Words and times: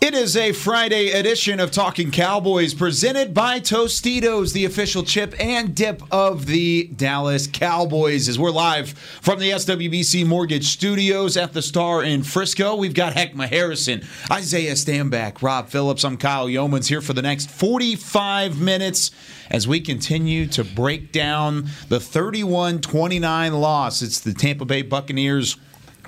It 0.00 0.14
is 0.14 0.34
a 0.34 0.52
Friday 0.52 1.10
edition 1.10 1.60
of 1.60 1.72
Talking 1.72 2.10
Cowboys 2.10 2.72
presented 2.72 3.34
by 3.34 3.60
Tostitos, 3.60 4.54
the 4.54 4.64
official 4.64 5.02
chip 5.02 5.34
and 5.38 5.74
dip 5.74 6.02
of 6.10 6.46
the 6.46 6.84
Dallas 6.96 7.46
Cowboys. 7.46 8.26
As 8.26 8.38
we're 8.38 8.50
live 8.50 8.92
from 9.20 9.40
the 9.40 9.50
SWBC 9.50 10.24
Mortgage 10.26 10.68
Studios 10.68 11.36
at 11.36 11.52
the 11.52 11.60
Star 11.60 12.02
in 12.02 12.22
Frisco, 12.22 12.76
we've 12.76 12.94
got 12.94 13.12
Heckma 13.12 13.46
Harrison, 13.46 14.00
Isaiah 14.32 14.72
Stanback, 14.72 15.42
Rob 15.42 15.68
Phillips. 15.68 16.02
I'm 16.02 16.16
Kyle 16.16 16.48
Youmans 16.48 16.88
here 16.88 17.02
for 17.02 17.12
the 17.12 17.20
next 17.20 17.50
45 17.50 18.58
minutes 18.58 19.10
as 19.50 19.68
we 19.68 19.82
continue 19.82 20.46
to 20.46 20.64
break 20.64 21.12
down 21.12 21.68
the 21.90 22.00
31 22.00 22.80
29 22.80 23.52
loss. 23.52 24.00
It's 24.00 24.18
the 24.18 24.32
Tampa 24.32 24.64
Bay 24.64 24.80
Buccaneers 24.80 25.58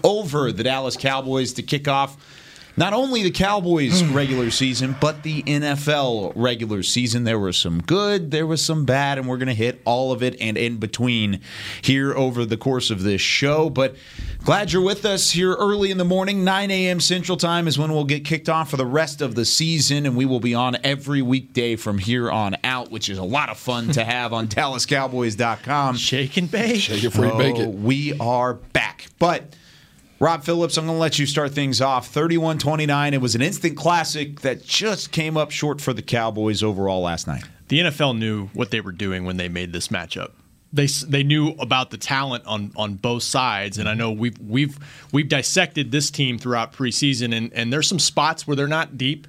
over 0.03 0.51
the 0.51 0.63
Dallas 0.63 0.97
Cowboys 0.97 1.53
to 1.53 1.63
kick 1.63 1.87
off 1.87 2.17
not 2.77 2.93
only 2.93 3.23
the 3.23 3.31
Cowboys 3.31 4.03
regular 4.13 4.51
season, 4.51 4.97
but 5.01 5.23
the 5.23 5.43
NFL 5.43 6.33
regular 6.35 6.83
season. 6.83 7.25
There 7.25 7.39
was 7.39 7.57
some 7.57 7.83
good, 7.83 8.31
there 8.31 8.47
was 8.47 8.65
some 8.65 8.85
bad, 8.85 9.19
and 9.19 9.29
we're 9.29 9.37
going 9.39 9.49
to 9.49 9.55
hit 9.55 9.81
all 9.85 10.13
of 10.13 10.23
it 10.23 10.37
and 10.41 10.57
in 10.57 10.79
between 10.79 11.41
here 11.83 12.15
over 12.15 12.45
the 12.45 12.57
course 12.57 12.91
of 12.91 13.03
this 13.03 13.21
show. 13.21 13.69
But 13.71 13.97
glad 14.45 14.73
you're 14.73 14.83
with 14.83 15.05
us 15.05 15.31
here 15.31 15.55
early 15.55 15.91
in 15.91 15.99
the 15.99 16.05
morning. 16.05 16.45
9 16.45 16.71
a.m. 16.71 17.01
Central 17.01 17.37
Time 17.37 17.69
is 17.69 17.79
when 17.79 17.93
we'll 17.93 18.05
get 18.05 18.25
kicked 18.25 18.49
off 18.49 18.71
for 18.71 18.77
the 18.77 18.87
rest 18.87 19.21
of 19.21 19.35
the 19.35 19.45
season, 19.45 20.07
and 20.07 20.17
we 20.17 20.25
will 20.25 20.41
be 20.41 20.55
on 20.55 20.77
every 20.83 21.23
weekday 21.23 21.77
from 21.77 21.99
here 21.99 22.31
on 22.31 22.57
out, 22.65 22.91
which 22.91 23.09
is 23.09 23.19
a 23.19 23.25
lot 23.25 23.49
of 23.49 23.59
fun 23.59 23.89
to 23.93 24.05
have 24.13 24.33
on 24.33 24.49
DallasCowboys.com. 24.49 25.97
Shake 25.97 26.37
and 26.37 26.51
bake. 26.51 26.81
Shake 26.81 27.05
it 27.05 27.09
before 27.13 27.27
you 27.27 27.37
bake 27.39 27.57
Oh, 27.57 27.63
it. 27.63 27.69
We 27.75 28.19
are 28.19 28.55
back. 28.55 29.07
But 29.19 29.55
Rob 30.23 30.45
Phillips, 30.45 30.77
I'm 30.77 30.87
going 30.87 30.95
to 30.95 31.01
let 31.01 31.19
you 31.19 31.27
start 31.27 31.51
things 31.51 31.81
off. 31.81 32.07
31 32.07 32.61
29. 32.61 33.13
It 33.13 33.21
was 33.21 33.35
an 33.35 33.43
instant 33.43 33.77
classic 33.77 34.43
that 34.43 34.65
just 34.65 35.11
came 35.11 35.37
up 35.37 35.51
short 35.51 35.81
for 35.81 35.93
the 35.93 36.01
Cowboys 36.01 36.63
overall 36.63 37.03
last 37.03 37.27
night. 37.27 37.43
The 37.67 37.81
NFL 37.81 38.17
knew 38.19 38.47
what 38.55 38.71
they 38.71 38.81
were 38.81 38.93
doing 38.93 39.25
when 39.25 39.37
they 39.37 39.49
made 39.49 39.73
this 39.73 39.89
matchup. 39.89 40.31
They 40.73 40.87
they 40.87 41.25
knew 41.25 41.57
about 41.59 41.91
the 41.91 41.97
talent 41.97 42.47
on 42.47 42.71
on 42.77 42.95
both 42.95 43.25
sides, 43.25 43.79
and 43.79 43.89
I 43.89 43.95
know 43.95 44.13
we've 44.13 44.39
we've 44.39 44.79
we've 45.11 45.29
dissected 45.29 45.91
this 45.91 46.09
team 46.09 46.39
throughout 46.39 46.73
preseason, 46.73 47.37
and 47.37 47.53
and 47.53 47.73
there's 47.73 47.89
some 47.89 47.99
spots 47.99 48.47
where 48.47 48.55
they're 48.55 48.69
not 48.69 48.97
deep, 48.97 49.27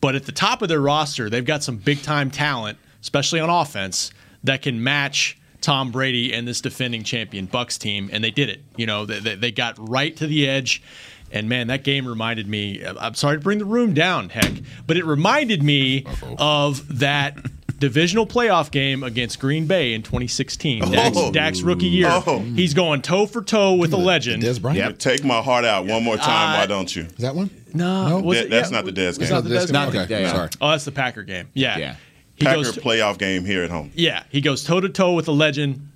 but 0.00 0.14
at 0.14 0.24
the 0.24 0.32
top 0.32 0.62
of 0.62 0.70
their 0.70 0.80
roster, 0.80 1.28
they've 1.28 1.44
got 1.44 1.62
some 1.62 1.76
big 1.76 2.00
time 2.00 2.30
talent, 2.30 2.78
especially 3.02 3.40
on 3.40 3.50
offense, 3.50 4.10
that 4.44 4.62
can 4.62 4.82
match 4.82 5.36
Tom 5.62 5.90
Brady 5.90 6.32
and 6.34 6.46
this 6.46 6.60
defending 6.60 7.02
champion 7.04 7.46
Bucks 7.46 7.78
team, 7.78 8.10
and 8.12 8.22
they 8.22 8.30
did 8.30 8.48
it. 8.50 8.60
You 8.76 8.86
know, 8.86 9.06
they, 9.06 9.20
they, 9.20 9.34
they 9.36 9.50
got 9.52 9.76
right 9.78 10.14
to 10.16 10.26
the 10.26 10.48
edge. 10.48 10.82
And 11.30 11.48
man, 11.48 11.68
that 11.68 11.82
game 11.82 12.06
reminded 12.06 12.46
me. 12.46 12.84
I'm 12.84 13.14
sorry 13.14 13.38
to 13.38 13.42
bring 13.42 13.58
the 13.58 13.64
room 13.64 13.94
down, 13.94 14.28
heck, 14.28 14.52
but 14.86 14.98
it 14.98 15.06
reminded 15.06 15.62
me 15.62 16.04
of 16.36 16.98
that 16.98 17.38
divisional 17.78 18.26
playoff 18.26 18.70
game 18.70 19.02
against 19.02 19.40
Green 19.40 19.66
Bay 19.66 19.94
in 19.94 20.02
2016. 20.02 20.90
Dak's, 20.92 21.16
Oh. 21.16 21.32
Dak's 21.32 21.62
rookie 21.62 21.86
year. 21.86 22.08
Oh. 22.10 22.38
He's 22.38 22.74
going 22.74 23.00
toe 23.02 23.26
for 23.26 23.42
toe 23.42 23.74
with 23.74 23.92
a 23.92 23.96
legend. 23.96 24.42
Dez 24.42 24.60
Bryant. 24.60 24.78
Yep. 24.78 24.98
Take 24.98 25.24
my 25.24 25.40
heart 25.40 25.64
out 25.64 25.86
one 25.86 26.04
more 26.04 26.16
time, 26.18 26.54
Uh, 26.54 26.58
why 26.60 26.66
don't 26.66 26.94
you? 26.94 27.02
Is 27.04 27.16
that 27.18 27.34
one? 27.34 27.48
No, 27.74 28.20
was 28.22 28.36
That- 28.38 28.44
it- 28.46 28.50
that's 28.50 28.70
yeah, 28.70 28.76
not 28.76 28.84
the 28.84 28.92
Dez 28.92 29.14
game. 29.14 29.22
It's 29.22 29.30
not 29.30 29.44
the 29.44 29.50
Dez 29.50 29.72
Not 29.72 29.90
the 29.92 30.02
Okay, 30.02 30.26
sorry. 30.28 30.50
Oh, 30.60 30.70
that's 30.70 30.84
the 30.84 30.92
Packer 30.92 31.22
game. 31.22 31.48
Yeah. 31.54 31.78
Yeah. 31.78 31.94
He 32.34 32.44
Packer 32.44 32.62
goes. 32.62 32.72
To, 32.72 32.80
playoff 32.80 33.18
game 33.18 33.44
here 33.44 33.62
at 33.62 33.70
home. 33.70 33.90
yeah, 33.94 34.24
he 34.30 34.40
goes 34.40 34.64
toe 34.64 34.80
to 34.80 34.88
toe 34.88 35.14
with 35.14 35.28
a 35.28 35.32
legend, 35.32 35.88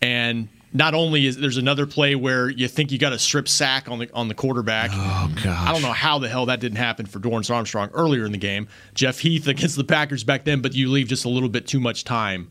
and 0.00 0.48
not 0.72 0.94
only 0.94 1.26
is 1.26 1.36
there's 1.36 1.58
another 1.58 1.86
play 1.86 2.14
where 2.14 2.48
you 2.48 2.66
think 2.68 2.92
you 2.92 2.98
got 2.98 3.12
a 3.12 3.18
strip 3.18 3.48
sack 3.48 3.90
on 3.90 3.98
the 3.98 4.10
on 4.14 4.28
the 4.28 4.34
quarterback. 4.34 4.90
Oh 4.92 5.32
gosh. 5.42 5.68
I 5.68 5.72
don't 5.72 5.82
know 5.82 5.92
how 5.92 6.18
the 6.18 6.28
hell 6.28 6.46
that 6.46 6.60
didn't 6.60 6.78
happen 6.78 7.06
for 7.06 7.18
Dorance 7.18 7.52
Armstrong 7.54 7.90
earlier 7.92 8.24
in 8.24 8.32
the 8.32 8.38
game. 8.38 8.68
Jeff 8.94 9.18
Heath 9.18 9.46
against 9.48 9.76
the 9.76 9.84
Packers 9.84 10.24
back 10.24 10.44
then, 10.44 10.62
but 10.62 10.74
you 10.74 10.90
leave 10.90 11.08
just 11.08 11.24
a 11.24 11.28
little 11.28 11.48
bit 11.48 11.66
too 11.66 11.80
much 11.80 12.04
time 12.04 12.50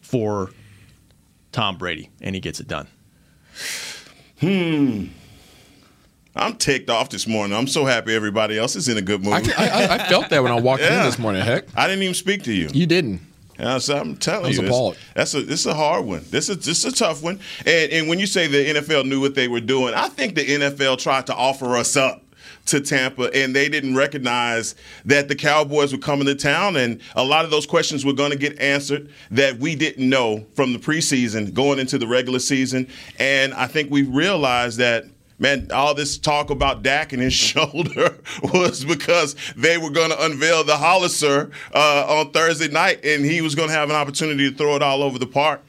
for 0.00 0.50
Tom 1.52 1.78
Brady, 1.78 2.10
and 2.20 2.34
he 2.34 2.40
gets 2.40 2.60
it 2.60 2.68
done. 2.68 2.88
Hmm. 4.40 5.06
I'm 6.36 6.56
ticked 6.56 6.90
off 6.90 7.08
this 7.10 7.26
morning. 7.26 7.56
I'm 7.56 7.66
so 7.66 7.84
happy 7.84 8.14
everybody 8.14 8.58
else 8.58 8.76
is 8.76 8.88
in 8.88 8.96
a 8.98 9.02
good 9.02 9.22
mood. 9.24 9.32
I, 9.32 9.38
I, 9.56 9.94
I 9.94 10.08
felt 10.08 10.28
that 10.30 10.42
when 10.42 10.52
I 10.52 10.60
walked 10.60 10.82
Yeah. 10.82 11.00
in 11.00 11.06
this 11.06 11.18
morning. 11.18 11.42
Heck, 11.42 11.64
I 11.76 11.86
didn't 11.86 12.02
even 12.02 12.14
speak 12.14 12.42
to 12.44 12.52
you. 12.52 12.68
you 12.72 12.86
didn't. 12.86 13.20
Yeah, 13.58 13.78
so 13.78 13.96
I'm 13.96 14.16
telling 14.16 14.52
you, 14.52 14.60
this- 14.60 14.96
that's 15.14 15.34
a 15.34 15.40
this 15.42 15.60
is 15.60 15.66
a 15.66 15.74
hard 15.74 16.04
one. 16.04 16.24
This 16.30 16.50
is 16.50 16.58
this 16.58 16.84
is 16.84 16.92
a 16.92 16.94
tough 16.94 17.22
one. 17.22 17.40
And 17.64 17.90
and 17.90 18.08
when 18.08 18.18
you 18.18 18.26
say 18.26 18.46
the 18.48 18.80
NFL 18.80 19.06
knew 19.06 19.20
what 19.20 19.34
they 19.34 19.48
were 19.48 19.60
doing, 19.60 19.94
I 19.94 20.08
think 20.10 20.34
the 20.34 20.44
NFL 20.44 20.98
tried 20.98 21.26
to 21.28 21.34
offer 21.34 21.74
us 21.76 21.96
up 21.96 22.22
to 22.66 22.80
Tampa, 22.80 23.30
and 23.32 23.54
they 23.56 23.68
didn't 23.70 23.94
recognize 23.96 24.74
that 25.06 25.28
the 25.28 25.34
Cowboys 25.36 25.92
were 25.92 25.98
coming 25.98 26.26
to 26.26 26.34
town, 26.34 26.76
and 26.76 27.00
a 27.14 27.24
lot 27.24 27.44
of 27.46 27.50
those 27.50 27.64
questions 27.64 28.04
were 28.04 28.12
going 28.12 28.32
to 28.32 28.36
get 28.36 28.58
answered 28.60 29.08
that 29.30 29.58
we 29.58 29.74
didn't 29.74 30.06
know 30.08 30.44
from 30.54 30.72
the 30.74 30.78
preseason 30.78 31.54
going 31.54 31.78
into 31.78 31.96
the 31.96 32.06
regular 32.06 32.40
season. 32.40 32.88
And 33.18 33.54
I 33.54 33.68
think 33.68 33.90
we 33.90 34.02
realized 34.02 34.78
that 34.78 35.04
Man, 35.38 35.70
all 35.70 35.94
this 35.94 36.16
talk 36.16 36.50
about 36.50 36.82
Dak 36.82 37.12
and 37.12 37.20
his 37.20 37.32
shoulder 37.34 38.18
was 38.42 38.84
because 38.84 39.36
they 39.56 39.78
were 39.78 39.90
going 39.90 40.10
to 40.10 40.24
unveil 40.24 40.64
the 40.64 40.76
Hollister 40.76 41.50
uh, 41.74 42.06
on 42.08 42.30
Thursday 42.30 42.68
night, 42.68 43.04
and 43.04 43.24
he 43.24 43.42
was 43.42 43.54
going 43.54 43.68
to 43.68 43.74
have 43.74 43.90
an 43.90 43.96
opportunity 43.96 44.50
to 44.50 44.56
throw 44.56 44.76
it 44.76 44.82
all 44.82 45.02
over 45.02 45.18
the 45.18 45.26
park. 45.26 45.62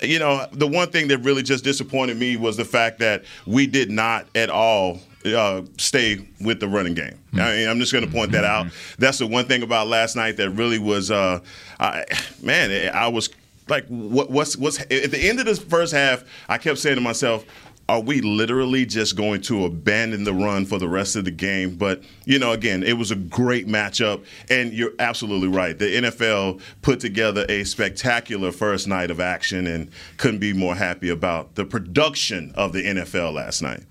You 0.00 0.20
know, 0.20 0.46
the 0.52 0.68
one 0.68 0.90
thing 0.90 1.08
that 1.08 1.18
really 1.18 1.42
just 1.42 1.64
disappointed 1.64 2.16
me 2.16 2.36
was 2.36 2.56
the 2.56 2.64
fact 2.64 3.00
that 3.00 3.24
we 3.46 3.66
did 3.66 3.90
not 3.90 4.28
at 4.36 4.48
all 4.48 5.00
uh, 5.24 5.62
stay 5.76 6.28
with 6.40 6.60
the 6.60 6.68
running 6.68 6.94
game. 6.94 7.18
I 7.34 7.56
mean, 7.56 7.68
I'm 7.68 7.80
just 7.80 7.92
going 7.92 8.06
to 8.06 8.10
point 8.10 8.32
that 8.32 8.44
out. 8.44 8.68
That's 8.98 9.18
the 9.18 9.26
one 9.26 9.46
thing 9.46 9.62
about 9.62 9.88
last 9.88 10.14
night 10.16 10.36
that 10.36 10.50
really 10.50 10.78
was, 10.78 11.10
uh, 11.10 11.40
I, 11.80 12.04
man, 12.42 12.94
I 12.94 13.08
was 13.08 13.28
like, 13.68 13.86
what, 13.88 14.30
what's 14.30 14.56
what's 14.56 14.80
at 14.80 14.88
the 15.10 15.28
end 15.28 15.40
of 15.40 15.46
this 15.46 15.58
first 15.58 15.92
half? 15.92 16.24
I 16.48 16.58
kept 16.58 16.78
saying 16.78 16.96
to 16.96 17.00
myself, 17.00 17.44
are 17.88 18.00
we 18.00 18.20
literally 18.20 18.84
just 18.84 19.16
going 19.16 19.40
to 19.40 19.64
abandon 19.64 20.24
the 20.24 20.34
run 20.34 20.66
for 20.66 20.78
the 20.78 20.88
rest 20.88 21.16
of 21.16 21.24
the 21.24 21.30
game? 21.30 21.76
But, 21.76 22.02
you 22.26 22.38
know, 22.38 22.52
again, 22.52 22.82
it 22.82 22.98
was 22.98 23.10
a 23.10 23.16
great 23.16 23.66
matchup. 23.66 24.24
And 24.50 24.74
you're 24.74 24.92
absolutely 24.98 25.48
right. 25.48 25.78
The 25.78 26.02
NFL 26.02 26.60
put 26.82 27.00
together 27.00 27.46
a 27.48 27.64
spectacular 27.64 28.52
first 28.52 28.86
night 28.86 29.10
of 29.10 29.20
action 29.20 29.66
and 29.66 29.90
couldn't 30.18 30.40
be 30.40 30.52
more 30.52 30.74
happy 30.74 31.08
about 31.08 31.54
the 31.54 31.64
production 31.64 32.52
of 32.56 32.74
the 32.74 32.84
NFL 32.84 33.32
last 33.32 33.62
night, 33.62 33.84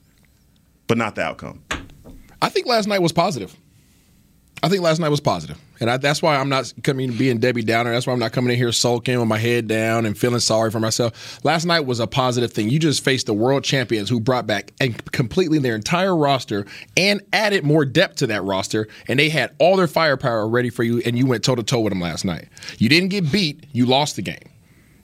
but 0.86 0.98
not 0.98 1.16
the 1.16 1.24
outcome. 1.24 1.64
I 2.40 2.50
think 2.50 2.68
last 2.68 2.88
night 2.88 3.02
was 3.02 3.12
positive. 3.12 3.58
I 4.62 4.70
think 4.70 4.84
last 4.84 5.00
night 5.00 5.10
was 5.10 5.22
positive. 5.22 5.60
And 5.80 5.90
I, 5.90 5.98
that's 5.98 6.22
why 6.22 6.36
I'm 6.36 6.50
not 6.50 6.74
coming 6.84 7.12
being 7.14 7.40
Debbie 7.40 7.64
Downer. 7.64 7.92
That's 7.92 8.08
why 8.08 8.14
I'm 8.14 8.20
not 8.20 8.32
coming 8.32 8.52
in 8.52 8.58
here 8.58 8.72
sulking 8.72 9.20
with 9.20 9.28
my 9.28 9.38
head 9.38 9.68
down 9.68 10.06
and 10.06 10.18
feeling 10.18 10.40
sorry 10.40 10.72
for 10.72 10.80
myself. 10.80 11.44
Last 11.44 11.66
night 11.66 11.82
was 11.82 12.00
a 12.00 12.08
positive 12.08 12.52
thing. 12.52 12.70
You 12.70 12.80
just 12.80 13.04
faced 13.04 13.26
the 13.26 13.34
world 13.34 13.64
champions 13.64 14.10
who 14.10 14.20
brought 14.20 14.48
back 14.48 14.74
and 14.80 15.12
completely 15.12 15.60
their 15.60 15.76
entire 15.76 16.16
roster 16.16 16.66
and 16.96 17.22
added 17.34 17.64
more 17.64 17.86
depth 17.86 18.18
to 18.18 18.28
that 18.28 18.44
roster. 18.44 18.88
And 19.08 19.20
they 19.20 19.30
had 19.30 19.56
all 19.60 19.78
their 19.78 19.88
firepower 19.88 20.48
ready 20.48 20.70
for 20.70 20.84
you, 20.84 21.02
and 21.06 21.18
you 21.18 21.26
went 21.26 21.44
toe 21.44 21.56
to 21.56 21.64
toe 21.64 21.82
with 21.82 21.92
them 21.92 22.02
last 22.02 22.26
night. 22.26 22.48
You 22.78 22.90
didn't 22.90 23.10
get 23.10 23.32
beat, 23.32 23.66
you 23.72 23.86
lost 23.86 24.16
the 24.16 24.22
game. 24.22 24.50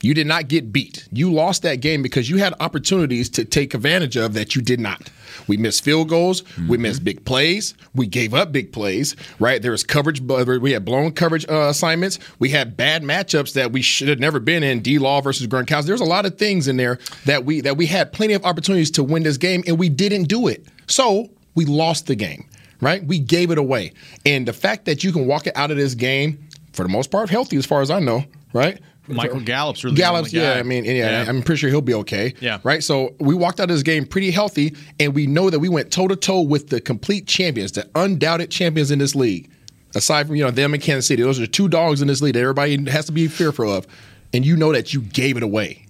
You 0.04 0.12
did 0.12 0.26
not 0.26 0.48
get 0.48 0.70
beat. 0.70 1.08
You 1.12 1.32
lost 1.32 1.62
that 1.62 1.76
game 1.76 2.02
because 2.02 2.28
you 2.28 2.36
had 2.36 2.52
opportunities 2.60 3.30
to 3.30 3.44
take 3.46 3.72
advantage 3.72 4.16
of 4.16 4.34
that 4.34 4.54
you 4.54 4.60
did 4.60 4.78
not. 4.78 5.10
We 5.48 5.56
missed 5.56 5.82
field 5.82 6.10
goals. 6.10 6.42
We 6.68 6.76
missed 6.76 7.04
big 7.04 7.24
plays. 7.24 7.72
We 7.94 8.06
gave 8.06 8.34
up 8.34 8.52
big 8.52 8.70
plays, 8.70 9.16
right? 9.38 9.62
There 9.62 9.70
was 9.70 9.82
coverage. 9.82 10.20
We 10.20 10.72
had 10.72 10.84
blown 10.84 11.12
coverage 11.12 11.48
uh, 11.48 11.68
assignments. 11.70 12.18
We 12.38 12.50
had 12.50 12.76
bad 12.76 13.02
matchups 13.02 13.54
that 13.54 13.72
we 13.72 13.80
should 13.80 14.08
have 14.08 14.18
never 14.18 14.40
been 14.40 14.62
in. 14.62 14.80
D. 14.80 14.98
Law 14.98 15.22
versus 15.22 15.46
Gronkowski. 15.46 15.86
There's 15.86 16.02
a 16.02 16.04
lot 16.04 16.26
of 16.26 16.36
things 16.36 16.68
in 16.68 16.76
there 16.76 16.98
that 17.24 17.46
we 17.46 17.62
that 17.62 17.78
we 17.78 17.86
had 17.86 18.12
plenty 18.12 18.34
of 18.34 18.44
opportunities 18.44 18.90
to 18.92 19.02
win 19.02 19.22
this 19.22 19.38
game, 19.38 19.64
and 19.66 19.78
we 19.78 19.88
didn't 19.88 20.24
do 20.24 20.48
it. 20.48 20.66
So 20.86 21.30
we 21.54 21.64
lost 21.64 22.08
the 22.08 22.14
game, 22.14 22.46
right? 22.82 23.02
We 23.02 23.18
gave 23.20 23.50
it 23.50 23.56
away. 23.56 23.94
And 24.26 24.46
the 24.46 24.52
fact 24.52 24.84
that 24.84 25.02
you 25.02 25.12
can 25.12 25.26
walk 25.26 25.46
it 25.46 25.56
out 25.56 25.70
of 25.70 25.78
this 25.78 25.94
game, 25.94 26.46
for 26.74 26.82
the 26.82 26.90
most 26.90 27.10
part, 27.10 27.30
healthy 27.30 27.56
as 27.56 27.64
far 27.64 27.80
as 27.80 27.90
I 27.90 28.00
know, 28.00 28.24
right? 28.52 28.78
Michael 29.06 29.40
Gallup's 29.40 29.84
really 29.84 29.96
Gallup's, 29.96 30.30
the 30.30 30.38
yeah. 30.38 30.54
I 30.54 30.62
mean, 30.62 30.84
yeah, 30.84 31.24
I'm 31.28 31.42
pretty 31.42 31.58
sure 31.58 31.70
he'll 31.70 31.80
be 31.80 31.94
okay. 31.94 32.34
Yeah. 32.40 32.58
Right. 32.62 32.82
So 32.82 33.14
we 33.18 33.34
walked 33.34 33.60
out 33.60 33.64
of 33.64 33.76
this 33.76 33.82
game 33.82 34.06
pretty 34.06 34.30
healthy, 34.30 34.74
and 34.98 35.14
we 35.14 35.26
know 35.26 35.50
that 35.50 35.58
we 35.58 35.68
went 35.68 35.92
toe 35.92 36.08
to 36.08 36.16
toe 36.16 36.40
with 36.40 36.68
the 36.70 36.80
complete 36.80 37.26
champions, 37.26 37.72
the 37.72 37.88
undoubted 37.94 38.50
champions 38.50 38.90
in 38.90 38.98
this 38.98 39.14
league. 39.14 39.50
Aside 39.94 40.26
from 40.26 40.36
you 40.36 40.44
know 40.44 40.50
them 40.50 40.74
and 40.74 40.82
Kansas 40.82 41.06
City, 41.06 41.22
those 41.22 41.38
are 41.38 41.46
two 41.46 41.68
dogs 41.68 42.02
in 42.02 42.08
this 42.08 42.20
league 42.20 42.34
that 42.34 42.40
everybody 42.40 42.90
has 42.90 43.06
to 43.06 43.12
be 43.12 43.28
fearful 43.28 43.70
of, 43.70 43.86
and 44.32 44.44
you 44.44 44.56
know 44.56 44.72
that 44.72 44.92
you 44.92 45.02
gave 45.02 45.36
it 45.36 45.42
away. 45.42 45.83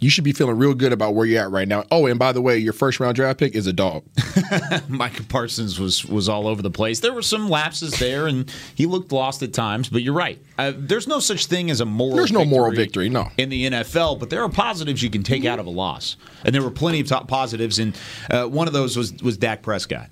You 0.00 0.10
should 0.10 0.24
be 0.24 0.32
feeling 0.32 0.56
real 0.56 0.74
good 0.74 0.92
about 0.92 1.14
where 1.14 1.26
you're 1.26 1.42
at 1.42 1.50
right 1.50 1.66
now. 1.66 1.84
Oh, 1.90 2.06
and 2.06 2.18
by 2.18 2.32
the 2.32 2.40
way, 2.40 2.58
your 2.58 2.72
first 2.72 3.00
round 3.00 3.16
draft 3.16 3.38
pick 3.38 3.54
is 3.54 3.66
a 3.66 3.72
dog. 3.72 4.04
Micah 4.88 5.24
Parsons 5.24 5.80
was 5.80 6.04
was 6.04 6.28
all 6.28 6.46
over 6.46 6.62
the 6.62 6.70
place. 6.70 7.00
There 7.00 7.12
were 7.12 7.22
some 7.22 7.48
lapses 7.48 7.98
there, 7.98 8.26
and 8.26 8.52
he 8.74 8.86
looked 8.86 9.10
lost 9.10 9.42
at 9.42 9.52
times. 9.52 9.88
But 9.88 10.02
you're 10.02 10.14
right. 10.14 10.40
Uh, 10.56 10.72
there's 10.76 11.08
no 11.08 11.18
such 11.18 11.46
thing 11.46 11.70
as 11.70 11.80
a 11.80 11.84
moral. 11.84 12.16
There's 12.16 12.32
no 12.32 12.44
moral 12.44 12.72
victory, 12.72 13.08
no. 13.08 13.28
in 13.36 13.48
the 13.48 13.70
NFL. 13.70 14.20
But 14.20 14.30
there 14.30 14.42
are 14.42 14.48
positives 14.48 15.02
you 15.02 15.10
can 15.10 15.22
take 15.22 15.44
out 15.44 15.58
of 15.58 15.66
a 15.66 15.70
loss, 15.70 16.16
and 16.44 16.54
there 16.54 16.62
were 16.62 16.70
plenty 16.70 17.00
of 17.00 17.08
top 17.08 17.26
positives. 17.26 17.78
And 17.78 17.98
uh, 18.30 18.44
one 18.44 18.68
of 18.68 18.72
those 18.72 18.96
was 18.96 19.14
was 19.22 19.36
Dak 19.36 19.62
Prescott. 19.62 20.10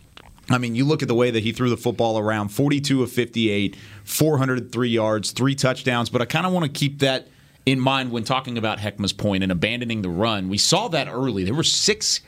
I 0.49 0.59
mean, 0.59 0.75
you 0.75 0.85
look 0.85 1.03
at 1.03 1.09
the 1.09 1.15
way 1.15 1.31
that 1.31 1.43
he 1.43 1.53
threw 1.53 1.71
the 1.71 1.77
football 1.77 2.19
around 2.19 2.49
42 2.49 3.03
of 3.03 3.11
58, 3.11 3.77
403 4.05 4.89
yards, 4.89 5.33
three 5.33 5.55
touchdowns. 5.55 6.09
But 6.09 6.23
I 6.23 6.25
kind 6.25 6.47
of 6.47 6.53
want 6.53 6.65
to 6.65 6.71
keep 6.71 7.01
that 7.01 7.27
in 7.67 7.81
mind 7.81 8.13
when 8.13 8.23
talking 8.25 8.57
about 8.57 8.79
Heckma's 8.79 9.13
point 9.13 9.43
and 9.43 9.51
abandoning 9.53 10.03
the 10.03 10.09
run. 10.09 10.49
We 10.49 10.57
saw 10.57 10.89
that 10.89 11.09
early. 11.09 11.45
There 11.45 11.55
were 11.55 11.65
six 11.65 12.21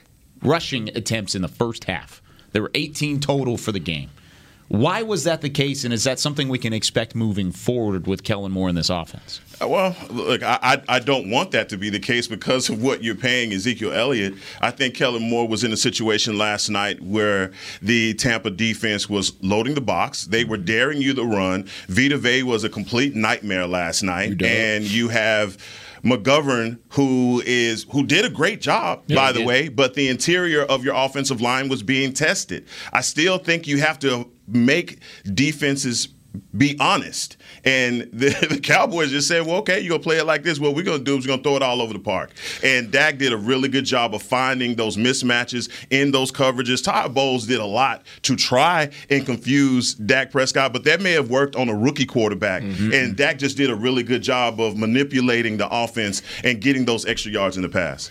rushing 0.43 0.89
attempts 0.91 1.35
in 1.35 1.43
the 1.43 1.49
first 1.49 1.85
half, 1.85 2.21
there 2.53 2.63
were 2.63 2.71
18 2.75 3.21
total 3.21 3.57
for 3.57 3.73
the 3.73 3.81
game. 3.81 4.11
Why 4.69 5.03
was 5.03 5.25
that 5.25 5.41
the 5.41 5.49
case, 5.49 5.85
and 5.85 5.95
is 5.95 6.05
that 6.05 6.19
something 6.19 6.49
we 6.49 6.59
can 6.59 6.75
expect 6.75 7.15
moving 7.15 7.53
forward 7.53 8.07
with 8.07 8.23
Kellen 8.23 8.53
Moore 8.53 8.69
in 8.69 8.75
this 8.75 8.91
offense? 8.91 9.41
Uh, 9.61 9.67
well, 9.67 9.97
look, 10.11 10.43
I, 10.43 10.83
I 10.87 10.99
don't 10.99 11.31
want 11.31 11.53
that 11.53 11.71
to 11.71 11.79
be 11.79 11.89
the 11.89 11.99
case 11.99 12.29
because 12.29 12.69
of 12.69 12.83
what 12.83 13.03
you're 13.03 13.15
paying 13.15 13.53
Ezekiel 13.53 13.93
Elliott. 13.93 14.35
I 14.61 14.71
think 14.71 14.95
Kellen 14.95 15.29
Moore 15.29 15.49
was 15.49 15.65
in 15.65 15.73
a 15.73 15.77
situation 15.77 16.37
last 16.37 16.69
night 16.69 17.01
where 17.01 17.53
the 17.81 18.13
Tampa 18.15 18.51
defense 18.51 19.09
was 19.09 19.33
loading 19.43 19.75
the 19.75 19.81
box. 19.81 20.27
They 20.27 20.45
were 20.45 20.59
daring 20.59 21.01
you 21.01 21.15
to 21.15 21.25
run. 21.25 21.65
Vita 21.89 22.19
Vea 22.19 22.43
was 22.43 22.63
a 22.63 22.69
complete 22.69 23.15
nightmare 23.15 23.67
last 23.67 24.03
night, 24.03 24.43
and 24.43 24.85
you 24.85 25.09
have. 25.09 25.57
McGovern, 26.03 26.79
who 26.91 27.43
is 27.45 27.85
who 27.91 28.07
did 28.07 28.25
a 28.25 28.31
great 28.31 28.61
job, 28.61 29.07
by 29.09 29.33
the 29.33 29.45
way, 29.45 29.69
but 29.69 29.95
the 29.95 30.09
interior 30.09 30.63
of 30.63 30.85
your 30.85 30.95
offensive 30.95 31.41
line 31.41 31.69
was 31.69 31.83
being 31.83 32.13
tested. 32.13 32.67
I 32.93 33.01
still 33.01 33.39
think 33.39 33.67
you 33.67 33.79
have 33.79 33.99
to 34.01 34.31
make 34.47 34.99
defenses 35.35 36.09
be 36.57 36.77
honest. 36.79 37.37
And 37.65 38.03
the, 38.13 38.47
the 38.51 38.61
Cowboys 38.61 39.11
just 39.11 39.29
said, 39.29 39.47
well, 39.47 39.57
okay, 39.57 39.81
you're 39.81 39.91
going 39.91 40.01
to 40.01 40.05
play 40.05 40.19
it 40.19 40.25
like 40.25 40.43
this. 40.43 40.59
What 40.59 40.75
we're 40.75 40.85
going 40.85 40.99
to 40.99 41.05
do 41.05 41.17
is 41.17 41.25
we're 41.25 41.29
going 41.29 41.41
to 41.41 41.43
throw 41.43 41.57
it 41.57 41.63
all 41.63 41.81
over 41.83 41.93
the 41.93 41.99
park. 41.99 42.31
And 42.63 42.91
Dak 42.91 43.19
did 43.19 43.33
a 43.33 43.37
really 43.37 43.69
good 43.69 43.85
job 43.85 44.15
of 44.15 44.23
finding 44.23 44.77
those 44.77 44.97
mismatches 44.97 45.71
in 45.91 46.11
those 46.11 46.33
coverages. 46.33 46.83
Todd 46.83 47.15
Bowles 47.15 47.47
did 47.47 47.61
a 47.61 47.67
lot 47.67 48.05
to 48.23 48.37
try 48.37 48.91
and 49.11 49.25
confuse 49.25 49.95
Dak 49.95 50.31
Prescott, 50.31 50.73
but 50.73 50.85
that 50.85 51.01
may 51.01 51.13
have 51.13 51.31
worked 51.31 51.57
on 51.57 51.69
a 51.69 51.75
rookie 51.75 52.07
quarterback. 52.07 52.63
Mm-hmm. 52.63 52.93
And 52.93 53.17
Dak 53.17 53.39
just 53.39 53.57
did 53.57 53.71
a 53.71 53.75
really 53.75 54.03
good 54.03 54.23
job 54.23 54.61
of 54.61 54.77
manipulating 54.77 55.57
the 55.57 55.69
offense 55.71 56.23
and 56.45 56.61
getting 56.61 56.85
those 56.85 57.07
extra 57.07 57.33
yards 57.33 57.57
in 57.57 57.63
the 57.63 57.69
pass. 57.69 58.11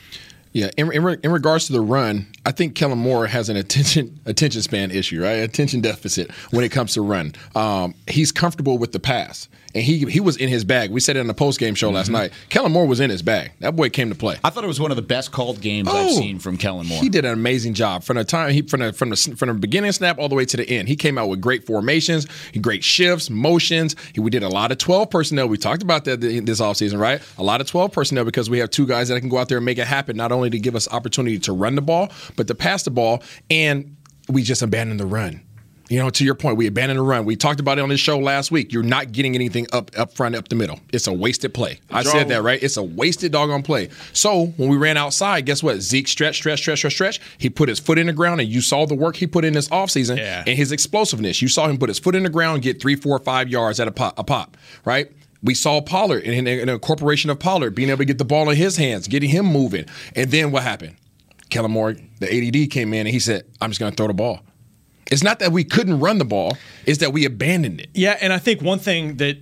Yeah, 0.58 0.72
in, 0.76 0.92
in, 0.92 1.20
in 1.22 1.32
regards 1.32 1.68
to 1.68 1.74
the 1.74 1.82
run, 1.82 2.26
I 2.44 2.52
think 2.52 2.74
Kellen 2.74 2.98
Moore 2.98 3.28
has 3.28 3.48
an 3.48 3.58
attention 3.58 4.20
attention 4.26 4.64
span 4.64 4.90
issue, 4.90 5.22
right? 5.22 5.34
Attention 5.34 5.82
deficit 5.82 6.32
when 6.50 6.64
it 6.64 6.70
comes 6.70 6.96
to 6.96 7.02
run. 7.02 7.34
Um, 7.54 7.94
he's 8.08 8.32
comfortable 8.32 8.80
with 8.80 8.92
the 8.92 9.00
pass, 9.00 9.50
and 9.78 9.86
he 9.86 10.00
he 10.10 10.20
was 10.20 10.38
in 10.38 10.50
his 10.50 10.64
bag. 10.64 10.90
We 10.90 11.00
said 11.00 11.18
it 11.18 11.20
in 11.20 11.28
the 11.28 11.34
post 11.36 11.60
game 11.60 11.76
show 11.76 11.92
last 11.92 12.06
mm-hmm. 12.06 12.14
night. 12.14 12.32
Kellen 12.50 12.72
Moore 12.72 12.88
was 12.88 13.00
in 13.00 13.12
his 13.12 13.22
bag. 13.22 13.52
That 13.60 13.76
boy 13.76 13.90
came 13.90 14.10
to 14.10 14.16
play. 14.16 14.38
I 14.44 14.50
thought 14.50 14.64
it 14.64 14.68
was 14.68 14.80
one 14.80 14.92
of 14.92 14.98
the 14.98 15.04
best 15.04 15.32
called 15.32 15.62
games 15.62 15.88
I've 15.88 16.08
Oh, 16.08 16.18
seen 16.18 16.40
from 16.40 16.58
Kellen 16.58 16.88
Moore. 16.88 17.00
He 17.00 17.10
did 17.10 17.26
an 17.26 17.34
amazing 17.34 17.76
job 17.76 18.04
from 18.04 18.18
the 18.18 18.24
time 18.24 18.52
he 18.52 18.64
from 18.64 18.80
the 18.80 18.92
from 18.92 19.12
the 19.12 19.16
from 19.16 19.50
the 19.50 19.54
beginning 19.54 19.92
snap 19.92 20.18
all 20.18 20.30
the 20.30 20.36
way 20.36 20.46
to 20.46 20.58
the 20.58 20.68
end. 20.68 20.88
He 20.88 20.96
came 20.96 21.18
out 21.18 21.30
with 21.30 21.42
great 21.42 21.66
formations, 21.66 22.26
great 22.60 22.84
shifts, 22.84 23.30
motions. 23.30 23.96
He, 24.14 24.20
we 24.20 24.32
did 24.32 24.42
a 24.42 24.50
lot 24.50 24.72
of 24.72 24.80
twelve 24.80 25.12
personnel. 25.12 25.48
We 25.48 25.58
talked 25.58 25.84
about 25.84 26.06
that 26.06 26.22
th- 26.22 26.44
this 26.44 26.60
offseason, 26.60 27.00
right? 27.00 27.22
A 27.38 27.44
lot 27.44 27.62
of 27.62 27.68
twelve 27.68 27.92
personnel 27.92 28.26
because 28.26 28.50
we 28.50 28.58
have 28.60 28.72
two 28.72 28.88
guys 28.88 29.10
that 29.10 29.20
can 29.20 29.30
go 29.30 29.38
out 29.38 29.48
there 29.48 29.58
and 29.58 29.66
make 29.66 29.78
it 29.78 29.88
happen. 29.88 30.18
Not 30.18 30.32
only 30.32 30.50
to 30.50 30.60
give 30.60 30.76
us 30.76 30.88
opportunity 30.92 31.38
to 31.40 31.54
run 31.54 31.76
the 31.76 31.82
ball, 31.82 32.10
but 32.36 32.48
to 32.48 32.56
pass 32.56 32.84
the 32.84 32.92
ball, 32.92 33.22
and 33.52 33.96
we 34.28 34.42
just 34.42 34.62
abandoned 34.62 35.00
the 35.00 35.06
run. 35.06 35.42
You 35.90 36.00
know, 36.00 36.10
to 36.10 36.26
your 36.26 36.36
point, 36.36 36.58
we 36.58 36.68
abandoned 36.68 37.00
the 37.00 37.04
run. 37.04 37.24
We 37.24 37.38
talked 37.38 37.62
about 37.62 37.78
it 37.78 37.82
on 37.82 37.88
this 37.88 38.02
show 38.02 38.20
last 38.20 38.52
week. 38.52 38.74
You're 38.74 38.84
not 38.84 39.14
getting 39.14 39.36
anything 39.36 39.68
up 39.72 39.90
up 39.98 40.12
front, 40.14 40.36
up 40.36 40.50
the 40.50 40.56
middle. 40.56 40.82
It's 40.92 41.08
a 41.08 41.14
wasted 41.14 41.54
play. 41.54 41.80
I 41.90 42.04
said 42.04 42.28
that, 42.28 42.44
right? 42.44 42.62
It's 42.62 42.76
a 42.76 42.84
wasted 42.84 43.32
doggone 43.32 43.64
play. 43.64 43.90
So 44.12 44.48
when 44.58 44.68
we 44.68 44.76
ran 44.76 44.98
outside, 44.98 45.46
guess 45.46 45.64
what? 45.64 45.80
Zeke 45.80 46.10
stretch, 46.10 46.36
stretch, 46.36 46.60
stretch, 46.60 46.80
stretch, 46.80 46.94
stretch. 46.94 47.22
He 47.38 47.50
put 47.50 47.70
his 47.70 47.80
foot 47.80 47.98
in 47.98 48.08
the 48.08 48.14
ground, 48.14 48.42
and 48.42 48.50
you 48.50 48.60
saw 48.60 48.86
the 48.86 48.96
work 48.96 49.16
he 49.16 49.28
put 49.28 49.46
in 49.46 49.54
this 49.54 49.70
offseason 49.70 50.18
Yeah. 50.18 50.44
and 50.46 50.58
his 50.58 50.74
explosiveness. 50.74 51.42
You 51.42 51.48
saw 51.48 51.68
him 51.70 51.78
put 51.78 51.88
his 51.88 52.00
foot 52.00 52.16
in 52.16 52.24
the 52.24 52.30
ground, 52.30 52.64
get 52.64 52.82
three, 52.82 52.96
four, 52.96 53.18
five 53.20 53.48
yards 53.48 53.80
at 53.80 53.88
a 53.88 53.92
pop, 53.92 54.20
a 54.20 54.24
pop 54.26 54.58
right? 54.84 55.10
We 55.44 55.54
saw 55.54 55.80
Pollard 55.82 56.24
and 56.24 56.34
in, 56.34 56.48
in 56.48 56.68
a 56.68 56.80
corporation 56.80 57.30
of 57.30 57.40
Pollard 57.40 57.76
being 57.76 57.90
able 57.90 58.00
to 58.00 58.06
get 58.06 58.18
the 58.18 58.26
ball 58.26 58.50
in 58.50 58.58
his 58.58 58.76
hands, 58.76 59.08
getting 59.08 59.30
him 59.30 59.46
moving. 59.46 59.86
And 60.16 60.32
then 60.32 60.52
what 60.52 60.64
happened? 60.64 60.96
Kellen 61.50 61.72
Moore, 61.72 61.96
the 62.20 62.28
ADD 62.28 62.72
came 62.72 62.94
in 62.94 63.02
and 63.02 63.10
he 63.10 63.20
said, 63.20 63.46
I'm 63.62 63.70
just 63.70 63.80
going 63.80 63.92
to 63.92 63.96
throw 63.96 64.08
the 64.08 64.14
ball. 64.14 64.42
It's 65.12 65.24
not 65.24 65.40
that 65.40 65.52
we 65.52 65.64
couldn't 65.64 66.00
run 66.00 66.18
the 66.18 66.26
ball, 66.26 66.58
it's 66.86 67.00
that 67.00 67.14
we 67.14 67.26
abandoned 67.26 67.82
it. 67.82 67.90
Yeah, 67.94 68.18
and 68.22 68.34
I 68.34 68.40
think 68.40 68.62
one 68.62 68.80
thing 68.80 69.18
that 69.18 69.38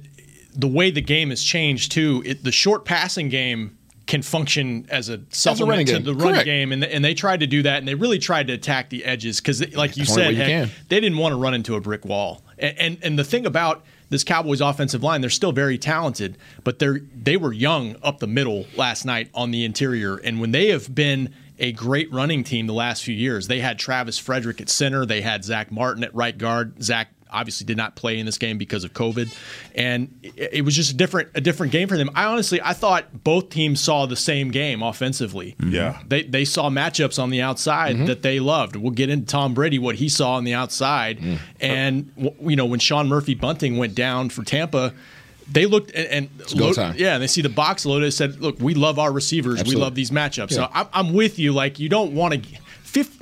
the 0.54 0.68
way 0.68 0.92
the 0.92 1.02
game 1.02 1.30
has 1.30 1.44
changed 1.44 1.92
too, 1.92 2.24
it, 2.26 2.44
the 2.44 2.52
short 2.52 2.86
passing 2.86 3.30
game 3.30 3.78
can 4.08 4.22
function 4.22 4.86
as 4.90 5.10
a 5.10 5.20
supplement 5.30 5.70
running 5.70 5.86
to 5.88 5.94
game. 5.94 6.04
the 6.04 6.14
run 6.14 6.34
Correct. 6.34 6.46
game, 6.46 6.72
and, 6.72 6.84
and 6.84 7.04
they 7.04 7.14
tried 7.14 7.40
to 7.40 7.48
do 7.48 7.64
that, 7.64 7.80
and 7.80 7.88
they 7.88 7.96
really 7.96 8.20
tried 8.20 8.48
to 8.48 8.54
attack 8.54 8.90
the 8.90 9.04
edges 9.04 9.42
because, 9.42 9.62
like 9.76 9.98
you 9.98 10.04
That's 10.04 10.14
said, 10.14 10.36
you 10.36 10.44
heck, 10.44 10.70
they 10.90 11.00
didn't 11.00 11.18
want 11.18 11.34
to 11.34 11.38
run 11.38 11.54
into 11.54 11.76
a 11.76 11.82
brick 11.82 12.06
wall. 12.06 12.44
And, 12.58 12.78
and 12.78 12.98
and 13.02 13.20
the 13.20 13.24
thing 13.24 13.46
about 13.46 13.84
this 14.10 14.24
Cowboys 14.24 14.62
offensive 14.62 15.02
line, 15.02 15.22
they're 15.22 15.30
still 15.32 15.52
very 15.52 15.78
talented, 15.80 16.38
but 16.64 16.78
they're 16.78 17.00
they 17.16 17.36
were 17.36 17.52
young 17.52 17.96
up 18.04 18.20
the 18.20 18.28
middle 18.28 18.66
last 18.76 19.06
night 19.06 19.30
on 19.34 19.50
the 19.52 19.66
interior, 19.66 20.18
and 20.18 20.40
when 20.40 20.52
they 20.52 20.68
have 20.68 20.94
been 20.94 21.34
a 21.60 21.72
great 21.72 22.12
running 22.12 22.44
team 22.44 22.68
the 22.68 22.74
last 22.74 23.04
few 23.04 23.16
years, 23.16 23.48
they 23.48 23.60
had 23.60 23.80
Travis 23.80 24.18
Frederick 24.18 24.60
at 24.62 24.70
center, 24.70 25.06
they 25.06 25.22
had 25.22 25.44
Zack 25.44 25.72
Martin 25.72 26.04
at 26.04 26.14
right 26.16 26.38
guard, 26.38 26.82
Zack 26.84 27.10
obviously 27.32 27.66
did 27.66 27.76
not 27.76 27.96
play 27.98 28.18
in 28.18 28.26
this 28.26 28.38
game 28.38 28.58
because 28.58 28.86
of 28.86 28.94
COVID, 28.94 29.36
and 29.74 30.14
it, 30.24 30.50
it 30.54 30.62
was 30.64 30.74
just 30.76 30.92
a 30.92 30.94
different 30.94 31.30
a 31.36 31.42
different 31.42 31.72
game 31.74 31.88
for 31.88 31.98
them. 31.98 32.10
I 32.16 32.26
honestly 32.26 32.62
I 32.64 32.72
thought 32.74 33.24
both 33.26 33.50
teams 33.50 33.82
saw 33.82 34.06
the 34.06 34.16
same 34.16 34.52
game 34.52 34.82
offensively. 34.82 35.56
Yeah. 35.62 36.00
they 36.08 36.24
they 36.24 36.46
saw 36.46 36.70
matchups 36.70 37.22
on 37.22 37.32
the 37.32 37.42
outside 37.42 37.96
Mm-hmm. 37.96 38.06
that 38.06 38.22
they 38.22 38.40
loved. 38.40 38.76
We'll 38.78 38.92
get 38.92 39.10
into 39.10 39.26
Tom 39.26 39.54
Brady 39.54 39.80
what 39.80 39.96
he 39.96 40.08
saw 40.08 40.36
on 40.36 40.44
the 40.46 40.54
outside, 40.54 41.20
Mm. 41.20 41.40
and 41.60 42.12
you 42.42 42.56
know 42.56 42.66
when 42.66 42.80
Sean 42.80 43.08
Murphy 43.10 43.34
Bunting 43.36 43.78
went 43.78 43.96
down 43.96 44.30
for 44.30 44.44
Tampa. 44.44 44.94
They 45.52 45.66
looked 45.66 45.92
and, 45.92 46.08
and 46.08 46.52
load- 46.56 46.96
yeah, 46.98 47.14
and 47.14 47.24
they 47.24 47.28
see 47.28 47.42
the 47.42 47.50
box 47.50 47.86
loaded. 47.86 48.12
Said, 48.14 48.42
"Look, 48.42 48.60
we 48.60 48.74
love 48.74 48.98
our 49.00 49.12
receivers. 49.12 49.60
Absolutely. 49.60 49.80
We 49.80 49.84
love 49.84 49.96
these 49.96 50.12
matchups." 50.12 50.54
So 50.54 50.68
I'm, 50.74 50.88
I'm 50.94 51.14
with 51.14 51.38
you. 51.38 51.54
Like 51.54 51.80
you 51.80 51.90
don't 51.90 52.14
want 52.14 52.34
to. 52.44 52.60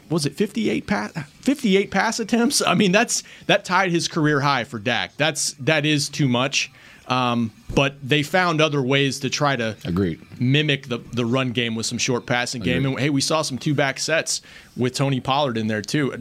Was 0.10 0.28
it 0.28 0.36
58 0.36 0.86
pass 0.86 1.12
58 1.42 1.90
pass 1.90 2.20
attempts? 2.20 2.62
I 2.62 2.76
mean, 2.76 2.92
that's 2.92 3.24
that 3.48 3.66
tied 3.66 3.90
his 3.92 4.08
career 4.08 4.42
high 4.42 4.64
for 4.64 4.78
Dak. 4.78 5.18
That's 5.18 5.54
that 5.54 5.86
is 5.88 6.08
too 6.08 6.28
much. 6.28 6.72
Um, 7.08 7.52
but 7.76 7.96
they 8.08 8.24
found 8.24 8.62
other 8.62 8.82
ways 8.82 9.20
to 9.22 9.30
try 9.30 9.56
to 9.56 9.76
Agreed. 9.84 10.22
mimic 10.40 10.88
the, 10.88 11.00
the 11.00 11.26
run 11.26 11.52
game 11.52 11.76
with 11.76 11.86
some 11.86 11.98
short 11.98 12.26
passing 12.26 12.62
game. 12.62 12.86
And 12.86 13.00
hey, 13.00 13.10
we 13.10 13.22
saw 13.22 13.42
some 13.42 13.58
two 13.58 13.74
back 13.74 14.00
sets 14.00 14.42
with 14.78 14.94
Tony 14.94 15.20
Pollard 15.20 15.58
in 15.58 15.68
there 15.68 15.82
too. 15.82 16.12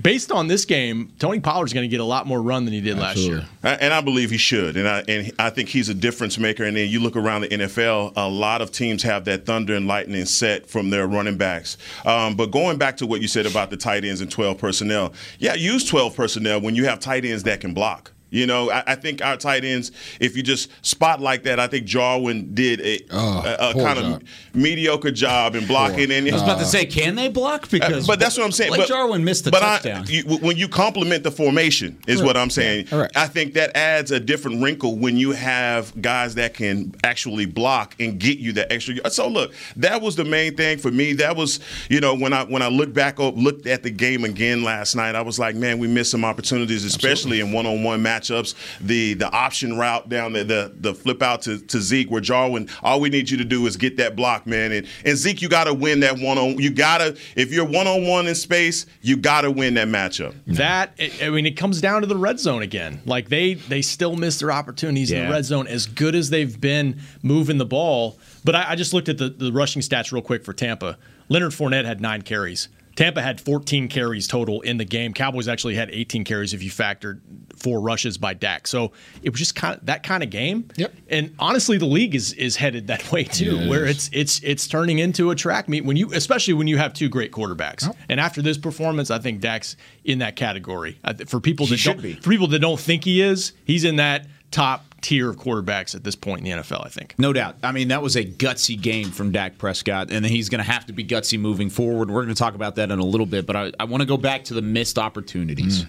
Based 0.00 0.30
on 0.30 0.46
this 0.46 0.64
game, 0.64 1.12
Tony 1.18 1.40
Pollard's 1.40 1.72
going 1.72 1.84
to 1.84 1.88
get 1.88 2.00
a 2.00 2.04
lot 2.04 2.26
more 2.26 2.40
run 2.40 2.64
than 2.64 2.72
he 2.72 2.80
did 2.80 2.96
last 2.96 3.18
year. 3.18 3.44
And 3.62 3.92
I 3.92 4.00
believe 4.00 4.30
he 4.30 4.38
should, 4.38 4.76
and 4.76 4.88
I 4.88 5.02
and 5.08 5.32
I 5.38 5.50
think 5.50 5.68
he's 5.68 5.88
a 5.88 5.94
difference 5.94 6.38
maker. 6.38 6.64
And 6.64 6.76
then 6.76 6.88
you 6.88 7.00
look 7.00 7.16
around 7.16 7.42
the 7.42 7.48
NFL, 7.48 8.12
a 8.16 8.28
lot 8.28 8.62
of 8.62 8.70
teams 8.70 9.02
have 9.02 9.24
that 9.24 9.46
thunder 9.46 9.74
and 9.74 9.86
lightning 9.86 10.24
set 10.26 10.66
from 10.66 10.90
their 10.90 11.06
running 11.06 11.36
backs. 11.36 11.76
Um, 12.04 12.36
but 12.36 12.50
going 12.50 12.78
back 12.78 12.96
to 12.98 13.06
what 13.06 13.20
you 13.20 13.28
said 13.28 13.46
about 13.46 13.70
the 13.70 13.76
tight 13.76 14.04
ends 14.04 14.20
and 14.20 14.30
12 14.30 14.58
personnel, 14.58 15.12
yeah, 15.38 15.54
use 15.54 15.84
12 15.84 16.14
personnel 16.14 16.60
when 16.60 16.74
you 16.74 16.84
have 16.84 17.00
tight 17.00 17.24
ends 17.24 17.42
that 17.44 17.60
can 17.60 17.74
block. 17.74 18.12
You 18.30 18.46
know, 18.46 18.70
I, 18.70 18.82
I 18.88 18.94
think 18.94 19.22
our 19.24 19.36
tight 19.36 19.64
ends, 19.64 19.92
if 20.20 20.36
you 20.36 20.42
just 20.42 20.70
spot 20.86 21.20
like 21.20 21.42
that, 21.44 21.58
I 21.58 21.66
think 21.66 21.84
Jarwin 21.86 22.54
did 22.54 22.80
a, 22.80 23.00
Oh, 23.10 23.42
a, 23.44 23.70
a 23.70 23.74
kind 23.74 23.98
job. 23.98 24.22
of 24.22 24.54
mediocre 24.54 25.10
job 25.10 25.54
in 25.56 25.66
blocking. 25.66 26.10
And 26.12 26.28
I 26.28 26.32
was 26.32 26.42
about 26.42 26.58
to 26.60 26.64
say, 26.64 26.86
can 26.86 27.14
they 27.16 27.28
block? 27.28 27.68
Because 27.70 28.04
Uh, 28.04 28.12
but 28.12 28.20
that's 28.20 28.36
what 28.38 28.44
I'm 28.44 28.52
saying. 28.52 28.70
Blake 28.70 28.82
but 28.82 28.88
Jarwin 28.88 29.24
missed 29.24 29.44
the 29.44 29.50
but 29.50 29.60
touchdown. 29.60 30.04
I, 30.06 30.10
you, 30.10 30.22
when 30.38 30.56
you 30.56 30.68
complement 30.68 31.24
the 31.24 31.30
formation, 31.30 31.98
is 32.06 32.22
what 32.22 32.36
I'm 32.36 32.50
saying. 32.50 32.86
Correct. 32.86 33.16
I 33.16 33.26
think 33.26 33.54
that 33.54 33.76
adds 33.76 34.10
a 34.12 34.20
different 34.20 34.62
wrinkle 34.62 34.96
when 34.96 35.16
you 35.16 35.32
have 35.32 36.00
guys 36.00 36.36
that 36.36 36.54
can 36.54 36.94
actually 37.02 37.46
block 37.46 37.96
and 37.98 38.18
get 38.20 38.38
you 38.38 38.52
that 38.52 38.70
extra. 38.72 39.10
So 39.10 39.26
look, 39.28 39.52
that 39.76 40.00
was 40.02 40.14
the 40.16 40.24
main 40.24 40.56
thing 40.56 40.78
for 40.78 40.90
me. 40.90 41.14
That 41.14 41.34
was, 41.36 41.58
you 41.88 42.00
know, 42.00 42.14
when 42.14 42.32
I 42.32 42.44
when 42.44 42.62
I 42.62 42.68
look 42.68 42.92
back 42.92 43.18
up, 43.18 43.34
looked 43.36 43.66
at 43.66 43.82
the 43.82 43.90
game 43.90 44.24
again 44.24 44.62
last 44.62 44.94
night, 44.94 45.14
I 45.16 45.22
was 45.22 45.38
like, 45.38 45.56
man, 45.56 45.78
we 45.78 45.88
missed 45.88 46.10
some 46.12 46.24
opportunities, 46.24 46.84
especially 46.84 47.40
in 47.40 47.50
one-on-one 47.52 48.00
matchups 48.02 48.19
matchups, 48.20 48.54
the 48.80 49.14
the 49.14 49.30
option 49.30 49.78
route 49.78 50.08
down 50.08 50.32
the 50.32 50.44
the, 50.44 50.72
the 50.76 50.94
flip 50.94 51.22
out 51.22 51.42
to, 51.42 51.58
to 51.58 51.80
Zeke, 51.80 52.10
where 52.10 52.20
Jarwin, 52.20 52.68
all 52.82 53.00
we 53.00 53.10
need 53.10 53.30
you 53.30 53.36
to 53.38 53.44
do 53.44 53.66
is 53.66 53.76
get 53.76 53.96
that 53.98 54.16
block, 54.16 54.46
man. 54.46 54.72
And, 54.72 54.86
and 55.04 55.16
Zeke, 55.16 55.42
you 55.42 55.48
got 55.48 55.64
to 55.64 55.74
win 55.74 56.00
that 56.00 56.18
one 56.18 56.38
on. 56.38 56.58
You 56.58 56.70
got 56.70 56.98
to 56.98 57.16
if 57.36 57.52
you're 57.52 57.66
one 57.66 57.86
on 57.86 58.06
one 58.06 58.26
in 58.26 58.34
space, 58.34 58.86
you 59.02 59.16
got 59.16 59.42
to 59.42 59.50
win 59.50 59.74
that 59.74 59.88
matchup. 59.88 60.34
That 60.46 60.98
I 61.22 61.30
mean, 61.30 61.46
it 61.46 61.56
comes 61.56 61.80
down 61.80 62.02
to 62.02 62.06
the 62.06 62.16
red 62.16 62.38
zone 62.40 62.62
again. 62.62 63.00
Like 63.04 63.28
they 63.28 63.54
they 63.54 63.82
still 63.82 64.16
miss 64.16 64.38
their 64.38 64.52
opportunities 64.52 65.10
in 65.10 65.26
the 65.26 65.32
red 65.32 65.44
zone 65.44 65.66
as 65.66 65.86
good 65.86 66.14
as 66.14 66.30
they've 66.30 66.60
been 66.60 67.00
moving 67.22 67.58
the 67.58 67.66
ball. 67.66 68.18
But 68.44 68.54
I, 68.54 68.70
I 68.70 68.76
just 68.76 68.94
looked 68.94 69.08
at 69.08 69.18
the, 69.18 69.28
the 69.28 69.52
rushing 69.52 69.82
stats 69.82 70.12
real 70.12 70.22
quick 70.22 70.44
for 70.44 70.52
Tampa. 70.52 70.96
Leonard 71.28 71.52
Fournette 71.52 71.84
had 71.84 72.00
nine 72.00 72.22
carries. 72.22 72.68
Tampa 72.96 73.22
had 73.22 73.40
14 73.40 73.88
carries 73.88 74.26
total 74.26 74.60
in 74.62 74.76
the 74.76 74.84
game. 74.84 75.14
Cowboys 75.14 75.48
actually 75.48 75.74
had 75.74 75.90
18 75.90 76.24
carries 76.24 76.52
if 76.54 76.62
you 76.62 76.70
factored 76.70 77.20
four 77.56 77.80
rushes 77.80 78.18
by 78.18 78.34
Dak. 78.34 78.66
So 78.66 78.92
it 79.22 79.30
was 79.30 79.38
just 79.38 79.54
kind 79.54 79.78
of 79.78 79.86
that 79.86 80.02
kind 80.02 80.22
of 80.22 80.30
game. 80.30 80.68
Yep. 80.76 80.94
And 81.08 81.34
honestly, 81.38 81.78
the 81.78 81.86
league 81.86 82.14
is 82.14 82.32
is 82.34 82.56
headed 82.56 82.88
that 82.88 83.10
way 83.12 83.24
too, 83.24 83.58
it 83.58 83.68
where 83.68 83.86
it's 83.86 84.10
it's 84.12 84.40
it's 84.42 84.66
turning 84.66 84.98
into 84.98 85.30
a 85.30 85.34
track 85.34 85.68
meet 85.68 85.84
when 85.84 85.96
you, 85.96 86.12
especially 86.12 86.54
when 86.54 86.66
you 86.66 86.78
have 86.78 86.92
two 86.92 87.08
great 87.08 87.32
quarterbacks. 87.32 87.94
And 88.08 88.20
after 88.20 88.42
this 88.42 88.58
performance, 88.58 89.10
I 89.10 89.18
think 89.18 89.40
Dak's 89.40 89.76
in 90.04 90.18
that 90.18 90.36
category. 90.36 90.98
For 91.26 91.40
people 91.40 91.66
that 91.66 91.80
don't, 91.82 92.02
be. 92.02 92.14
for 92.14 92.30
people 92.30 92.48
that 92.48 92.58
don't 92.58 92.80
think 92.80 93.04
he 93.04 93.20
is, 93.20 93.52
he's 93.64 93.84
in 93.84 93.96
that 93.96 94.26
top 94.50 94.84
tier 95.00 95.30
of 95.30 95.36
quarterbacks 95.36 95.94
at 95.94 96.04
this 96.04 96.14
point 96.16 96.40
in 96.40 96.44
the 96.44 96.62
NFL. 96.62 96.84
I 96.84 96.88
think. 96.88 97.14
No 97.18 97.32
doubt. 97.32 97.56
I 97.62 97.72
mean, 97.72 97.88
that 97.88 98.02
was 98.02 98.16
a 98.16 98.24
gutsy 98.24 98.80
game 98.80 99.10
from 99.10 99.32
Dak 99.32 99.58
Prescott, 99.58 100.10
and 100.10 100.24
he's 100.24 100.48
going 100.48 100.62
to 100.62 100.70
have 100.70 100.86
to 100.86 100.92
be 100.92 101.04
gutsy 101.04 101.38
moving 101.38 101.70
forward. 101.70 102.10
We're 102.10 102.24
going 102.24 102.34
to 102.34 102.38
talk 102.38 102.54
about 102.54 102.76
that 102.76 102.90
in 102.90 102.98
a 102.98 103.04
little 103.04 103.26
bit, 103.26 103.46
but 103.46 103.56
I, 103.56 103.72
I 103.78 103.84
want 103.84 104.02
to 104.02 104.06
go 104.06 104.16
back 104.16 104.44
to 104.44 104.54
the 104.54 104.62
missed 104.62 104.98
opportunities. 104.98 105.84
Mm. 105.84 105.88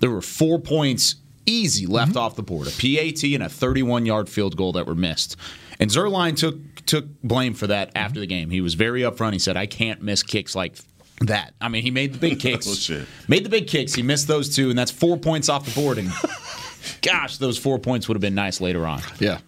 There 0.00 0.10
were 0.10 0.22
four 0.22 0.58
points 0.58 1.16
easy 1.46 1.86
left 1.86 2.10
mm-hmm. 2.10 2.18
off 2.18 2.36
the 2.36 2.42
board 2.42 2.66
a 2.66 2.70
PAT 2.70 3.22
and 3.22 3.42
a 3.42 3.48
31 3.48 4.04
yard 4.04 4.28
field 4.28 4.56
goal 4.56 4.72
that 4.72 4.86
were 4.86 4.94
missed. 4.94 5.36
And 5.78 5.90
Zuerlein 5.90 6.36
took, 6.36 6.56
took 6.86 7.06
blame 7.22 7.54
for 7.54 7.66
that 7.68 7.88
mm-hmm. 7.88 7.98
after 7.98 8.20
the 8.20 8.26
game. 8.26 8.50
He 8.50 8.60
was 8.60 8.74
very 8.74 9.02
upfront. 9.02 9.32
He 9.32 9.38
said, 9.38 9.56
I 9.56 9.66
can't 9.66 10.02
miss 10.02 10.22
kicks 10.22 10.54
like 10.54 10.76
that. 11.20 11.54
I 11.60 11.68
mean, 11.68 11.82
he 11.82 11.90
made 11.90 12.14
the 12.14 12.18
big 12.18 12.32
oh, 12.38 12.40
kicks. 12.40 12.66
Bullshit. 12.66 13.06
Made 13.28 13.44
the 13.44 13.48
big 13.48 13.68
kicks. 13.68 13.94
He 13.94 14.02
missed 14.02 14.28
those 14.28 14.54
two, 14.54 14.70
and 14.70 14.78
that's 14.78 14.90
four 14.90 15.16
points 15.16 15.48
off 15.48 15.64
the 15.64 15.80
board. 15.80 15.98
And 15.98 16.08
gosh, 17.02 17.38
those 17.38 17.58
four 17.58 17.78
points 17.78 18.08
would 18.08 18.14
have 18.16 18.22
been 18.22 18.34
nice 18.34 18.60
later 18.60 18.86
on. 18.86 19.00
Yeah. 19.18 19.38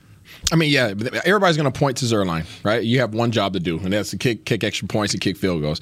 I 0.53 0.57
mean, 0.57 0.71
yeah, 0.71 0.95
everybody's 1.25 1.57
going 1.57 1.71
to 1.71 1.79
point 1.79 1.97
to 1.99 2.05
Zuerlein, 2.05 2.47
right? 2.65 2.83
You 2.83 3.01
have 3.01 3.15
one 3.15 3.33
job 3.33 3.55
to 3.55 3.61
do, 3.61 3.79
and 3.79 3.93
that's 3.93 4.11
to 4.11 4.19
kick, 4.19 4.45
kick 4.45 4.63
extra 4.63 4.87
points 4.87 5.15
and 5.15 5.21
kick 5.21 5.37
field 5.37 5.63
goals. 5.63 5.81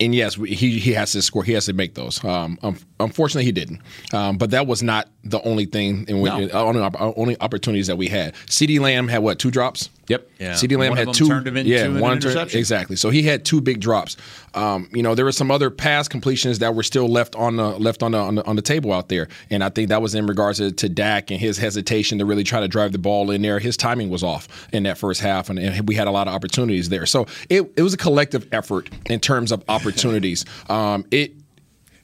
And 0.00 0.14
yes, 0.14 0.36
he 0.36 0.78
he 0.78 0.92
has 0.92 1.12
to 1.12 1.22
score. 1.22 1.42
He 1.42 1.52
has 1.52 1.66
to 1.66 1.72
make 1.72 1.94
those. 1.94 2.22
Um, 2.24 2.56
um, 2.62 2.78
unfortunately, 3.00 3.46
he 3.46 3.52
didn't. 3.52 3.80
Um, 4.12 4.38
but 4.38 4.50
that 4.52 4.66
was 4.68 4.80
not 4.82 5.08
the 5.30 5.42
only 5.42 5.66
thing, 5.66 6.04
in 6.08 6.20
which, 6.20 6.32
No. 6.32 6.48
uh, 6.52 6.64
only, 6.64 6.80
only 7.16 7.40
opportunities 7.40 7.86
that 7.88 7.96
we 7.96 8.08
had. 8.08 8.34
CeeDee 8.46 8.80
Lamb 8.80 9.08
had 9.08 9.18
what 9.22 9.38
two 9.38 9.50
drops? 9.50 9.90
Yep. 10.08 10.26
Yeah. 10.38 10.52
CeeDee 10.54 10.78
Lamb 10.78 10.88
One 10.90 10.92
of 10.92 10.98
had 10.98 11.06
them 11.08 11.14
two. 11.14 11.28
turned 11.28 11.46
him 11.46 11.56
into 11.58 11.70
yeah, 11.70 11.84
an 11.84 12.00
one 12.00 12.12
turn- 12.18 12.30
interception. 12.30 12.58
exactly. 12.58 12.96
So 12.96 13.10
he 13.10 13.22
had 13.24 13.44
two 13.44 13.60
big 13.60 13.80
drops. 13.80 14.16
Um, 14.54 14.88
you 14.94 15.02
know, 15.02 15.14
there 15.14 15.26
were 15.26 15.32
some 15.32 15.50
other 15.50 15.68
pass 15.68 16.08
completions 16.08 16.60
that 16.60 16.74
were 16.74 16.82
still 16.82 17.08
left 17.08 17.36
on 17.36 17.56
the 17.56 17.68
left 17.78 18.02
on 18.02 18.12
the 18.12 18.18
on 18.18 18.36
the, 18.36 18.46
on 18.46 18.56
the 18.56 18.62
table 18.62 18.92
out 18.92 19.10
there, 19.10 19.28
and 19.50 19.62
I 19.62 19.68
think 19.68 19.90
that 19.90 20.00
was 20.00 20.14
in 20.14 20.26
regards 20.26 20.58
to, 20.58 20.72
to 20.72 20.88
Dak 20.88 21.30
and 21.30 21.38
his 21.38 21.58
hesitation 21.58 22.18
to 22.20 22.24
really 22.24 22.42
try 22.44 22.60
to 22.60 22.68
drive 22.68 22.92
the 22.92 22.98
ball 22.98 23.30
in 23.30 23.42
there. 23.42 23.58
His 23.58 23.76
timing 23.76 24.08
was 24.08 24.22
off 24.22 24.48
in 24.72 24.84
that 24.84 24.96
first 24.96 25.20
half, 25.20 25.50
and, 25.50 25.58
and 25.58 25.86
we 25.86 25.94
had 25.94 26.08
a 26.08 26.10
lot 26.10 26.26
of 26.26 26.34
opportunities 26.34 26.88
there. 26.88 27.04
So 27.04 27.26
it 27.50 27.70
it 27.76 27.82
was 27.82 27.92
a 27.92 27.98
collective 27.98 28.48
effort 28.50 28.88
in 29.10 29.20
terms 29.20 29.52
of 29.52 29.62
opportunities. 29.68 30.44
Um, 30.70 31.04
it 31.10 31.32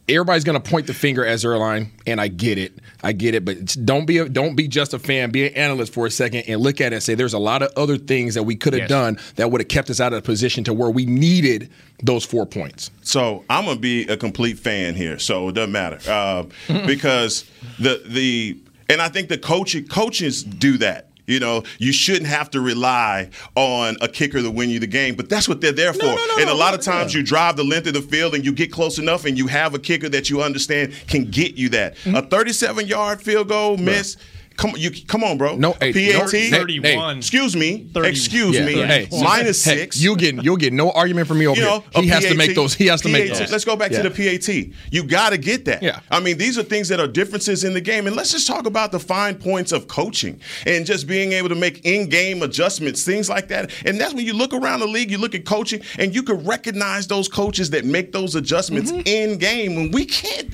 everybody's 0.09 0.45
going 0.45 0.61
to 0.61 0.71
point 0.71 0.87
the 0.87 0.95
finger 0.95 1.25
at 1.25 1.39
Zuerlein, 1.39 1.89
and 2.07 2.21
I 2.21 2.29
get 2.29 2.59
it. 2.59 2.79
I 3.03 3.13
get 3.13 3.35
it, 3.35 3.45
but 3.45 3.77
don't 3.85 4.07
be 4.07 4.19
a, 4.19 4.29
don't 4.29 4.55
be 4.55 4.69
just 4.69 4.95
a 4.95 4.99
fan. 4.99 5.31
Be 5.31 5.47
an 5.47 5.55
analyst 5.55 5.93
for 5.93 6.07
a 6.07 6.11
second 6.11 6.45
and 6.49 6.61
look 6.61 6.81
at 6.81 6.93
it 6.93 6.97
and 6.97 7.03
say 7.03 7.15
there's 7.15 7.35
a 7.35 7.39
lot 7.39 7.63
of 7.63 7.71
other 7.77 7.97
things 7.99 8.35
that 8.35 8.43
we 8.45 8.57
could 8.57 8.73
have 8.73 8.81
Yes. 8.83 8.89
done 8.89 9.19
that 9.37 9.51
would 9.51 9.61
have 9.61 9.69
kept 9.69 9.91
us 9.91 10.01
out 10.01 10.13
of 10.13 10.23
the 10.23 10.27
position 10.27 10.65
to 10.65 10.73
where 10.75 10.91
we 10.91 11.05
needed 11.07 11.71
those 12.03 12.25
four 12.25 12.45
points. 12.47 12.91
So 13.03 13.45
I'm 13.51 13.65
gonna 13.67 13.79
be 13.81 14.07
a 14.09 14.17
complete 14.17 14.59
fan 14.59 14.95
here, 14.95 15.19
so 15.19 15.49
it 15.49 15.53
doesn't 15.53 15.73
matter 15.73 15.99
uh, 16.11 16.45
because 16.87 17.45
the 17.79 18.03
the 18.07 18.59
and 18.89 19.01
I 19.01 19.09
think 19.09 19.29
the 19.29 19.39
coach 19.39 19.77
coaches 19.89 20.43
do 20.43 20.77
that. 20.79 21.09
You 21.27 21.41
know, 21.41 21.63
you 21.79 21.93
shouldn't 21.93 22.27
have 22.27 22.51
to 22.51 22.61
rely 22.61 23.31
on 23.55 23.97
a 24.01 24.09
kicker 24.09 24.43
to 24.43 24.51
win 24.51 24.71
you 24.71 24.79
the 24.79 24.87
game, 24.87 25.15
but 25.15 25.29
that's 25.29 25.49
what 25.49 25.61
they're 25.61 25.73
there 25.73 25.93
for. 25.93 26.05
no, 26.05 26.15
no, 26.15 26.37
and 26.39 26.51
a 26.51 26.55
lot 26.55 26.71
no, 26.71 26.79
of 26.79 26.81
times 26.83 27.15
you 27.15 27.23
drive 27.23 27.57
the 27.57 27.65
length 27.65 27.87
of 27.87 27.95
the 27.95 28.03
field 28.03 28.35
and 28.35 28.45
you 28.45 28.53
get 28.53 28.71
close 28.71 28.99
enough 28.99 29.25
and 29.25 29.39
you 29.39 29.47
have 29.47 29.75
a 29.75 29.79
kicker 29.79 30.09
that 30.11 30.29
you 30.29 30.43
understand 30.43 30.95
can 31.07 31.25
get 31.25 31.57
you 31.57 31.69
that. 31.71 31.97
Mm-hmm. 31.97 32.17
A 32.17 32.23
37 32.23 32.87
yard 32.87 33.23
field 33.23 33.49
goal 33.49 33.77
miss. 33.77 34.17
Come 34.57 34.71
on, 34.71 34.81
you 34.81 34.91
come 35.07 35.25
on, 35.25 35.37
bro. 35.37 35.57
No, 35.57 35.73
hey, 35.81 35.93
PAT. 35.93 36.23
no, 36.23 36.29
hey, 36.29 36.49
31. 36.51 37.19
Excuse 37.19 37.57
me. 37.57 37.89
30. 37.93 38.09
Excuse 38.09 38.57
Yeah, 38.57 38.65
me. 38.67 38.75
hey, 38.75 39.09
Minus 39.11 39.65
hey, 39.65 39.77
six. 39.79 40.01
You'll 40.01 40.17
get 40.17 40.43
you'll 40.45 40.57
get 40.57 40.73
no 40.73 40.91
argument 40.93 41.27
from 41.29 41.39
me 41.39 41.47
over 41.47 41.59
You 41.61 41.67
know, 41.67 41.85
here. 41.93 42.03
He 42.05 42.11
a 42.11 42.15
has 42.15 42.25
to 42.27 42.35
make 42.37 42.55
those. 42.55 42.73
He 42.75 42.87
has 42.87 43.01
to 43.03 43.09
make 43.09 43.29
those. 43.33 43.51
Let's 43.51 43.65
go 43.65 43.75
back 43.77 43.91
Yeah. 43.91 44.03
to 44.03 44.09
the 44.09 44.39
PAT. 44.39 44.73
You 44.93 45.05
got 45.05 45.31
to 45.31 45.39
get 45.39 45.65
that. 45.65 45.83
Yeah. 45.83 46.01
I 46.11 46.21
mean, 46.21 46.39
these 46.39 46.57
are 46.59 46.63
things 46.63 46.89
that 46.89 47.01
are 47.01 47.09
differences 47.09 47.65
in 47.65 47.75
the 47.75 47.81
game, 47.81 48.07
and 48.07 48.15
let's 48.15 48.31
just 48.33 48.47
talk 48.47 48.67
about 48.67 48.93
the 48.93 49.01
fine 49.01 49.35
points 49.35 49.73
of 49.73 49.89
coaching 49.89 50.41
and 50.67 50.87
just 50.87 51.07
being 51.07 51.33
able 51.33 51.49
to 51.49 51.55
make 51.57 51.85
in-game 51.85 52.43
adjustments, 52.43 53.05
things 53.05 53.29
like 53.29 53.49
that. 53.49 53.71
And 53.85 54.01
that's 54.01 54.15
when 54.15 54.25
you 54.25 54.35
look 54.35 54.53
around 54.55 54.81
the 54.81 54.87
league, 54.87 55.11
you 55.11 55.19
look 55.19 55.35
at 55.35 55.45
coaching, 55.45 55.81
and 55.99 56.15
you 56.15 56.23
can 56.23 56.45
recognize 56.47 57.07
those 57.07 57.29
coaches 57.29 57.71
that 57.71 57.85
make 57.85 58.13
those 58.13 58.35
adjustments 58.35 58.93
Mm-hmm. 58.93 59.07
in 59.07 59.39
game. 59.39 59.75
When 59.75 59.91
we 59.91 60.05
can't, 60.05 60.49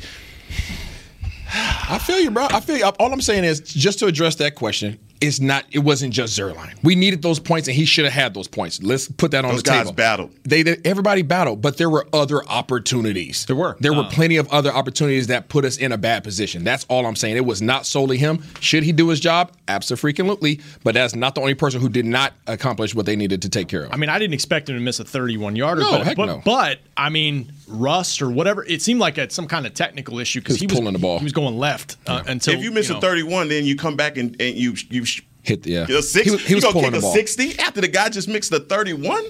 I 1.52 1.98
feel 1.98 2.20
you, 2.20 2.30
bro. 2.30 2.46
I 2.50 2.60
feel 2.60 2.76
you. 2.76 2.84
All 2.84 3.12
I'm 3.12 3.20
saying 3.20 3.44
is 3.44 3.60
just 3.60 3.98
to 4.00 4.06
address 4.06 4.36
that 4.36 4.54
question. 4.54 4.98
It's 5.20 5.38
not. 5.40 5.64
It 5.70 5.80
wasn't 5.80 6.14
just 6.14 6.38
Zuerlein. 6.38 6.74
We 6.82 6.94
needed 6.94 7.20
those 7.22 7.38
points, 7.38 7.68
and 7.68 7.76
he 7.76 7.84
should 7.84 8.04
have 8.06 8.14
had 8.14 8.32
those 8.34 8.48
points. 8.48 8.82
Let's 8.82 9.06
put 9.08 9.32
that 9.32 9.44
on 9.44 9.52
Those 9.52 9.62
the 9.62 9.70
guys 9.70 9.80
table. 9.82 9.92
battled. 9.92 10.30
They, 10.44 10.62
they 10.62 10.78
everybody 10.84 11.22
battled, 11.22 11.60
but 11.60 11.76
there 11.76 11.90
were 11.90 12.06
other 12.12 12.42
opportunities. 12.48 13.44
There 13.46 13.56
were. 13.56 13.76
There 13.80 13.92
were 13.92 14.04
plenty 14.04 14.36
of 14.38 14.48
other 14.48 14.70
opportunities 14.72 15.26
that 15.26 15.48
put 15.48 15.64
us 15.64 15.76
in 15.76 15.92
a 15.92 15.98
bad 15.98 16.24
position. 16.24 16.64
That's 16.64 16.84
all 16.88 17.04
I'm 17.06 17.16
saying. 17.16 17.36
It 17.36 17.44
was 17.44 17.60
not 17.60 17.84
solely 17.86 18.16
him. 18.16 18.42
Should 18.60 18.82
he 18.82 18.92
do 18.92 19.08
his 19.08 19.20
job? 19.20 19.52
Absolutely. 19.68 20.60
But 20.84 20.94
that's 20.94 21.14
not 21.14 21.34
the 21.34 21.40
only 21.40 21.54
person 21.54 21.80
who 21.80 21.88
did 21.88 22.06
not 22.06 22.32
accomplish 22.46 22.94
what 22.94 23.06
they 23.06 23.16
needed 23.16 23.42
to 23.42 23.48
take 23.48 23.68
care 23.68 23.84
of. 23.84 23.92
I 23.92 23.96
mean, 23.96 24.08
I 24.08 24.18
didn't 24.18 24.34
expect 24.34 24.68
him 24.68 24.76
to 24.76 24.80
miss 24.80 25.00
a 25.00 25.04
31 25.04 25.56
yarder, 25.56 25.82
No, 25.82 25.90
but, 25.90 26.06
heck 26.06 26.16
but, 26.16 26.26
no. 26.26 26.42
but 26.44 26.78
I 26.96 27.10
mean, 27.10 27.52
rust 27.68 28.22
or 28.22 28.30
whatever. 28.30 28.64
It 28.64 28.82
seemed 28.82 29.00
like 29.00 29.18
it's 29.18 29.34
some 29.34 29.46
kind 29.46 29.66
of 29.66 29.74
technical 29.74 30.18
issue 30.18 30.40
because 30.40 30.56
He 30.56 30.60
he 30.60 30.66
was 30.66 30.72
was 30.72 30.80
pulling 30.80 30.92
the 30.94 30.98
ball. 30.98 31.18
He 31.18 31.24
was 31.24 31.32
going 31.32 31.58
left 31.58 31.96
uh, 32.06 32.22
until 32.26 32.54
if 32.54 32.62
you 32.62 32.70
miss 32.70 32.88
know, 32.90 32.98
a 32.98 33.00
31, 33.00 33.48
then 33.48 33.64
you 33.64 33.76
come 33.76 33.96
back 33.96 34.16
and, 34.16 34.34
and 34.40 34.56
you 34.56 34.74
you 34.88 35.04
sh- 35.04 35.09
Hit 35.42 35.62
the- 35.62 35.70
yeah. 35.70 35.86
a 35.88 36.02
six. 36.02 36.24
He 36.26 36.30
was- 36.30 36.40
he 36.42 36.48
you 36.50 36.54
was 36.56 36.64
gonna 36.64 36.80
kick 36.82 36.92
the 36.92 36.98
a 36.98 37.00
ball. 37.00 37.12
60 37.14 37.58
after 37.58 37.80
the 37.80 37.88
guy 37.88 38.08
just 38.08 38.28
mixed 38.28 38.50
the 38.50 38.60
31. 38.60 39.24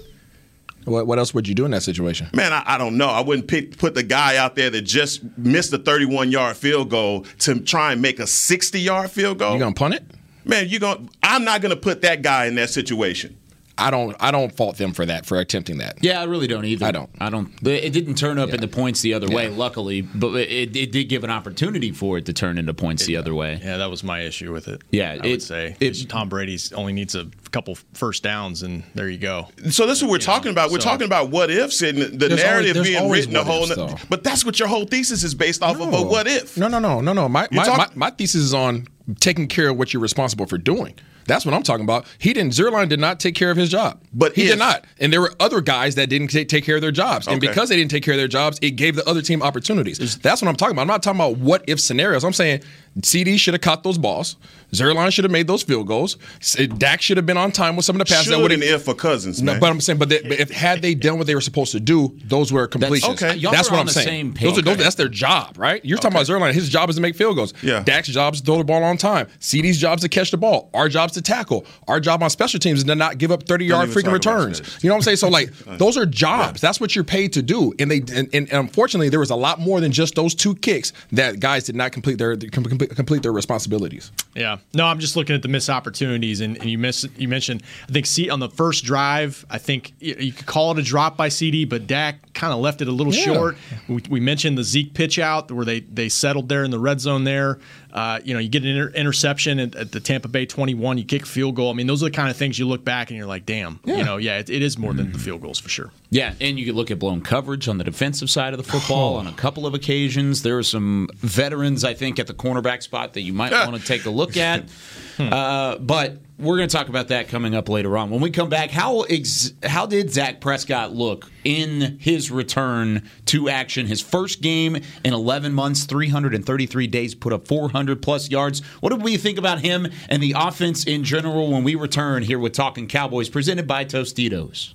what, 0.84 1.06
what 1.06 1.18
else 1.18 1.32
would 1.34 1.46
you 1.46 1.54
do 1.54 1.64
in 1.64 1.70
that 1.72 1.82
situation? 1.82 2.28
Man, 2.34 2.52
I, 2.52 2.62
I 2.66 2.78
don't 2.78 2.96
know. 2.96 3.08
I 3.08 3.20
wouldn't 3.20 3.46
pick, 3.48 3.76
put 3.78 3.94
the 3.94 4.02
guy 4.02 4.36
out 4.36 4.56
there 4.56 4.70
that 4.70 4.82
just 4.82 5.20
missed 5.36 5.72
a 5.72 5.78
31 5.78 6.32
yard 6.32 6.56
field 6.56 6.90
goal 6.90 7.26
to 7.40 7.60
try 7.60 7.92
and 7.92 8.00
make 8.02 8.18
a 8.18 8.26
60 8.26 8.80
yard 8.80 9.10
field 9.10 9.38
goal. 9.38 9.52
You 9.52 9.58
gonna 9.58 9.74
punt 9.74 9.94
it? 9.94 10.04
Man, 10.44 10.68
you 10.68 10.78
going 10.80 11.08
I'm 11.22 11.44
not 11.44 11.60
gonna 11.60 11.76
put 11.76 12.00
that 12.02 12.22
guy 12.22 12.46
in 12.46 12.54
that 12.56 12.70
situation. 12.70 13.36
I 13.80 13.90
don't. 13.90 14.14
I 14.20 14.30
don't 14.30 14.54
fault 14.54 14.76
them 14.76 14.92
for 14.92 15.06
that 15.06 15.26
for 15.26 15.38
attempting 15.38 15.78
that. 15.78 15.98
Yeah, 16.02 16.20
I 16.20 16.24
really 16.24 16.46
don't 16.46 16.64
either. 16.64 16.84
I 16.86 16.90
don't. 16.90 17.10
I 17.20 17.30
don't. 17.30 17.50
It 17.66 17.92
didn't 17.92 18.14
turn 18.16 18.38
up 18.38 18.48
Yeah. 18.50 18.56
into 18.56 18.68
points 18.68 19.00
the 19.00 19.14
other 19.14 19.28
way, 19.28 19.48
luckily, 19.48 20.02
but 20.02 20.34
it, 20.36 20.76
it 20.76 20.92
did 20.92 21.08
give 21.08 21.24
an 21.24 21.30
opportunity 21.30 21.90
for 21.92 22.18
it 22.18 22.26
to 22.26 22.32
turn 22.32 22.58
into 22.58 22.74
points 22.74 23.06
the 23.06 23.16
other 23.16 23.34
way. 23.34 23.60
Yeah, 23.62 23.78
that 23.78 23.90
was 23.90 24.04
my 24.04 24.20
issue 24.20 24.52
with 24.52 24.68
it. 24.68 24.82
Yeah, 24.90 25.12
I 25.12 25.26
it- 25.26 25.30
would 25.30 25.42
say 25.42 25.76
it- 25.80 26.08
Tom 26.08 26.28
Brady's 26.28 26.72
only 26.72 26.92
needs 26.92 27.14
a 27.14 27.26
couple 27.50 27.76
first 27.94 28.22
downs, 28.22 28.62
and 28.62 28.82
there 28.94 29.08
you 29.08 29.18
go. 29.18 29.48
So 29.70 29.86
this 29.86 29.98
is 29.98 30.04
what 30.04 30.10
we're 30.12 30.18
talking 30.18 30.50
about. 30.52 30.70
We're 30.70 30.80
so- 30.80 30.88
talking 30.90 31.06
about 31.06 31.30
what 31.30 31.50
ifs 31.50 31.82
and 31.82 31.98
the 32.20 32.28
narrative 32.28 32.76
always- 32.76 32.88
being 32.88 33.10
written 33.10 33.36
a 33.36 33.44
whole. 33.44 33.64
ifs, 33.64 33.76
though. 33.76 33.96
but 34.08 34.22
that's 34.22 34.44
what 34.44 34.58
your 34.58 34.68
whole 34.68 34.84
thesis 34.84 35.22
is 35.24 35.34
based 35.34 35.62
off 35.62 35.80
of. 35.80 35.92
A 35.92 36.02
what 36.02 36.26
if? 36.26 36.56
No, 36.56 36.68
no, 36.68 36.78
no, 36.78 37.00
no, 37.00 37.12
no. 37.12 37.28
My 37.28 37.48
my, 37.50 37.64
talk- 37.64 37.96
my 37.96 38.08
my 38.08 38.10
thesis 38.10 38.42
is 38.42 38.54
on 38.54 38.86
taking 39.20 39.48
care 39.48 39.68
of 39.70 39.76
what 39.76 39.92
you're 39.92 40.02
responsible 40.02 40.46
for 40.46 40.58
doing. 40.58 40.94
That's 41.30 41.46
what 41.46 41.54
I'm 41.54 41.62
talking 41.62 41.84
about. 41.84 42.06
He 42.18 42.32
didn't. 42.32 42.52
Zuerlein 42.52 42.88
did 42.88 42.98
not 42.98 43.20
take 43.20 43.36
care 43.36 43.52
of 43.52 43.56
his 43.56 43.68
job, 43.68 44.00
But 44.12 44.34
he 44.34 44.42
if- 44.42 44.50
did 44.50 44.58
not. 44.58 44.84
And 44.98 45.12
there 45.12 45.20
were 45.20 45.32
other 45.38 45.60
guys 45.60 45.94
that 45.94 46.08
didn't 46.08 46.28
take, 46.28 46.48
take 46.48 46.64
care 46.64 46.74
of 46.74 46.82
their 46.82 46.90
jobs, 46.90 47.28
and 47.28 47.40
because 47.40 47.68
they 47.68 47.76
didn't 47.76 47.92
take 47.92 48.02
care 48.02 48.14
of 48.14 48.18
their 48.18 48.28
jobs, 48.28 48.58
it 48.60 48.72
gave 48.72 48.96
the 48.96 49.08
other 49.08 49.22
team 49.22 49.40
opportunities. 49.40 50.18
That's 50.18 50.42
what 50.42 50.48
I'm 50.48 50.56
talking 50.56 50.72
about. 50.74 50.82
I'm 50.82 50.88
not 50.88 51.02
talking 51.04 51.20
about 51.20 51.36
what 51.38 51.62
if 51.68 51.78
scenarios. 51.80 52.24
I'm 52.24 52.32
saying 52.32 52.62
CeeDee 53.00 53.38
should 53.38 53.54
have 53.54 53.60
caught 53.60 53.84
those 53.84 53.96
balls. 53.98 54.36
Zuerlein 54.72 55.12
should 55.12 55.24
have 55.24 55.32
made 55.32 55.46
those 55.46 55.62
field 55.62 55.86
goals. 55.86 56.16
S- 56.40 56.58
eh, 56.58 56.66
Dak 56.66 57.02
should 57.02 57.16
have 57.16 57.26
been 57.26 57.36
on 57.36 57.50
time 57.52 57.76
with 57.76 57.84
some 57.84 57.96
of 57.96 57.98
the 57.98 58.04
passes 58.04 58.26
that 58.28 58.34
Should 58.34 58.42
would 58.42 58.52
and 58.52 58.62
have. 58.62 58.80
if 58.80 58.84
for 58.84 58.94
Cousins, 58.94 59.42
No, 59.42 59.52
man. 59.52 59.60
but 59.60 59.70
I'm 59.70 59.80
saying, 59.80 59.98
but, 59.98 60.08
they, 60.08 60.22
but 60.22 60.38
if 60.40 60.50
had 60.50 60.80
they 60.82 60.94
done 60.94 61.18
what 61.18 61.26
they 61.26 61.34
were 61.34 61.40
supposed 61.40 61.72
to 61.72 61.80
do, 61.80 62.16
those 62.24 62.52
were 62.52 62.66
completions. 62.68 63.22
okay. 63.22 63.36
Y'all 63.36 63.52
that's 63.52 63.68
are 63.68 63.72
what 63.72 63.76
on 63.78 63.80
I'm 63.80 63.86
the 63.86 63.92
saying. 63.92 64.06
same 64.06 64.32
Those 64.34 64.52
are, 64.52 64.62
page. 64.62 64.64
those, 64.64 64.76
that's 64.78 64.94
their 64.96 65.08
job, 65.08 65.58
right? 65.58 65.84
You're 65.84 65.98
talking 65.98 66.16
about 66.16 66.26
Zuerlein. 66.26 66.52
His 66.52 66.68
job 66.68 66.88
is 66.88 66.96
to 66.96 67.02
make 67.02 67.16
field 67.16 67.36
goals. 67.36 67.52
Yeah. 67.62 67.82
Dak's 67.82 68.08
job 68.08 68.34
is 68.34 68.40
to 68.40 68.46
throw 68.46 68.58
the 68.58 68.64
ball 68.64 68.82
on 68.84 68.96
time. 68.96 69.26
CeeDee's 69.40 69.78
job 69.78 69.98
is 69.98 70.02
to 70.02 70.08
catch 70.08 70.30
the 70.30 70.36
ball. 70.38 70.70
Our 70.74 70.88
job's 70.88 71.14
to 71.14 71.22
tackle. 71.22 71.66
Our 71.88 72.00
job 72.00 72.22
on 72.22 72.30
special 72.30 72.60
teams 72.60 72.78
is 72.80 72.84
to 72.84 72.94
not 72.94 73.18
give 73.18 73.30
up 73.32 73.44
30 73.44 73.64
yard 73.64 73.88
freaking 73.90 74.12
returns. 74.12 74.60
You 74.82 74.88
know 74.88 74.94
what 74.94 74.98
I'm 75.00 75.02
saying? 75.02 75.16
So 75.18 75.28
like, 75.28 75.50
those 75.66 75.96
are 75.96 76.06
jobs. 76.06 76.60
That's 76.60 76.80
what 76.80 76.94
you're 76.94 77.04
paid 77.04 77.32
to 77.32 77.42
do. 77.42 77.74
And 77.78 77.90
they 77.90 78.02
and, 78.14 78.28
and 78.32 78.48
unfortunately, 78.52 79.08
there 79.08 79.20
was 79.20 79.30
a 79.30 79.36
lot 79.36 79.58
more 79.58 79.80
than 79.80 79.90
just 79.92 80.14
those 80.14 80.34
two 80.34 80.54
kicks 80.54 80.92
that 81.12 81.40
guys 81.40 81.64
did 81.64 81.74
not 81.76 81.92
complete 81.92 82.18
their 82.18 82.36
complete 82.36 82.94
complete 82.94 83.22
their 83.22 83.32
responsibilities. 83.32 84.12
Yeah. 84.34 84.58
No, 84.74 84.86
I'm 84.86 84.98
just 85.00 85.16
looking 85.16 85.34
at 85.34 85.42
the 85.42 85.48
missed 85.48 85.68
opportunities, 85.70 86.40
and, 86.40 86.56
and 86.58 86.70
you 86.70 86.78
miss 86.78 87.06
you 87.16 87.28
mentioned 87.28 87.62
I 87.88 87.92
think 87.92 88.06
see 88.06 88.30
on 88.30 88.40
the 88.40 88.48
first 88.48 88.84
drive, 88.84 89.44
I 89.50 89.58
think 89.58 89.92
you, 90.00 90.14
you 90.18 90.32
could 90.32 90.46
call 90.46 90.70
it 90.72 90.78
a 90.78 90.82
drop 90.82 91.16
by 91.16 91.28
CeeDee, 91.28 91.68
but 91.68 91.86
Dak 91.86 92.32
kind 92.34 92.52
of 92.52 92.60
left 92.60 92.80
it 92.82 92.88
a 92.88 92.92
little 92.92 93.12
Yeah. 93.14 93.24
short. 93.24 93.56
We, 93.88 94.02
we 94.08 94.20
mentioned 94.20 94.56
the 94.56 94.64
Zeke 94.64 94.94
pitch 94.94 95.18
out 95.18 95.50
where 95.50 95.64
they 95.64 95.80
they 95.80 96.08
settled 96.08 96.48
there 96.48 96.64
in 96.64 96.70
the 96.70 96.78
red 96.78 97.00
zone 97.00 97.24
there. 97.24 97.58
Uh, 97.92 98.20
you 98.24 98.34
know, 98.34 98.40
you 98.40 98.48
get 98.48 98.62
an 98.62 98.68
inter- 98.68 98.90
interception 98.90 99.58
at, 99.58 99.74
at 99.74 99.92
the 99.92 100.00
Tampa 100.00 100.28
Bay 100.28 100.46
21, 100.46 100.98
you 100.98 101.04
kick 101.04 101.22
a 101.22 101.26
field 101.26 101.56
goal. 101.56 101.70
I 101.70 101.74
mean, 101.74 101.86
those 101.86 102.02
are 102.02 102.06
the 102.06 102.10
kind 102.14 102.30
of 102.30 102.36
things 102.36 102.58
you 102.58 102.66
look 102.66 102.84
back 102.84 103.10
and 103.10 103.16
you're 103.16 103.26
like, 103.26 103.46
damn, 103.46 103.80
you 103.84 104.04
know, 104.04 104.16
yeah, 104.16 104.38
it, 104.38 104.50
it 104.50 104.62
is 104.62 104.78
more 104.78 104.92
than 104.92 105.12
the 105.12 105.18
field 105.18 105.40
goals 105.42 105.58
for 105.58 105.68
sure. 105.68 105.90
Yeah, 106.10 106.34
and 106.40 106.58
you 106.58 106.66
could 106.66 106.74
look 106.74 106.90
at 106.90 106.98
blown 106.98 107.20
coverage 107.20 107.68
on 107.68 107.78
the 107.78 107.84
defensive 107.84 108.30
side 108.30 108.52
of 108.52 108.58
the 108.58 108.70
football 108.70 109.16
on 109.16 109.26
a 109.26 109.32
couple 109.32 109.66
of 109.66 109.74
occasions. 109.74 110.42
There 110.42 110.58
are 110.58 110.62
some 110.62 111.08
veterans, 111.16 111.84
I 111.84 111.94
think, 111.94 112.18
at 112.18 112.26
the 112.26 112.34
cornerback 112.34 112.82
spot 112.82 113.12
that 113.14 113.22
you 113.22 113.32
might 113.32 113.52
want 113.52 113.80
to 113.80 113.86
take 113.86 114.04
a 114.06 114.10
look 114.10 114.36
at. 114.36 114.64
Uh, 115.18 115.78
but 115.78 116.18
we're 116.38 116.56
going 116.56 116.68
to 116.68 116.74
talk 116.74 116.88
about 116.88 117.08
that 117.08 117.28
coming 117.28 117.54
up 117.54 117.68
later 117.68 117.96
on. 117.98 118.10
When 118.10 118.20
we 118.20 118.30
come 118.30 118.48
back, 118.48 118.70
how 118.70 119.02
ex- 119.02 119.52
how 119.62 119.86
did 119.86 120.12
Dak 120.12 120.40
Prescott 120.40 120.94
look 120.94 121.30
in 121.44 121.98
his 122.00 122.30
return 122.30 123.08
to 123.26 123.48
action? 123.48 123.86
His 123.86 124.00
first 124.00 124.40
game 124.40 124.76
in 125.04 125.12
11 125.12 125.52
months, 125.52 125.84
333 125.84 126.86
days, 126.86 127.14
put 127.14 127.32
up 127.32 127.46
400 127.46 128.00
plus 128.00 128.30
yards. 128.30 128.60
What 128.80 128.90
did 128.90 129.02
we 129.02 129.16
think 129.16 129.38
about 129.38 129.60
him 129.60 129.86
and 130.08 130.22
the 130.22 130.34
offense 130.36 130.84
in 130.84 131.04
general 131.04 131.50
when 131.50 131.62
we 131.62 131.74
return 131.74 132.22
here 132.22 132.38
with 132.38 132.52
Talking 132.52 132.88
Cowboys, 132.88 133.28
presented 133.28 133.66
by 133.66 133.84
Tostitos? 133.84 134.74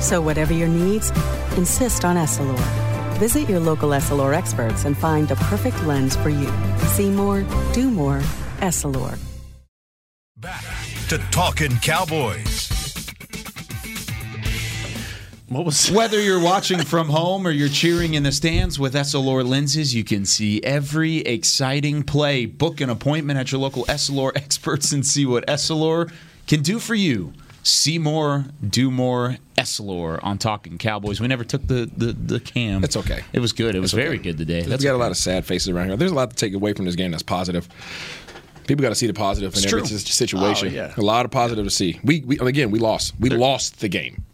So, 0.00 0.20
whatever 0.20 0.52
your 0.52 0.68
needs, 0.68 1.10
insist 1.56 2.04
on 2.04 2.16
Essilor. 2.16 2.58
Visit 3.18 3.48
your 3.48 3.60
local 3.60 3.90
Essilor 3.90 4.34
experts 4.34 4.84
and 4.84 4.96
find 4.96 5.26
the 5.26 5.36
perfect 5.36 5.82
lens 5.84 6.14
for 6.16 6.28
you. 6.28 6.52
See 6.86 7.10
more, 7.10 7.44
do 7.72 7.90
more, 7.90 8.20
Essilor. 8.58 9.18
Back 10.36 10.64
to 11.08 11.18
Talking 11.32 11.76
Cowboys. 11.78 12.68
What 15.48 15.64
was 15.64 15.90
Whether 15.90 16.20
you're 16.20 16.40
watching 16.40 16.78
from 16.80 17.08
home 17.08 17.46
or 17.46 17.50
you're 17.50 17.68
cheering 17.68 18.14
in 18.14 18.22
the 18.22 18.32
stands 18.32 18.78
with 18.78 18.94
Essilor 18.94 19.44
lenses, 19.44 19.94
you 19.94 20.04
can 20.04 20.26
see 20.26 20.62
every 20.62 21.18
exciting 21.18 22.02
play. 22.02 22.46
Book 22.46 22.80
an 22.80 22.90
appointment 22.90 23.38
at 23.38 23.50
your 23.50 23.60
local 23.60 23.84
Essilor 23.86 24.30
experts 24.36 24.92
and 24.92 25.04
see 25.04 25.26
what 25.26 25.46
Essilor 25.46 26.12
can 26.46 26.62
do 26.62 26.78
for 26.78 26.94
you. 26.94 27.32
See 27.62 27.98
more, 27.98 28.46
do 28.66 28.90
more. 28.90 29.36
Essilor 29.58 30.20
on 30.22 30.38
Talking 30.38 30.78
Cowboys. 30.78 31.20
We 31.20 31.26
never 31.26 31.44
took 31.44 31.66
the 31.66 31.90
the, 31.96 32.12
the 32.12 32.40
cam. 32.40 32.84
It's 32.84 32.96
okay. 32.96 33.22
It 33.32 33.40
was 33.40 33.52
good. 33.52 33.74
It 33.74 33.80
was 33.80 33.92
It's 33.92 33.98
okay. 33.98 34.04
very 34.06 34.18
good 34.18 34.38
today. 34.38 34.62
we 34.62 34.68
That's 34.68 34.84
got 34.84 34.94
a 34.94 34.98
lot 34.98 35.10
of 35.10 35.16
sad 35.16 35.44
faces 35.44 35.68
around 35.68 35.88
here. 35.88 35.96
There's 35.96 36.12
a 36.12 36.14
lot 36.14 36.30
to 36.30 36.36
take 36.36 36.54
away 36.54 36.72
from 36.72 36.84
this 36.84 36.94
game 36.94 37.10
that's 37.10 37.22
positive. 37.22 37.68
People 38.66 38.82
got 38.82 38.90
to 38.90 38.94
see 38.94 39.06
the 39.06 39.14
positive 39.14 39.52
in 39.52 39.56
It's 39.58 39.66
every 39.66 39.80
true. 39.86 39.96
s- 39.96 40.04
situation. 40.08 40.68
Oh, 40.68 40.70
yeah. 40.70 40.94
A 40.96 41.00
lot 41.02 41.24
of 41.24 41.30
positive 41.30 41.64
to 41.64 41.70
see. 41.70 41.98
We, 42.04 42.20
we 42.20 42.38
again, 42.38 42.70
we 42.70 42.78
lost. 42.78 43.14
We 43.18 43.30
lost 43.30 43.80
the 43.80 43.88
game. 43.88 44.24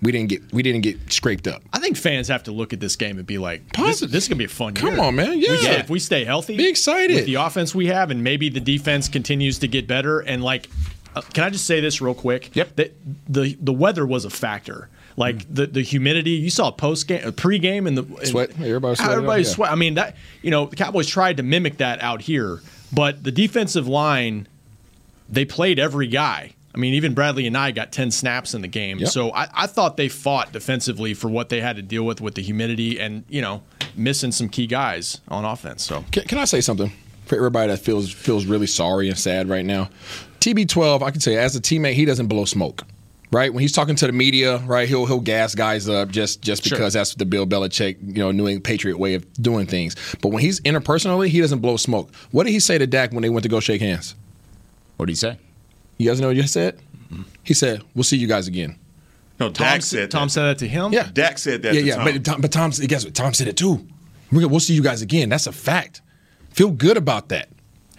We 0.00 0.12
didn't 0.12 0.28
get. 0.30 0.52
We 0.52 0.62
didn't 0.62 0.82
get 0.82 1.12
scraped 1.12 1.46
up. 1.46 1.62
I 1.72 1.78
think 1.80 1.96
fans 1.96 2.28
have 2.28 2.42
to 2.44 2.52
look 2.52 2.72
at 2.72 2.80
this 2.80 2.94
game 2.96 3.18
and 3.18 3.26
be 3.26 3.38
like, 3.38 3.70
this, 3.76 4.00
this 4.00 4.24
is 4.24 4.28
going 4.28 4.36
to 4.36 4.36
be 4.36 4.44
a 4.44 4.48
fun 4.48 4.74
game. 4.74 4.84
Come 4.86 4.94
year. 4.96 5.04
on, 5.04 5.14
man. 5.16 5.30
We 5.38 5.46
Yeah. 5.46 5.72
if 5.80 5.90
we 5.90 5.98
stay 5.98 6.24
healthy, 6.24 6.56
Be 6.56 6.68
excited. 6.68 7.14
with 7.16 7.26
the 7.26 7.34
offense 7.36 7.74
we 7.74 7.86
have, 7.86 8.10
and 8.10 8.22
maybe 8.24 8.48
the 8.48 8.60
defense 8.60 9.08
continues 9.08 9.58
to 9.60 9.68
get 9.68 9.86
better. 9.86 10.20
And 10.20 10.42
like, 10.44 10.68
uh, 11.14 11.20
can 11.20 11.44
I 11.44 11.50
just 11.50 11.66
say 11.66 11.80
this 11.80 12.00
real 12.00 12.14
quick? 12.14 12.54
Yep. 12.54 12.76
The 12.76 12.90
the, 13.28 13.56
the 13.60 13.72
weather 13.72 14.06
was 14.06 14.24
a 14.24 14.30
factor. 14.30 14.88
Like 15.16 15.52
the, 15.52 15.66
the 15.66 15.82
humidity, 15.82 16.30
you 16.30 16.50
saw 16.50 16.72
post 16.72 17.06
game, 17.06 17.32
pre 17.32 17.58
game, 17.58 17.86
and 17.86 17.96
the 17.96 18.02
and 18.02 18.26
Sweat. 18.26 18.50
Everybody 18.60 19.00
Everybody 19.00 19.42
yeah. 19.42 19.48
sweat. 19.48 19.70
I 19.70 19.76
mean 19.76 19.94
that 19.94 20.16
you 20.42 20.50
know 20.50 20.66
the 20.66 20.76
Cowboys 20.76 21.06
tried 21.06 21.36
to 21.36 21.42
mimic 21.42 21.78
that 21.78 22.02
out 22.02 22.22
here, 22.22 22.60
but 22.92 23.22
the 23.22 23.30
defensive 23.30 23.86
line, 23.86 24.48
they 25.28 25.44
played 25.44 25.78
every 25.78 26.08
guy. 26.08 26.54
I 26.74 26.78
mean, 26.78 26.94
even 26.94 27.14
Bradlee 27.14 27.48
Anae 27.48 27.72
got 27.72 27.92
10 27.92 28.10
snaps 28.10 28.52
in 28.52 28.60
the 28.60 28.68
game. 28.68 28.98
Yep. 28.98 29.08
So 29.08 29.30
I, 29.32 29.46
I 29.54 29.66
thought 29.68 29.96
they 29.96 30.08
fought 30.08 30.52
defensively 30.52 31.14
for 31.14 31.28
what 31.28 31.48
they 31.48 31.60
had 31.60 31.76
to 31.76 31.82
deal 31.82 32.02
with 32.02 32.20
with 32.20 32.34
the 32.34 32.42
humidity 32.42 32.98
and, 32.98 33.24
you 33.28 33.40
know, 33.40 33.62
missing 33.94 34.32
some 34.32 34.48
key 34.48 34.66
guys 34.66 35.20
on 35.28 35.44
offense. 35.44 35.84
So 35.84 36.04
Can, 36.10 36.24
can 36.24 36.38
I 36.38 36.44
say 36.46 36.60
something 36.60 36.92
for 37.26 37.36
everybody 37.36 37.70
that 37.70 37.78
feels 37.78 38.12
feels 38.12 38.44
really 38.44 38.66
sorry 38.66 39.08
and 39.08 39.16
sad 39.16 39.48
right 39.48 39.64
now? 39.64 39.88
TB12, 40.44 41.02
I 41.02 41.10
can 41.10 41.20
say 41.20 41.36
as 41.36 41.56
a 41.56 41.60
teammate, 41.60 41.94
he 41.94 42.04
doesn't 42.04 42.26
blow 42.26 42.44
smoke. 42.44 42.82
Right 43.32 43.52
when 43.52 43.62
he's 43.62 43.72
talking 43.72 43.96
to 43.96 44.06
the 44.06 44.12
media, 44.12 44.58
right, 44.58 44.88
he'll 44.88 45.06
he'll 45.06 45.18
gas 45.18 45.56
guys 45.56 45.88
up 45.88 46.10
just 46.10 46.40
just 46.40 46.62
Sure. 46.64 46.76
because 46.78 46.92
that's 46.92 47.14
the 47.16 47.24
Bill 47.24 47.46
Belichick, 47.46 47.96
you 48.00 48.22
know, 48.22 48.30
New 48.30 48.46
England 48.46 48.62
Patriot 48.64 48.96
way 48.96 49.14
of 49.14 49.24
doing 49.42 49.66
things. 49.66 49.96
But 50.20 50.28
when 50.28 50.40
he's 50.40 50.60
interpersonally, 50.60 51.26
he 51.28 51.40
doesn't 51.40 51.58
blow 51.58 51.76
smoke. 51.76 52.14
What 52.30 52.44
did 52.44 52.52
he 52.52 52.60
say 52.60 52.78
to 52.78 52.86
Dak 52.86 53.12
when 53.12 53.22
they 53.22 53.30
went 53.30 53.42
to 53.42 53.48
go 53.48 53.58
shake 53.58 53.80
hands? 53.80 54.14
What 54.98 55.06
did 55.06 55.12
he 55.12 55.16
say? 55.16 55.38
You 55.98 56.08
guys 56.10 56.20
know 56.20 56.28
what 56.28 56.36
he 56.36 56.46
said? 56.46 56.78
He 57.42 57.54
said, 57.54 57.82
"We'll 57.94 58.04
see 58.04 58.16
you 58.18 58.28
guys 58.28 58.46
again." 58.46 58.76
No, 59.40 59.50
Tom, 59.50 59.66
Dak 59.66 59.82
said 59.82 60.10
Tom 60.12 60.26
that. 60.26 60.30
said 60.30 60.42
that 60.44 60.58
to 60.58 60.68
him? 60.68 60.92
Yeah, 60.92 61.08
Dak 61.12 61.38
said 61.38 61.62
that. 61.62 61.74
yeah, 61.74 61.80
to 61.80 61.86
yeah. 61.86 61.94
Tom. 61.96 62.04
But 62.04 62.24
Tom, 62.24 62.40
but 62.40 62.52
Tom, 62.52 62.70
guess 62.86 63.04
what? 63.04 63.14
Tom 63.14 63.34
said 63.34 63.48
it 63.48 63.56
too. 63.56 63.84
We're 64.30 64.40
gonna, 64.42 64.48
we'll 64.48 64.60
see 64.60 64.74
you 64.74 64.82
guys 64.82 65.02
again. 65.02 65.28
That's 65.28 65.48
a 65.48 65.52
fact. 65.52 66.02
Feel 66.50 66.70
good 66.70 66.96
about 66.96 67.30
that. 67.30 67.48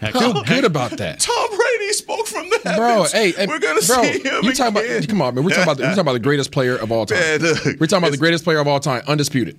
Feel 0.00 0.42
good 0.44 0.64
about 0.64 0.92
that. 0.92 1.20
Tom 1.20 1.48
Brady 1.48 1.62
spoke 1.96 2.26
from 2.26 2.48
the 2.48 2.60
heavens. 2.64 2.76
Bro, 2.76 3.04
hey, 3.12 3.32
hey, 3.32 3.46
we're 3.46 3.58
gonna 3.58 3.80
bro, 3.86 4.02
see 4.02 4.18
him 4.20 4.44
you 4.44 4.54
talking 4.54 4.76
again. 4.76 4.96
about? 4.98 5.08
Come 5.08 5.22
on, 5.22 5.34
man. 5.34 5.44
We're 5.44 5.50
talking 5.50 5.64
about. 5.64 5.76
The, 5.76 5.82
we're 5.84 5.88
talking 5.90 6.00
about 6.00 6.12
the 6.12 6.20
greatest 6.20 6.52
player 6.52 6.76
of 6.76 6.92
all 6.92 7.06
time. 7.06 7.18
Man, 7.18 7.40
look, 7.40 7.64
we're 7.64 7.86
talking 7.86 7.98
about 7.98 8.12
the 8.12 8.18
greatest 8.18 8.44
player 8.44 8.58
of 8.58 8.68
all 8.68 8.80
time, 8.80 9.02
undisputed, 9.06 9.58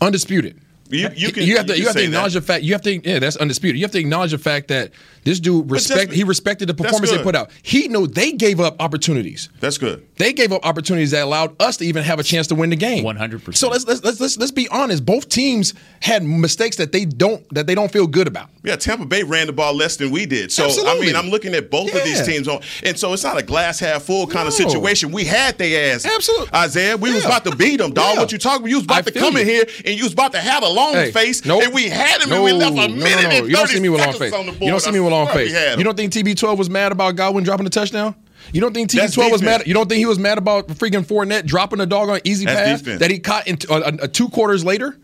undisputed. 0.00 0.60
You, 0.90 1.08
you 1.14 1.32
can. 1.32 1.42
you 1.42 1.56
have 1.58 1.66
to 1.66 1.74
you 1.74 1.80
you 1.80 1.86
have 1.86 1.96
to 1.96 2.04
acknowledge 2.04 2.34
that. 2.34 2.40
the 2.40 2.46
fact. 2.46 2.64
You 2.64 2.72
have 2.72 2.82
to 2.82 3.08
yeah, 3.08 3.18
that's 3.18 3.36
undisputed. 3.36 3.78
You 3.78 3.84
have 3.84 3.92
to 3.92 3.98
acknowledge 3.98 4.30
the 4.30 4.38
fact 4.38 4.68
that 4.68 4.90
this 5.28 5.40
dude 5.40 5.70
respect. 5.70 6.12
He 6.12 6.24
respected 6.24 6.68
the 6.68 6.74
performance 6.74 7.10
they 7.10 7.22
put 7.22 7.34
out. 7.34 7.50
He 7.62 7.88
knew 7.88 8.06
they 8.06 8.32
gave 8.32 8.60
up 8.60 8.76
opportunities. 8.80 9.48
That's 9.60 9.78
good. 9.78 10.06
They 10.16 10.32
gave 10.32 10.52
up 10.52 10.64
opportunities 10.64 11.10
that 11.12 11.22
allowed 11.22 11.60
us 11.60 11.76
to 11.78 11.84
even 11.84 12.02
have 12.04 12.18
a 12.18 12.22
chance 12.22 12.46
to 12.48 12.54
win 12.54 12.70
the 12.70 12.76
game. 12.76 13.04
One 13.04 13.16
hundred 13.16 13.44
percent. 13.44 13.56
So 13.58 13.68
let's 13.68 13.86
let's 13.86 14.02
let's 14.02 14.20
let's 14.20 14.38
let's 14.38 14.50
be 14.52 14.68
honest. 14.68 15.04
Both 15.04 15.28
teams 15.28 15.74
had 16.00 16.22
mistakes 16.24 16.76
that 16.76 16.92
they 16.92 17.04
don't 17.04 17.46
that 17.54 17.66
they 17.66 17.74
don't 17.74 17.92
feel 17.92 18.06
good 18.06 18.26
about. 18.26 18.48
Yeah, 18.64 18.76
Tampa 18.76 19.06
Bay 19.06 19.22
ran 19.22 19.46
the 19.46 19.52
ball 19.52 19.74
less 19.74 19.96
than 19.96 20.10
we 20.10 20.26
did. 20.26 20.50
So 20.52 20.66
I 20.66 20.98
mean, 21.00 21.14
I'm 21.14 21.28
looking 21.28 21.54
at 21.54 21.70
both 21.70 21.94
of 21.94 22.04
these 22.04 22.26
teams 22.26 22.48
on, 22.48 22.60
and 22.84 22.98
so 22.98 23.12
it's 23.12 23.24
not 23.24 23.38
a 23.38 23.42
glass 23.42 23.78
half 23.78 24.02
full 24.02 24.26
kind 24.26 24.48
of 24.48 24.54
situation. 24.54 25.12
We 25.12 25.24
had 25.24 25.58
their 25.58 25.94
ass. 25.94 26.04
Absolutely, 26.06 26.54
Isaiah. 26.54 26.96
We 26.96 27.12
was 27.12 27.24
about 27.24 27.44
to 27.44 27.54
beat 27.54 27.76
them, 27.76 27.92
dog. 27.92 28.14
Yeah. 28.14 28.20
What 28.20 28.32
you 28.32 28.38
talking? 28.38 28.62
about? 28.62 28.70
You 28.70 28.76
was 28.76 28.84
about 28.84 28.98
I 28.98 29.02
to 29.02 29.12
feel 29.12 29.22
come 29.22 29.36
in 29.36 29.46
here 29.46 29.64
and 29.84 29.94
you 29.96 30.04
was 30.04 30.12
about 30.12 30.32
to 30.32 30.38
have 30.40 30.62
a 30.62 30.68
long 30.68 30.94
Hey, 30.94 31.12
face, 31.12 31.44
nope. 31.44 31.62
and 31.62 31.72
we 31.74 31.88
had 31.88 32.20
him, 32.22 32.30
No, 32.30 32.36
and 32.36 32.44
we 32.44 32.52
left 32.52 32.72
a 32.72 32.88
no, 32.88 32.94
minute 32.94 33.22
no, 33.22 33.28
no. 33.30 33.36
and 33.36 33.46
You 33.48 33.56
don't 33.56 33.68
see 33.68 33.80
me 33.80 33.88
with 33.88 34.00
long 34.00 34.14
face. 34.14 34.32
on 34.32 34.46
the 34.46 34.52
You 34.52 34.70
don't 34.70 34.80
see 34.80 34.90
me 34.90 35.00
with 35.00 35.12
I 35.12 35.17
long 35.24 35.34
face. 35.34 35.52
You 35.78 35.84
don't 35.84 35.96
think 35.96 36.12
TB12 36.12 36.56
was 36.58 36.70
mad 36.70 36.92
about 36.92 37.16
Godwin 37.16 37.44
dropping 37.44 37.64
the 37.64 37.70
touchdown? 37.70 38.14
You 38.52 38.60
don't 38.60 38.72
think 38.72 38.90
TB12 38.90 39.30
was 39.32 39.42
mad? 39.42 39.66
You 39.66 39.74
don't 39.74 39.88
think 39.88 39.98
he 39.98 40.06
was 40.06 40.18
mad 40.18 40.38
about 40.38 40.68
freaking 40.68 41.04
Fournette 41.04 41.44
dropping 41.44 41.80
a 41.80 41.86
dog 41.86 42.08
on 42.08 42.20
easy 42.24 42.46
That's 42.46 42.60
pass 42.60 42.78
defense. 42.80 43.00
that 43.00 43.10
he 43.10 43.18
caught 43.18 43.46
in 43.46 43.56
t- 43.56 43.68
uh, 43.68 43.78
uh, 43.80 44.06
two 44.06 44.28
quarters 44.28 44.64
later? 44.64 44.96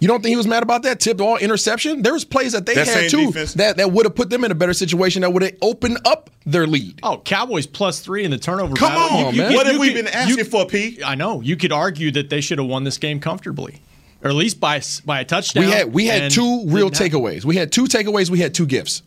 You 0.00 0.08
don't 0.08 0.22
think 0.22 0.30
he 0.30 0.36
was 0.36 0.46
mad 0.48 0.62
about 0.62 0.82
that 0.82 0.98
tipped 0.98 1.18
ball 1.18 1.36
interception? 1.36 2.02
There 2.02 2.12
was 2.12 2.24
plays 2.24 2.52
that 2.52 2.66
they 2.66 2.74
That 2.74 2.88
had 2.88 3.10
too 3.10 3.26
defense. 3.28 3.54
that, 3.54 3.76
that 3.76 3.92
would 3.92 4.04
have 4.06 4.14
put 4.14 4.28
them 4.28 4.44
in 4.44 4.50
a 4.50 4.54
better 4.54 4.72
situation 4.74 5.22
that 5.22 5.32
would 5.32 5.42
have 5.42 5.54
opened 5.62 5.98
up 6.04 6.30
their 6.44 6.66
lead. 6.66 6.98
Oh, 7.02 7.18
Cowboys 7.24 7.66
plus 7.66 8.00
three 8.00 8.24
in 8.24 8.30
the 8.30 8.36
turnover 8.38 8.74
Come 8.74 8.92
battle. 8.92 9.28
on, 9.28 9.36
man. 9.36 9.54
What 9.54 9.66
have 9.66 9.78
we 9.78 9.94
been 9.94 10.08
asking 10.08 10.44
for, 10.46 10.66
P? 10.66 11.00
I 11.04 11.14
know. 11.14 11.40
You 11.42 11.56
could 11.56 11.70
argue 11.72 12.10
that 12.12 12.28
they 12.28 12.40
should 12.40 12.58
have 12.58 12.66
won 12.66 12.84
this 12.84 12.98
game 12.98 13.20
comfortably, 13.20 13.80
or 14.22 14.30
at 14.30 14.36
least 14.36 14.58
by 14.58 14.82
by 15.06 15.20
a 15.20 15.24
touchdown. 15.24 15.64
We 15.64 15.70
had 15.70 15.92
we 15.94 16.06
had 16.06 16.30
two 16.32 16.64
real 16.66 16.88
didn't 16.90 17.12
happen. 17.12 17.20
takeaways. 17.22 17.44
We 17.44 17.56
had 17.56 17.70
two 17.72 17.84
takeaways. 17.84 18.28
We 18.28 18.40
had 18.40 18.52
two 18.52 18.66
gifts. 18.66 19.02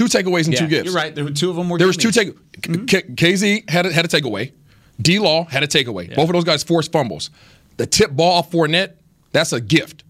Two 0.00 0.06
takeaways 0.06 0.44
and 0.46 0.54
Yeah, 0.54 0.60
two 0.60 0.66
gifts. 0.66 0.84
you're 0.86 0.94
right. 0.94 1.14
There 1.14 1.24
were 1.24 1.30
two 1.30 1.50
of 1.50 1.56
them 1.56 1.68
were 1.68 1.76
There 1.76 1.86
was 1.86 1.98
two 1.98 2.08
gimmies. 2.08 2.14
take. 2.14 2.62
Mm-hmm. 2.62 2.84
K- 2.86 3.02
Kazee 3.02 3.68
had 3.68 3.84
a, 3.84 3.92
had 3.92 4.06
a 4.06 4.08
takeaway. 4.08 4.50
D 4.98 5.18
Law 5.18 5.44
had 5.44 5.62
a 5.62 5.66
takeaway. 5.66 6.14
Both 6.14 6.30
of 6.30 6.32
those 6.32 6.44
guys 6.44 6.62
forced 6.62 6.90
fumbles. 6.90 7.28
The 7.76 7.84
tip 7.86 8.10
ball 8.10 8.38
off 8.38 8.50
Fournette, 8.50 8.92
that's 9.32 9.52
a 9.52 9.60
gift. 9.60 10.04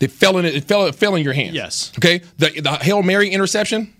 It 0.00 0.10
fell 0.10 0.38
in 0.38 0.44
it 0.44 0.64
fell 0.64 0.86
it 0.86 0.96
fell 0.96 1.14
in 1.14 1.22
your 1.22 1.34
hand. 1.34 1.54
Yes. 1.54 1.92
Okay. 1.98 2.20
The 2.38 2.60
the 2.60 2.72
hail 2.82 3.00
mary 3.04 3.30
interception, 3.30 3.94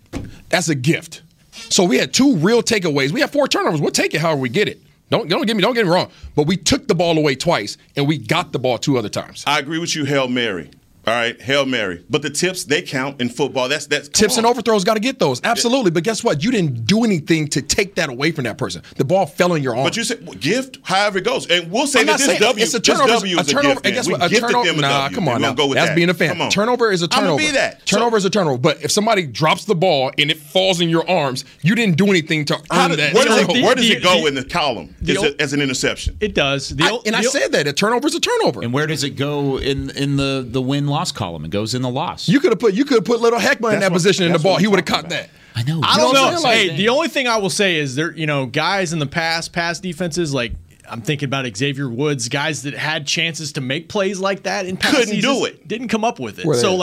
that's 0.48 0.68
a 0.68 0.74
gift. 0.74 1.22
So 1.52 1.84
we 1.84 1.98
had 1.98 2.12
two 2.12 2.34
real 2.38 2.60
takeaways. 2.60 3.12
We 3.12 3.20
had 3.20 3.30
four 3.30 3.46
turnovers. 3.46 3.80
We'll 3.80 3.92
take 3.92 4.14
it 4.14 4.20
however 4.20 4.40
we 4.40 4.48
get 4.48 4.66
it. 4.66 4.80
Don't 5.10 5.28
don't 5.28 5.46
get 5.46 5.54
me 5.56 5.62
don't 5.62 5.74
get 5.74 5.86
me 5.86 5.92
wrong. 5.92 6.10
But 6.34 6.48
we 6.48 6.56
took 6.56 6.88
the 6.88 6.96
ball 6.96 7.16
away 7.16 7.36
twice 7.36 7.78
and 7.96 8.08
we 8.08 8.18
got 8.18 8.50
the 8.50 8.58
ball 8.58 8.76
two 8.78 8.98
other 8.98 9.08
times. 9.08 9.44
I 9.46 9.60
agree 9.60 9.78
with 9.78 9.94
you, 9.94 10.04
Hail 10.04 10.26
Mary. 10.26 10.70
All 11.08 11.14
right, 11.14 11.40
Hail 11.40 11.64
Mary. 11.66 12.04
But 12.10 12.22
the 12.22 12.30
tips 12.30 12.64
they 12.64 12.82
count 12.82 13.20
in 13.20 13.28
football. 13.28 13.68
That's 13.68 13.86
that's 13.86 14.08
Tips 14.08 14.34
on. 14.34 14.40
and 14.44 14.46
overthrows 14.46 14.84
got 14.84 14.94
to 14.94 15.00
get 15.00 15.18
those. 15.18 15.40
Absolutely. 15.42 15.90
But 15.90 16.04
guess 16.04 16.22
what? 16.22 16.42
You 16.44 16.50
didn't 16.50 16.84
do 16.86 17.04
anything 17.04 17.48
to 17.48 17.62
take 17.62 17.94
that 17.96 18.08
away 18.10 18.30
from 18.32 18.44
that 18.44 18.58
person. 18.58 18.82
The 18.96 19.04
ball 19.04 19.26
fell 19.26 19.54
in 19.54 19.62
your 19.62 19.74
arm. 19.74 19.84
But 19.84 19.96
you 19.96 20.04
said 20.04 20.24
well, 20.26 20.34
gift, 20.38 20.78
however 20.82 21.18
it 21.18 21.24
goes, 21.24 21.46
and 21.50 21.70
we'll 21.70 21.86
say 21.86 22.00
I'm 22.00 22.06
that 22.06 22.18
this 22.18 22.26
saying 22.26 22.40
W, 22.40 22.62
it's 22.62 22.74
a 22.74 22.78
this 22.78 22.86
turnover. 22.98 23.26
Is 23.26 23.32
a 23.38 23.44
turnover. 23.44 23.74
gift. 23.74 23.86
and 23.86 23.94
guess 23.94 24.08
what? 24.08 24.22
A 24.22 24.28
turnover. 24.28 24.66
them 24.66 24.78
a 24.78 24.80
Nah, 24.82 25.08
come 25.08 25.28
on 25.28 25.40
now. 25.40 25.52
go 25.54 25.66
with 25.66 25.76
That's 25.76 25.90
that. 25.90 25.96
being 25.96 26.10
a 26.10 26.14
fan. 26.14 26.28
Come 26.30 26.42
on. 26.42 26.50
Turnover 26.50 26.90
is 26.92 27.02
a 27.02 27.08
I'ma 27.12 27.36
be 27.36 27.50
that. 27.52 27.88
So- 27.88 27.96
Turnover 27.96 28.16
is 28.16 28.24
a 28.24 28.30
turnover. 28.30 28.58
But 28.58 28.82
if 28.84 28.90
somebody 28.92 29.26
drops 29.26 29.64
the 29.64 29.74
ball 29.74 30.12
and 30.18 30.30
it 30.30 30.38
falls 30.38 30.80
in 30.80 30.88
your 30.88 31.08
arms, 31.08 31.44
you 31.62 31.74
didn't 31.74 31.96
do 31.96 32.06
anything 32.08 32.44
to 32.46 32.54
earn 32.54 32.60
How 32.70 32.88
does, 32.88 32.96
that. 32.98 33.14
where 33.14 33.24
does 33.24 33.38
it, 33.40 33.48
where 33.62 33.74
does 33.74 33.88
The- 33.88 33.96
it 33.96 34.02
go 34.02 34.20
the- 34.22 34.26
in 34.26 34.34
the 34.34 34.44
column 34.44 34.94
the 35.00 35.12
as, 35.12 35.18
old- 35.18 35.26
a, 35.26 35.42
as 35.42 35.52
an 35.52 35.62
interception? 35.62 36.16
It 36.20 36.34
does. 36.34 36.68
The 36.70 36.84
I- 36.84 36.90
old- 36.90 37.06
and 37.06 37.16
I 37.16 37.22
said 37.22 37.52
that 37.52 37.66
a 37.66 37.72
turnover 37.72 38.06
is 38.08 38.14
a 38.14 38.20
turnover. 38.20 38.62
And 38.62 38.72
where 38.72 38.86
does 38.86 39.04
it 39.04 39.10
go 39.10 39.58
in 39.58 39.90
in 39.90 40.16
the 40.16 40.46
the 40.48 40.60
win 40.62 40.86
loss 40.98 41.12
column? 41.12 41.44
and 41.44 41.52
goes 41.52 41.74
in 41.74 41.82
the 41.82 41.88
loss. 41.90 42.28
You 42.28 42.40
could 42.40 42.50
have 42.52 42.58
put 42.58 42.74
you 42.74 42.84
could 42.84 42.96
have 42.96 43.04
put 43.04 43.20
little 43.20 43.38
Heckman 43.38 43.74
in 43.74 43.80
that 43.80 43.90
what- 43.90 43.96
position 43.96 44.26
in 44.26 44.32
the 44.32 44.38
ball. 44.38 44.56
He 44.58 44.66
would 44.66 44.78
have 44.78 44.86
talking 44.86 45.10
caught 45.10 45.10
that. 45.10 45.30
I 45.54 45.62
know. 45.62 45.80
I 45.82 45.96
don't 45.96 46.14
know 46.14 46.22
what 46.24 46.42
know. 46.42 46.48
I'm? 46.48 46.56
Hey, 46.56 46.76
the 46.76 46.88
only 46.88 47.08
thing 47.08 47.26
I 47.26 47.36
will 47.38 47.50
say 47.50 47.76
is 47.76 47.94
there, 47.96 48.12
you 48.12 48.26
know, 48.26 48.46
guys 48.46 48.92
in 48.92 48.98
the 48.98 49.06
past, 49.06 49.52
past 49.52 49.82
defenses 49.82 50.32
like. 50.34 50.52
I'm 50.90 51.02
thinking 51.02 51.26
about 51.26 51.44
Xavier 51.54 51.86
Woods, 51.86 52.30
guys 52.30 52.62
that 52.62 52.72
had 52.72 53.06
chances 53.06 53.52
to 53.52 53.60
make 53.60 53.90
plays 53.90 54.20
like 54.20 54.44
that 54.44 54.64
in 54.64 54.78
past 54.78 54.96
Couldn't 54.96 55.20
do 55.20 55.44
it. 55.44 55.68
Didn't 55.68 55.88
come 55.88 56.02
up 56.02 56.18
with 56.18 56.38
it. 56.38 56.46
Where 56.46 56.56
so 56.56 56.72
at? 56.72 56.78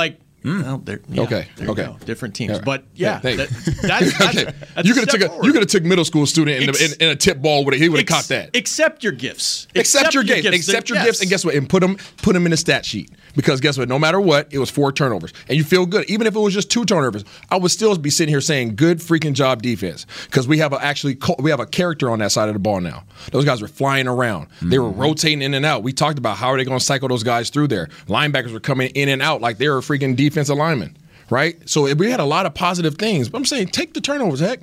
Like, 0.46 0.66
well, 0.66 0.78
they're, 0.80 1.00
yeah, 1.10 1.22
Okay, 1.24 1.48
there 1.56 1.66
you 1.66 1.72
okay. 1.72 1.86
go. 1.86 1.98
different 2.06 2.36
teams. 2.36 2.52
All 2.52 2.58
right. 2.58 2.66
But 2.66 2.84
yeah, 2.96 3.20
Hey, 3.20 3.36
that, 3.36 3.50
that's, 3.82 3.82
that's, 4.18 4.22
okay. 4.22 4.52
that's 4.76 4.88
you 4.88 4.94
could 4.94 5.10
have 5.10 5.10
step 5.10 5.32
took 5.32 5.44
a, 5.44 5.46
you 5.46 5.52
could 5.52 5.62
have 5.62 5.70
took 5.70 5.84
middle 5.84 6.06
school 6.06 6.26
student 6.26 6.62
in, 6.64 6.70
Ex- 6.70 6.80
the, 6.80 7.04
in, 7.04 7.10
in 7.10 7.10
a 7.10 7.16
tip 7.16 7.42
ball 7.42 7.66
would 7.66 7.74
he 7.74 7.90
would 7.90 8.00
have 8.00 8.04
Ex- 8.04 8.14
caught 8.14 8.26
that. 8.30 8.56
Accept 8.56 9.04
your 9.04 9.14
gifts. 9.14 9.68
Accept, 9.76 10.14
your 10.14 10.24
gifts. 10.24 10.48
Accept 10.48 10.90
your 10.90 10.98
Yes. 10.98 11.06
gifts, 11.06 11.22
and 11.22 11.30
guess 11.30 11.46
what? 11.46 11.56
And 11.56 11.68
put 11.70 11.82
them 11.82 11.98
put 12.22 12.34
them 12.34 12.46
in 12.46 12.52
the 12.52 12.58
stat 12.58 12.86
sheet 12.86 13.12
because 13.36 13.60
guess 13.62 13.78
what? 13.78 13.90
No 13.90 14.00
matter 14.00 14.20
what, 14.22 14.48
it 14.52 14.60
was 14.60 14.70
four 14.70 14.92
turnovers, 14.92 15.34
and 15.48 15.58
you 15.58 15.64
feel 15.64 15.86
good. 15.86 16.10
Even 16.10 16.28
if 16.28 16.36
it 16.36 16.40
was 16.40 16.54
just 16.54 16.70
two 16.72 16.86
turnovers, 16.86 17.24
I 17.50 17.58
would 17.58 17.72
still 17.72 17.96
be 17.98 18.10
sitting 18.10 18.32
here 18.32 18.42
saying, 18.42 18.76
"Good 18.76 19.00
freaking 19.00 19.34
job, 19.34 19.62
defense," 19.62 20.06
because 20.26 20.48
we 20.48 20.60
have 20.60 20.74
a 20.74 20.84
actually 20.84 21.18
we 21.40 21.50
have 21.52 21.60
a 21.60 21.66
character 21.66 22.10
on 22.10 22.20
that 22.20 22.32
side 22.32 22.48
of 22.48 22.54
the 22.54 22.60
ball 22.60 22.82
now. 22.82 23.04
Those 23.32 23.46
guys 23.46 23.62
were 23.62 23.68
flying 23.68 24.08
around. 24.08 24.48
They 24.62 24.80
were 24.80 24.90
mm-hmm. 24.90 25.02
rotating 25.02 25.42
in 25.42 25.54
and 25.54 25.66
out. 25.66 25.84
We 25.84 25.94
talked 25.94 26.18
about 26.18 26.38
how 26.38 26.48
are 26.50 26.58
they 26.58 26.66
going 26.66 26.80
to 26.80 26.84
cycle 26.86 27.08
those 27.08 27.24
guys 27.24 27.50
through 27.50 27.68
there. 27.68 27.88
Linebackers 28.08 28.54
were 28.54 28.60
coming 28.60 28.90
in 28.90 29.10
and 29.10 29.22
out 29.22 29.42
like 29.42 29.58
they 29.58 29.70
were 29.70 29.82
freaking 29.82 30.16
defensive 30.36 30.58
linemen, 30.58 30.98
right? 31.30 31.58
So 31.68 31.92
we 31.96 32.12
had 32.12 32.20
a 32.20 32.26
lot 32.26 32.46
of 32.46 32.54
positive 32.54 32.96
things. 32.96 33.30
But 33.30 33.38
I'm 33.38 33.46
saying, 33.46 33.68
take 33.68 33.94
the 33.94 34.02
turnovers, 34.02 34.42
heck. 34.42 34.60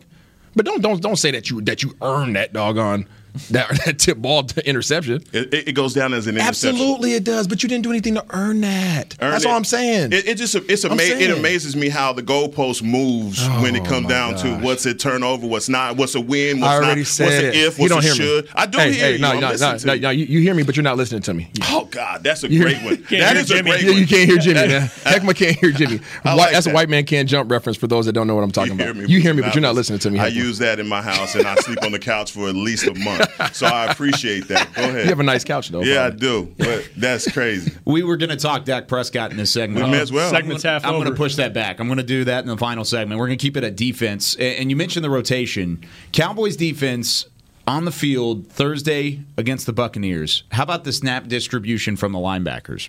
But 0.54 0.66
don't 0.66 0.82
don't 0.82 1.00
don't 1.00 1.16
say 1.16 1.30
that 1.30 1.48
you 1.48 1.62
that 1.62 1.82
you 1.82 1.96
earned 2.02 2.36
that 2.36 2.52
doggone 2.52 3.08
that, 3.50 3.68
that 3.86 3.98
tip 3.98 4.18
ball 4.18 4.42
to 4.44 4.68
interception. 4.68 5.22
It, 5.32 5.52
it- 5.54 5.72
goes 5.72 5.94
down 5.94 6.12
as 6.12 6.26
an 6.26 6.36
interception. 6.36 6.68
Absolutely, 6.70 7.14
it 7.14 7.24
does. 7.24 7.48
But 7.48 7.62
you 7.62 7.68
didn't 7.68 7.84
do 7.84 7.90
anything 7.90 8.14
to 8.16 8.24
earn 8.30 8.60
that. 8.60 9.16
Earn 9.22 9.30
That's 9.30 9.44
it. 9.44 9.48
all 9.48 9.56
I'm 9.56 9.64
saying. 9.64 10.12
It, 10.12 10.26
it 10.28 10.34
just 10.36 10.54
it's 10.54 10.84
ama- 10.84 11.00
it 11.02 11.30
amazes 11.30 11.74
me 11.74 11.88
how 11.88 12.12
the 12.12 12.22
goalpost 12.22 12.82
moves 12.82 13.38
oh 13.40 13.62
when 13.62 13.74
it 13.74 13.80
Oh, 13.82 13.84
comes 13.86 14.06
down 14.08 14.36
to 14.36 14.58
what's 14.58 14.84
a 14.84 14.92
turnover, 14.92 15.46
what's 15.46 15.70
not, 15.70 15.96
what's 15.96 16.14
a 16.14 16.20
win, 16.20 16.60
what's 16.60 16.70
I 16.70 16.76
already 16.76 17.00
not, 17.00 17.06
said 17.06 17.24
what's 17.24 17.36
an 17.36 17.44
if, 17.54 17.78
you 17.78 17.82
what's 17.84 17.94
don't 17.94 17.98
a 18.00 18.02
hear 18.02 18.14
should. 18.14 18.44
me. 18.44 18.50
I 18.54 18.66
do 18.66 18.78
hey, 18.78 18.92
hear 18.92 19.04
hey, 19.06 19.12
you. 19.14 19.18
No, 19.20 19.32
no, 19.32 19.40
no, 19.40 19.76
no, 19.84 19.92
you. 19.94 20.00
no, 20.02 20.10
you. 20.10 20.24
You 20.26 20.40
hear 20.40 20.54
me, 20.54 20.62
but 20.62 20.76
you're 20.76 20.82
not 20.82 20.98
listening 20.98 21.22
to 21.22 21.32
me. 21.34 21.50
Oh 21.70 21.88
God, 21.90 22.22
that's 22.22 22.42
a 22.44 22.48
great 22.48 22.82
one. 22.82 23.02
That 23.10 23.36
is 23.38 23.50
a 23.50 23.62
great 23.62 23.82
Yeah, 23.82 23.90
one. 23.92 23.98
you 23.98 24.06
can't 24.06 24.28
hear 24.28 24.38
Jimmy. 24.38 24.68
man. 24.68 24.88
Heckma 24.88 25.34
can't 25.34 25.56
hear 25.56 25.70
Jimmy. 25.70 26.00
I 26.24 26.28
White- 26.34 26.36
like 26.36 26.52
that's 26.52 26.66
a 26.66 26.72
white 26.72 26.88
man 26.90 27.04
can't 27.06 27.28
jump 27.28 27.50
reference 27.50 27.78
for 27.78 27.86
those 27.86 28.04
that 28.06 28.12
don't 28.12 28.26
know 28.26 28.34
what 28.34 28.44
I'm 28.44 28.52
talking 28.52 28.72
You 28.78 28.82
about. 28.84 28.94
hear 28.96 29.04
me, 29.06 29.12
you 29.12 29.20
hear 29.20 29.32
me, 29.32 29.40
but 29.42 29.54
you're 29.54 29.62
not 29.62 29.74
listening 29.74 30.00
to 30.00 30.10
me. 30.10 30.18
I 30.20 30.26
use 30.26 30.58
that 30.58 30.78
in 30.80 30.86
my 30.88 31.00
house, 31.00 31.34
and 31.34 31.46
I 31.46 31.54
sleep 31.56 31.82
on 31.82 31.92
the 31.92 31.98
couch 31.98 32.30
for 32.32 32.48
at 32.48 32.54
least 32.54 32.86
a 32.86 32.94
month. 32.94 33.21
So 33.52 33.66
I 33.66 33.86
appreciate 33.92 34.48
that. 34.48 34.72
Go 34.74 34.82
ahead. 34.82 35.04
You 35.04 35.08
have 35.10 35.20
a 35.20 35.24
nice 35.24 35.44
couch 35.44 35.68
though. 35.68 35.82
yeah, 35.82 36.06
I 36.06 36.10
do. 36.10 36.54
But 36.58 36.88
that's 36.96 37.30
crazy. 37.30 37.72
We 37.84 38.02
were 38.02 38.16
going 38.16 38.30
to 38.30 38.36
talk 38.36 38.64
Dak 38.64 38.88
Prescott 38.88 39.30
in 39.30 39.36
this 39.36 39.50
segment. 39.52 39.84
We 39.86 39.92
may 39.92 40.00
as 40.00 40.10
well. 40.12 40.30
Segment's 40.30 40.62
half 40.62 40.84
I'm 40.84 40.92
going 40.92 41.04
to 41.06 41.14
push 41.14 41.36
that 41.36 41.52
back. 41.52 41.80
I'm 41.80 41.86
going 41.88 41.98
to 41.98 42.02
do 42.02 42.24
that 42.24 42.44
in 42.44 42.48
the 42.48 42.56
final 42.56 42.84
segment. 42.84 43.18
We're 43.20 43.26
going 43.26 43.38
to 43.38 43.42
keep 43.42 43.56
it 43.56 43.64
at 43.64 43.76
defense. 43.76 44.36
And 44.36 44.70
you 44.70 44.76
mentioned 44.76 45.04
the 45.04 45.10
rotation. 45.10 45.84
Cowboys 46.12 46.56
defense 46.56 47.26
on 47.66 47.84
the 47.84 47.92
field 47.92 48.48
Thursday 48.48 49.20
against 49.36 49.66
the 49.66 49.72
Buccaneers. 49.72 50.44
How 50.52 50.62
about 50.62 50.84
the 50.84 50.92
snap 50.92 51.28
distribution 51.28 51.96
from 51.96 52.12
the 52.12 52.18
linebackers? 52.18 52.88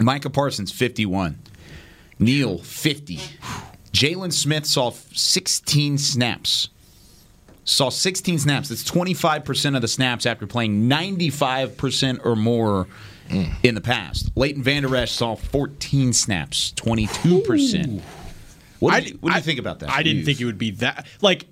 Micah 0.00 0.30
Parsons, 0.30 0.72
51. 0.72 1.38
Neal, 2.18 2.58
50. 2.58 3.20
Jaylon 3.92 4.32
Smith 4.32 4.64
saw 4.66 4.90
16 4.90 5.98
snaps. 5.98 6.68
Saw 7.64 7.90
16 7.90 8.40
snaps. 8.40 8.68
That's 8.68 8.82
25% 8.84 9.76
of 9.76 9.82
the 9.82 9.88
snaps 9.88 10.26
after 10.26 10.46
playing 10.46 10.88
95% 10.88 12.24
or 12.24 12.34
more 12.34 12.88
mm. 13.28 13.52
in 13.62 13.74
the 13.74 13.80
past. 13.80 14.30
Leighton 14.36 14.62
Vander 14.62 14.94
Esch 14.96 15.12
saw 15.12 15.36
14 15.36 16.12
snaps, 16.12 16.72
22%. 16.76 18.00
What 18.80 19.04
do 19.04 19.10
you, 19.10 19.18
what 19.20 19.30
do 19.30 19.36
you 19.36 19.42
think 19.42 19.60
about 19.60 19.78
that? 19.78 19.90
I 19.90 20.02
didn't 20.02 20.24
think 20.24 20.40
it 20.40 20.44
would 20.44 20.58
be 20.58 20.72
that 20.72 21.06
like 21.20 21.46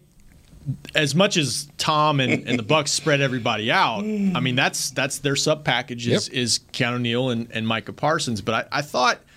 as 0.95 1.15
much 1.15 1.37
as 1.37 1.69
Tom 1.79 2.21
and, 2.21 2.47
and 2.47 2.59
the 2.59 2.63
Bucks 2.65 2.91
spread 2.91 3.21
everybody 3.21 3.71
out. 3.71 4.01
I 4.01 4.41
mean 4.41 4.57
that's 4.57 4.91
that's 4.91 5.19
their 5.19 5.37
sub 5.37 5.65
package 5.65 6.09
is, 6.09 6.29
Yep. 6.29 6.37
is 6.37 6.61
Keanu 6.73 7.01
Neal 7.01 7.31
and, 7.31 7.49
and 7.53 7.67
Micah 7.69 7.93
Parsons. 7.93 8.41
But 8.41 8.69
I, 8.73 8.79
I 8.79 8.83
thought 8.83 9.19
I 9.19 9.30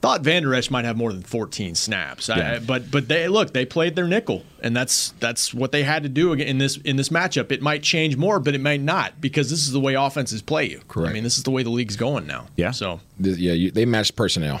thought 0.00 0.22
Van 0.22 0.42
Der 0.42 0.54
Esch 0.54 0.70
might 0.70 0.84
have 0.84 0.96
more 0.96 1.12
than 1.12 1.22
14 1.22 1.74
snaps. 1.74 2.28
I- 2.30 2.58
but 2.58 2.90
but 2.90 3.08
they 3.08 3.28
look 3.28 3.52
they 3.52 3.64
played 3.66 3.96
their 3.96 4.06
nickel 4.08 4.44
and 4.62 4.74
that's 4.76 5.10
that's 5.20 5.52
what 5.54 5.72
they 5.72 5.82
had 5.82 6.02
to 6.04 6.08
do 6.08 6.32
in 6.32 6.58
this 6.58 6.76
in 6.78 6.96
this 6.96 7.08
matchup. 7.10 7.52
It 7.52 7.62
might 7.62 7.82
change 7.82 8.16
more, 8.16 8.40
but 8.40 8.54
it 8.54 8.60
might 8.60 8.80
not 8.80 9.20
because 9.20 9.50
this 9.50 9.60
is 9.66 9.72
the 9.72 9.80
way 9.80 9.94
offenses 9.94 10.42
play 10.42 10.68
you. 10.68 10.80
Correct. 10.88 11.10
I 11.10 11.12
mean 11.12 11.22
this 11.24 11.36
is 11.38 11.44
the 11.44 11.50
way 11.50 11.62
the 11.62 11.70
league's 11.70 11.96
going 11.96 12.26
now. 12.26 12.46
Yeah. 12.56 12.70
So 12.70 13.00
yeah, 13.18 13.52
you, 13.52 13.70
they 13.70 13.84
matched 13.84 14.16
personnel. 14.16 14.60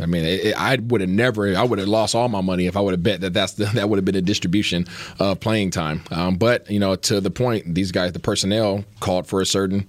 I 0.00 0.06
mean, 0.06 0.24
it, 0.24 0.40
it- 0.46 0.54
I 0.56 0.76
would 0.76 1.02
have 1.02 1.10
never. 1.10 1.54
I 1.54 1.62
would 1.62 1.78
have 1.78 1.86
lost 1.86 2.14
all 2.14 2.26
my 2.28 2.40
money 2.40 2.66
if 2.66 2.76
I 2.76 2.80
would 2.80 2.92
have 2.92 3.02
bet 3.02 3.20
that 3.20 3.34
that's 3.34 3.52
the, 3.52 3.64
that 3.74 3.88
would 3.88 3.98
have 3.98 4.04
been 4.06 4.16
a 4.16 4.22
distribution 4.22 4.86
of 5.20 5.38
playing 5.38 5.70
time. 5.70 6.02
Um, 6.10 6.36
but 6.36 6.68
you 6.70 6.80
know, 6.80 6.96
to 6.96 7.20
the 7.20 7.30
point, 7.30 7.74
these 7.74 7.92
guys, 7.92 8.12
the 8.12 8.18
personnel 8.18 8.84
called 9.00 9.26
for 9.26 9.40
a 9.42 9.46
certain 9.46 9.86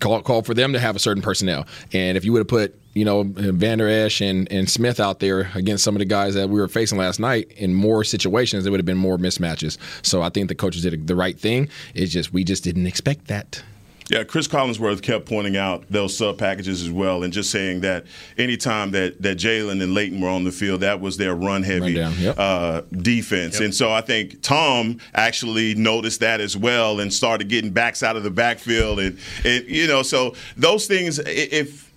called 0.00 0.24
called 0.24 0.44
for 0.46 0.52
them 0.54 0.74
to 0.74 0.78
have 0.78 0.94
a 0.96 0.98
certain 0.98 1.22
personnel. 1.22 1.66
And 1.94 2.16
if 2.18 2.24
you 2.26 2.32
would 2.34 2.40
have 2.40 2.48
put 2.48 2.78
you 2.98 3.04
know 3.04 3.22
Vander 3.24 3.88
Esch 3.88 4.20
and 4.20 4.50
and 4.50 4.68
Smith 4.68 4.98
out 4.98 5.20
there 5.20 5.50
against 5.54 5.84
some 5.84 5.94
of 5.94 6.00
the 6.00 6.04
guys 6.04 6.34
that 6.34 6.50
we 6.50 6.60
were 6.60 6.66
facing 6.66 6.98
last 6.98 7.20
night 7.20 7.52
in 7.56 7.72
more 7.72 8.02
situations, 8.02 8.64
there 8.64 8.72
would 8.72 8.80
have 8.80 8.86
been 8.86 8.98
more 8.98 9.18
mismatches. 9.18 9.78
So 10.02 10.20
I 10.20 10.30
think 10.30 10.48
the 10.48 10.56
coaches 10.56 10.82
did 10.82 11.06
the 11.06 11.14
right 11.14 11.38
thing. 11.38 11.68
It's 11.94 12.12
just 12.12 12.32
we 12.32 12.42
just 12.42 12.64
didn't 12.64 12.88
expect 12.88 13.28
that. 13.28 13.62
Yeah, 14.10 14.24
Cris 14.24 14.48
Collinsworth 14.48 15.02
kept 15.02 15.26
pointing 15.26 15.58
out 15.58 15.84
those 15.90 16.16
sub 16.16 16.38
packages 16.38 16.82
as 16.82 16.90
well, 16.90 17.22
and 17.22 17.32
just 17.32 17.50
saying 17.50 17.82
that 17.82 18.06
anytime 18.36 18.90
that 18.92 19.22
that 19.22 19.36
Jaylon 19.36 19.80
and 19.82 19.94
Leighton 19.94 20.20
were 20.20 20.30
on 20.30 20.42
the 20.42 20.50
field, 20.50 20.80
that 20.80 21.00
was 21.00 21.18
their 21.18 21.36
run 21.36 21.62
heavy 21.62 22.00
Run 22.00 22.14
yep. 22.18 22.34
uh, 22.36 22.80
defense. 22.90 23.60
And 23.60 23.72
so 23.72 23.92
I 23.92 24.00
think 24.00 24.42
Tom 24.42 24.98
actually 25.14 25.74
noticed 25.74 26.20
that 26.20 26.40
as 26.40 26.56
well 26.56 27.00
and 27.00 27.12
started 27.12 27.48
getting 27.48 27.70
backs 27.70 28.02
out 28.02 28.16
of 28.16 28.24
the 28.24 28.30
backfield, 28.30 28.98
and, 28.98 29.18
and 29.44 29.68
you 29.68 29.86
know, 29.86 30.02
so 30.02 30.34
those 30.56 30.86
things, 30.88 31.20
if 31.20 31.87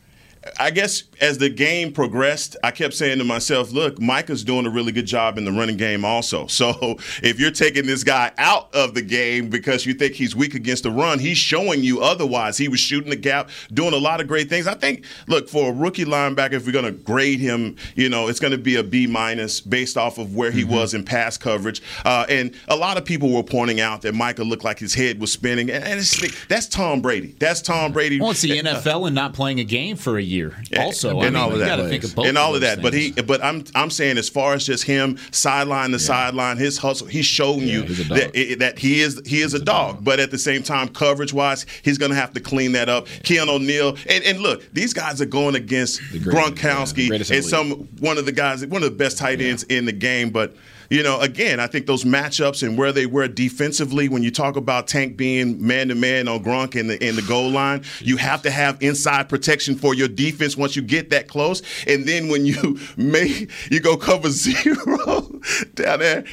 I 0.60 0.72
guess 0.72 1.04
as 1.20 1.38
the 1.38 1.50
game 1.50 1.94
progressed, 1.94 2.58
I 2.64 2.72
kept 2.72 2.96
saying 2.96 3.20
to 3.20 3.24
myself, 3.24 3.72
look, 3.72 4.02
Micah's 4.02 4.44
doing 4.44 4.66
a 4.66 4.72
really 4.72 4.92
good 4.92 5.06
job 5.06 5.38
in 5.38 5.46
the 5.46 5.52
running 5.52 5.78
game 5.78 6.06
also. 6.06 6.48
So 6.62 6.98
if 7.24 7.40
you're 7.40 7.50
taking 7.50 7.88
this 7.88 8.04
guy 8.04 8.32
out 8.38 8.74
of 8.76 8.94
the 8.94 9.02
game 9.02 9.50
because 9.50 9.84
you 9.84 9.96
think 9.96 10.14
he's 10.14 10.36
weak 10.36 10.54
against 10.54 10.84
the 10.84 10.92
run, 10.92 11.18
he's 11.18 11.38
showing 11.40 11.82
you 11.82 12.02
otherwise. 12.02 12.56
He 12.56 12.68
was 12.68 12.80
shooting 12.80 13.10
the 13.10 13.16
gap, 13.16 13.50
doing 13.74 13.94
a 13.94 13.98
lot 13.98 14.22
of 14.22 14.28
great 14.28 14.48
things. 14.48 14.68
I 14.68 14.76
think, 14.76 15.06
look, 15.28 15.50
for 15.50 15.72
a 15.72 15.74
rookie 15.74 16.06
linebacker, 16.06 16.54
if 16.54 16.68
we're 16.68 16.72
going 16.72 16.86
to 16.86 16.92
grade 16.92 17.40
him, 17.40 17.78
you 17.96 18.10
know, 18.10 18.28
it's 18.28 18.40
going 18.40 18.52
to 18.52 18.60
be 18.60 18.76
a 18.76 18.84
B 18.84 19.08
minus 19.08 19.60
based 19.60 19.98
off 19.98 20.20
of 20.20 20.36
where 20.36 20.52
he 20.52 20.64
was 20.64 20.94
in 20.94 21.04
pass 21.04 21.36
coverage. 21.36 21.82
Uh, 22.06 22.28
and 22.30 22.54
a 22.68 22.76
lot 22.76 22.98
of 22.98 23.06
people 23.06 23.32
were 23.32 23.44
pointing 23.44 23.82
out 23.82 24.04
that 24.04 24.14
Micah 24.14 24.44
looked 24.44 24.64
like 24.64 24.78
his 24.78 24.94
head 24.94 25.20
was 25.20 25.32
spinning. 25.32 25.72
And, 25.72 25.84
and 25.84 26.00
it's, 26.00 26.46
that's 26.46 26.68
Tom 26.68 27.02
Brady. 27.02 27.36
That's 27.40 27.62
Tom 27.62 27.92
Brady. 27.92 28.22
Well, 28.22 28.32
it's 28.32 28.42
the 28.42 28.60
NFL 28.60 29.08
and 29.08 29.16
not 29.16 29.34
playing 29.34 29.60
a 29.60 29.64
game 29.64 29.96
for 29.96 30.18
a 30.18 30.22
year. 30.22 30.31
Also, 30.78 31.10
and 31.10 31.20
I 31.20 31.24
mean, 31.26 31.36
all 31.36 31.52
of 31.54 31.60
that, 31.60 31.80
of 31.80 32.18
and 32.26 32.38
all 32.38 32.56
of 32.56 32.62
those 32.62 32.76
that. 32.76 32.82
But 32.82 32.94
he, 32.94 33.12
but 33.12 33.44
I'm, 33.44 33.64
I'm 33.76 33.90
saying 33.90 34.18
as 34.18 34.30
far 34.30 34.54
as 34.54 34.66
just 34.66 34.84
him 34.84 35.18
sideline 35.32 35.92
to 35.92 36.00
sideline, 36.00 36.58
his 36.58 36.78
hustle, 36.78 37.08
he's 37.08 37.26
showing 37.26 37.68
you 37.68 37.84
he's 37.84 38.08
that 38.10 38.32
it, 38.34 38.60
that 38.60 38.80
he 38.80 39.02
is, 39.02 39.22
he 39.26 39.42
is 39.42 39.54
a, 39.54 39.60
dog. 39.60 40.04
But 40.04 40.20
at 40.20 40.32
the 40.32 40.38
same 40.38 40.64
time, 40.64 40.88
coverage 40.90 41.34
wise, 41.34 41.66
he's 41.84 41.98
going 41.98 42.12
to 42.12 42.18
have 42.18 42.34
to 42.34 42.40
clean 42.40 42.72
that 42.74 42.90
up. 42.90 43.08
Keanu 43.08 43.64
Neal, 43.64 43.98
and, 44.10 44.24
and 44.24 44.40
look, 44.40 44.64
these 44.74 44.94
guys 44.94 45.22
are 45.22 45.26
going 45.26 45.56
against 45.56 46.02
Gronkowski 46.02 47.08
greatest 47.08 47.32
in 47.32 47.38
and 47.38 47.46
some 47.46 47.72
one 48.00 48.18
of 48.18 48.26
the 48.26 48.32
guys, 48.32 48.66
one 48.66 48.84
of 48.84 48.90
the 48.90 48.98
best 48.98 49.18
tight 49.18 49.42
ends 49.42 49.64
in 49.64 49.86
the 49.86 49.94
game, 49.94 50.30
but. 50.30 50.56
You 50.92 51.02
know, 51.04 51.20
again, 51.22 51.60
I 51.60 51.68
think 51.68 51.86
those 51.88 52.04
matchups 52.04 52.62
and 52.68 52.78
where 52.78 52.92
they 52.92 53.06
were 53.06 53.28
defensively, 53.28 54.10
when 54.10 54.24
you 54.24 54.30
talk 54.30 54.58
about 54.58 54.88
Tank 54.88 55.16
being 55.18 55.66
man 55.66 55.88
to 55.88 55.96
man 55.96 56.28
on 56.28 56.44
Gronk 56.44 56.76
in 56.76 56.88
the 56.88 57.04
in 57.04 57.16
the 57.16 57.22
goal 57.24 57.50
line, 57.50 57.84
you 58.02 58.18
have 58.18 58.42
to 58.44 58.52
have 58.52 58.78
inside 58.82 59.30
protection 59.30 59.76
for 59.76 59.96
your 59.96 60.10
defense 60.10 60.58
once 60.58 60.76
you 60.76 60.82
get 60.82 61.10
that 61.12 61.28
close. 61.30 61.62
And 61.88 62.06
then 62.06 62.28
when 62.28 62.46
you 62.46 62.78
make 62.98 63.50
you 63.72 63.80
go 63.80 63.96
cover 63.98 64.30
zero 64.66 65.40
down 65.76 66.00
there, 66.00 66.26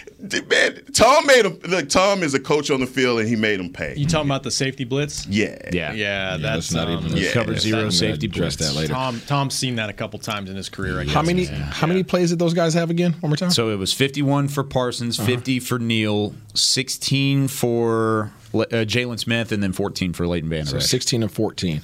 man, 0.48 0.82
Tom 0.92 1.26
made 1.26 1.44
him 1.44 1.58
look, 1.68 1.88
Tom 1.88 2.22
is 2.24 2.34
a 2.34 2.40
coach 2.40 2.70
on 2.70 2.80
the 2.80 2.86
field 2.86 3.20
and 3.20 3.28
he 3.28 3.36
made 3.36 3.60
him 3.60 3.72
pay. 3.72 3.94
You 3.96 4.06
talking 4.06 4.28
about 4.28 4.42
the 4.42 4.50
safety 4.50 4.84
blitz? 4.84 5.26
Yeah. 5.28 5.56
Yeah, 5.72 5.92
Yeah, 5.92 6.36
that's 6.36 6.72
let's 6.72 6.72
not 6.72 6.88
um, 6.88 7.04
even- 7.06 7.14
let's 7.16 7.32
cover 7.32 7.56
zero 7.56 7.84
I'm 7.84 7.90
safety 7.92 8.26
address 8.26 8.56
blitz. 8.56 8.72
that 8.72 8.78
later. 8.80 8.92
Tom 8.92 9.22
Tom's 9.26 9.54
seen 9.54 9.76
that 9.76 9.88
a 9.88 9.92
couple 9.92 10.18
times 10.18 10.50
in 10.50 10.56
his 10.56 10.68
career. 10.68 11.00
I 11.00 11.04
guess. 11.04 11.14
How 11.14 11.22
many 11.22 11.44
Yeah. 11.44 11.54
how 11.70 11.86
many 11.86 12.02
plays 12.02 12.30
did 12.30 12.38
those 12.40 12.54
guys 12.54 12.74
have 12.74 12.90
again? 12.90 13.12
One 13.20 13.30
more 13.30 13.36
time. 13.36 13.50
So 13.50 13.70
it 13.70 13.76
was 13.78 13.92
51 13.92 14.47
for 14.48 14.64
Parsons, 14.64 15.18
Uh-huh. 15.18 15.26
50 15.28 15.61
for 15.61 15.78
Neal, 15.78 16.34
16 16.54 17.48
for 17.48 18.32
uh, 18.54 18.58
Jaylon 18.84 19.18
Smith, 19.18 19.52
and 19.52 19.62
then 19.62 19.72
14 19.72 20.12
for 20.12 20.26
Leighton 20.26 20.48
Vander 20.50 20.70
So 20.70 20.76
Esch. 20.78 20.87
16 20.87 21.22
and 21.22 21.30
14. 21.32 21.80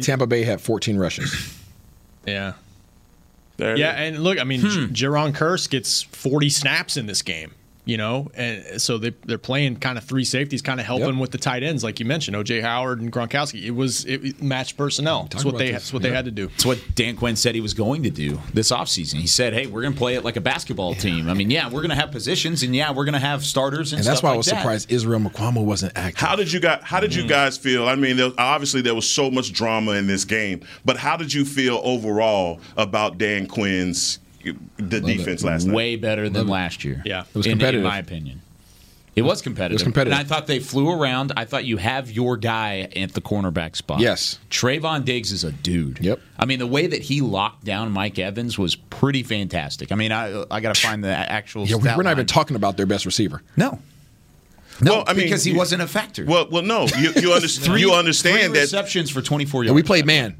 Tampa 0.00 0.26
Bay 0.26 0.42
had 0.44 0.60
14 0.60 0.96
rushes. 0.98 1.56
Yeah. 2.26 2.54
There 3.56 3.76
Yeah, 3.76 3.90
and 3.92 4.22
look, 4.24 4.40
I 4.40 4.44
mean, 4.44 4.60
Hmm. 4.60 4.92
J- 4.92 5.06
Jayron 5.06 5.32
Kearse 5.32 5.68
gets 5.70 6.02
40 6.02 6.48
snaps 6.50 6.96
in 6.96 7.06
this 7.06 7.22
game. 7.22 7.52
You 7.86 7.98
know, 7.98 8.30
and 8.32 8.80
so 8.80 8.96
they 8.96 9.10
they're 9.26 9.36
playing 9.36 9.76
kind 9.76 9.98
of 9.98 10.04
three 10.04 10.24
safeties, 10.24 10.62
kind 10.62 10.80
of 10.80 10.86
helping 10.86 11.08
Yep. 11.08 11.16
with 11.18 11.30
the 11.32 11.36
tight 11.38 11.62
ends, 11.62 11.84
like 11.84 12.00
you 12.00 12.06
mentioned, 12.06 12.34
OJ 12.34 12.62
Howard 12.62 13.02
and 13.02 13.12
Gronkowski. 13.12 13.62
It 13.62 13.72
was 13.72 14.06
it 14.06 14.24
it 14.24 14.42
matched 14.42 14.78
personnel. 14.78 15.28
That's 15.30 15.44
what 15.44 15.58
they 15.58 15.66
this. 15.66 15.82
that's 15.82 15.92
what 15.92 16.02
they 16.02 16.10
had 16.10 16.24
to 16.24 16.30
do. 16.30 16.48
It's 16.54 16.64
what 16.64 16.78
Dan 16.94 17.14
Quinn 17.14 17.36
said 17.36 17.54
he 17.54 17.60
was 17.60 17.74
going 17.74 18.02
to 18.04 18.10
do 18.10 18.40
this 18.54 18.70
offseason. 18.72 19.16
He 19.16 19.26
said, 19.26 19.52
hey, 19.52 19.66
we're 19.66 19.82
going 19.82 19.92
to 19.92 19.98
play 19.98 20.14
it 20.14 20.24
like 20.24 20.36
a 20.36 20.40
basketball 20.40 20.94
team. 20.94 21.28
I 21.28 21.34
mean, 21.34 21.50
yeah, 21.50 21.66
we're 21.66 21.82
going 21.82 21.90
to 21.90 21.96
have 21.96 22.10
positions, 22.10 22.62
and 22.62 22.74
yeah, 22.74 22.90
we're 22.90 23.04
going 23.04 23.12
to 23.12 23.18
have 23.18 23.44
starters 23.44 23.92
and, 23.92 24.00
And 24.00 24.06
that's 24.06 24.20
stuff 24.20 24.30
why 24.30 24.34
I 24.34 24.36
was 24.38 24.46
that. 24.46 24.60
surprised 24.60 24.90
Israel 24.90 25.20
Mukuamu 25.20 25.62
wasn't 25.62 25.92
active. 25.94 26.26
How 26.26 26.36
did 26.36 26.50
you 26.50 26.60
guys? 26.60 26.80
How 26.84 27.00
did 27.00 27.10
Mm. 27.10 27.16
you 27.16 27.26
guys 27.28 27.58
feel? 27.58 27.86
I 27.86 27.96
mean, 27.96 28.16
there, 28.16 28.30
obviously 28.38 28.80
there 28.80 28.94
was 28.94 29.10
so 29.10 29.30
much 29.30 29.52
drama 29.52 29.92
in 29.92 30.06
this 30.06 30.24
game, 30.24 30.64
but 30.86 30.96
how 30.96 31.18
did 31.18 31.34
you 31.34 31.44
feel 31.44 31.82
overall 31.84 32.60
about 32.78 33.18
Dan 33.18 33.46
Quinn's 33.46 34.20
the 34.76 35.00
defense 35.00 35.42
last 35.44 35.64
night? 35.66 35.74
Way 35.74 35.96
better 35.96 36.28
than 36.28 36.46
last 36.46 36.84
year. 36.84 37.02
Yeah. 37.04 37.22
It 37.22 37.34
was 37.34 37.46
in, 37.46 37.60
in 37.60 37.82
my 37.82 37.98
opinion. 37.98 38.40
It 39.16 39.22
was 39.22 39.42
competitive. 39.42 39.72
It 39.72 39.74
was 39.74 39.82
competitive. 39.84 40.18
And 40.18 40.26
I 40.26 40.28
thought 40.28 40.48
they 40.48 40.58
flew 40.58 40.90
around. 40.90 41.32
I 41.36 41.44
thought 41.44 41.64
you 41.64 41.76
have 41.76 42.10
your 42.10 42.36
guy 42.36 42.88
at 42.96 43.12
the 43.12 43.20
cornerback 43.20 43.76
spot. 43.76 44.00
Yes. 44.00 44.40
Trevon 44.50 45.04
Diggs 45.04 45.30
is 45.30 45.44
a 45.44 45.52
dude. 45.52 46.00
Yep. 46.00 46.20
I 46.36 46.46
mean, 46.46 46.58
the 46.58 46.66
way 46.66 46.88
that 46.88 47.02
he 47.02 47.20
locked 47.20 47.64
down 47.64 47.92
Mike 47.92 48.18
Evans 48.18 48.58
was 48.58 48.74
pretty 48.74 49.22
fantastic. 49.22 49.92
I 49.92 49.94
mean, 49.94 50.10
I 50.10 50.44
I 50.50 50.60
got 50.60 50.74
to 50.74 50.80
find 50.80 51.04
the 51.04 51.10
actual. 51.10 51.64
Yeah, 51.66 51.76
we- 51.76 51.82
stat 51.82 51.96
we're 51.96 52.02
not 52.02 52.10
even 52.12 52.26
talking 52.26 52.56
about 52.56 52.76
their 52.76 52.86
best 52.86 53.06
receiver. 53.06 53.42
No. 53.56 53.78
well, 54.82 55.04
I 55.06 55.12
mean, 55.12 55.26
because 55.26 55.44
he 55.44 55.52
you- 55.52 55.58
wasn't 55.58 55.82
a 55.82 55.86
factor. 55.86 56.24
Well, 56.24 56.48
well, 56.50 56.62
no, 56.64 56.86
you 56.98 57.12
you, 57.14 57.32
under, 57.32 57.46
Three- 57.48 57.80
you 57.80 57.92
understand 57.92 58.38
three 58.50 58.54
that 58.54 58.60
receptions 58.62 59.10
for 59.10 59.22
24 59.22 59.62
yards. 59.64 59.70
And 59.70 59.76
we 59.76 59.84
played 59.84 60.06
man. 60.06 60.36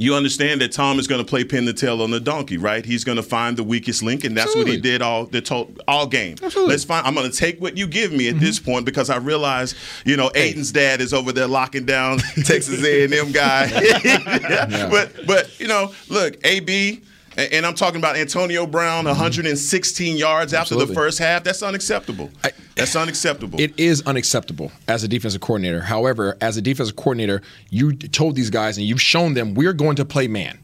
You 0.00 0.14
understand 0.14 0.60
that 0.60 0.70
Tom 0.70 1.00
is 1.00 1.08
going 1.08 1.20
to 1.20 1.28
play 1.28 1.42
pin 1.42 1.64
the 1.64 1.72
tail 1.72 2.02
on 2.02 2.12
the 2.12 2.20
donkey, 2.20 2.56
right? 2.56 2.86
He's 2.86 3.02
going 3.02 3.16
to 3.16 3.22
find 3.22 3.56
the 3.56 3.64
weakest 3.64 4.00
link, 4.00 4.22
and 4.22 4.36
that's 4.36 4.54
what 4.54 4.68
he 4.68 4.80
did 4.80 5.02
all 5.02 5.26
the 5.26 5.40
to- 5.42 5.68
all 5.88 6.06
game. 6.06 6.36
Absolutely. 6.40 6.60
Mm-hmm. 6.60 6.70
Let's 6.70 6.84
find. 6.84 7.06
I'm 7.06 7.14
going 7.14 7.28
to 7.28 7.36
take 7.36 7.60
what 7.60 7.76
you 7.76 7.88
give 7.88 8.12
me 8.12 8.28
at 8.28 8.38
this 8.38 8.60
point 8.60 8.84
because 8.84 9.10
I 9.10 9.16
realize, 9.16 9.74
you 10.04 10.16
know, 10.16 10.30
Aiden's 10.30 10.70
dad 10.70 11.00
is 11.00 11.12
over 11.12 11.32
there 11.32 11.48
locking 11.48 11.84
down 11.84 12.18
Texas 12.44 12.82
A&M 12.84 13.32
guy. 13.32 13.68
But 14.88 15.26
but 15.26 15.60
you 15.60 15.66
know, 15.66 15.92
look, 16.08 16.36
AB. 16.44 17.02
And 17.38 17.64
I'm 17.64 17.74
talking 17.74 18.00
about 18.00 18.16
Antonio 18.16 18.66
Brown, 18.66 19.04
116 19.04 20.16
yards 20.16 20.52
after 20.52 20.74
Mm-hmm. 20.74 20.88
The 20.88 20.94
first 20.94 21.18
half. 21.18 21.44
That's 21.44 21.62
unacceptable. 21.62 22.30
That's 22.76 22.94
unacceptable. 22.94 23.60
It 23.60 23.78
is 23.78 24.02
unacceptable 24.06 24.70
as 24.86 25.02
a 25.02 25.08
defensive 25.08 25.40
coordinator. 25.40 25.80
However, 25.80 26.36
as 26.40 26.56
a 26.56 26.62
defensive 26.62 26.96
coordinator, 26.96 27.42
you 27.70 27.94
told 27.94 28.36
these 28.36 28.50
guys 28.50 28.76
and 28.76 28.86
you've 28.86 29.00
shown 29.02 29.34
them 29.34 29.54
we're 29.54 29.72
going 29.72 29.96
to 29.96 30.04
play 30.04 30.28
man. 30.28 30.58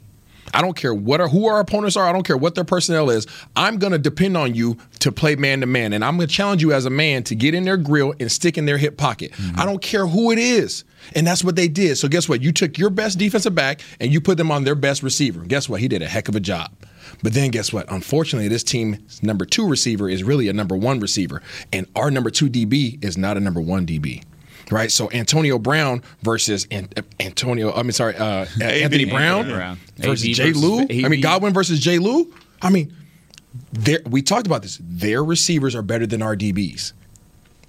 I 0.54 0.62
don't 0.62 0.76
care 0.76 0.94
what 0.94 1.20
our, 1.20 1.28
who 1.28 1.46
our 1.46 1.60
opponents 1.60 1.96
are. 1.96 2.08
I 2.08 2.12
don't 2.12 2.26
care 2.26 2.36
what 2.36 2.54
their 2.54 2.64
personnel 2.64 3.10
is. 3.10 3.26
I'm 3.56 3.78
going 3.78 3.92
to 3.92 3.98
depend 3.98 4.36
on 4.36 4.54
you 4.54 4.78
to 5.00 5.10
play 5.10 5.34
man 5.36 5.60
to 5.60 5.66
man, 5.66 5.92
and 5.92 6.04
I'm 6.04 6.16
going 6.16 6.28
to 6.28 6.34
challenge 6.34 6.62
you 6.62 6.72
as 6.72 6.86
a 6.86 6.90
man 6.90 7.24
to 7.24 7.34
get 7.34 7.54
in 7.54 7.64
their 7.64 7.76
grill 7.76 8.14
and 8.20 8.30
stick 8.30 8.56
in 8.56 8.64
their 8.64 8.78
hip 8.78 8.96
pocket. 8.96 9.32
Mm-hmm. 9.32 9.60
I 9.60 9.66
don't 9.66 9.82
care 9.82 10.06
who 10.06 10.30
it 10.30 10.38
is, 10.38 10.84
and 11.14 11.26
that's 11.26 11.42
what 11.42 11.56
they 11.56 11.68
did. 11.68 11.96
So 11.98 12.08
guess 12.08 12.28
what? 12.28 12.40
You 12.40 12.52
took 12.52 12.78
your 12.78 12.90
best 12.90 13.18
defensive 13.18 13.54
back 13.54 13.80
and 14.00 14.12
you 14.12 14.20
put 14.20 14.38
them 14.38 14.50
on 14.50 14.64
their 14.64 14.76
best 14.76 15.02
receiver. 15.02 15.40
Guess 15.40 15.68
what? 15.68 15.80
He 15.80 15.88
did 15.88 16.02
a 16.02 16.08
heck 16.08 16.28
of 16.28 16.36
a 16.36 16.40
job. 16.40 16.72
But 17.22 17.34
then 17.34 17.50
guess 17.50 17.72
what? 17.72 17.90
Unfortunately, 17.90 18.48
this 18.48 18.64
team's 18.64 19.22
number 19.22 19.44
two 19.44 19.68
receiver 19.68 20.08
is 20.08 20.22
really 20.22 20.48
a 20.48 20.52
number 20.52 20.76
one 20.76 21.00
receiver, 21.00 21.42
and 21.72 21.86
our 21.96 22.10
number 22.10 22.30
two 22.30 22.48
DB 22.48 23.04
is 23.04 23.18
not 23.18 23.36
a 23.36 23.40
number 23.40 23.60
one 23.60 23.86
DB. 23.86 24.22
Right, 24.70 24.90
so 24.90 25.10
Antonio 25.10 25.58
Brown 25.58 26.02
versus 26.22 26.66
An- 26.70 26.88
Antonio. 27.20 27.72
I 27.72 27.82
mean, 27.82 27.92
sorry, 27.92 28.16
uh, 28.16 28.46
Anthony 28.60 29.04
Brown, 29.04 29.78
versus 29.96 30.24
AB 30.24 30.32
Jay 30.34 30.52
Lou. 30.52 30.80
I 30.82 31.08
mean, 31.08 31.20
Godwin 31.20 31.52
versus 31.52 31.80
Jay 31.80 31.98
Lou. 31.98 32.32
I 32.62 32.70
mean, 32.70 32.94
we 34.08 34.22
talked 34.22 34.46
about 34.46 34.62
this. 34.62 34.78
Their 34.82 35.22
receivers 35.22 35.74
are 35.74 35.82
better 35.82 36.06
than 36.06 36.22
our 36.22 36.36
DBs. 36.36 36.92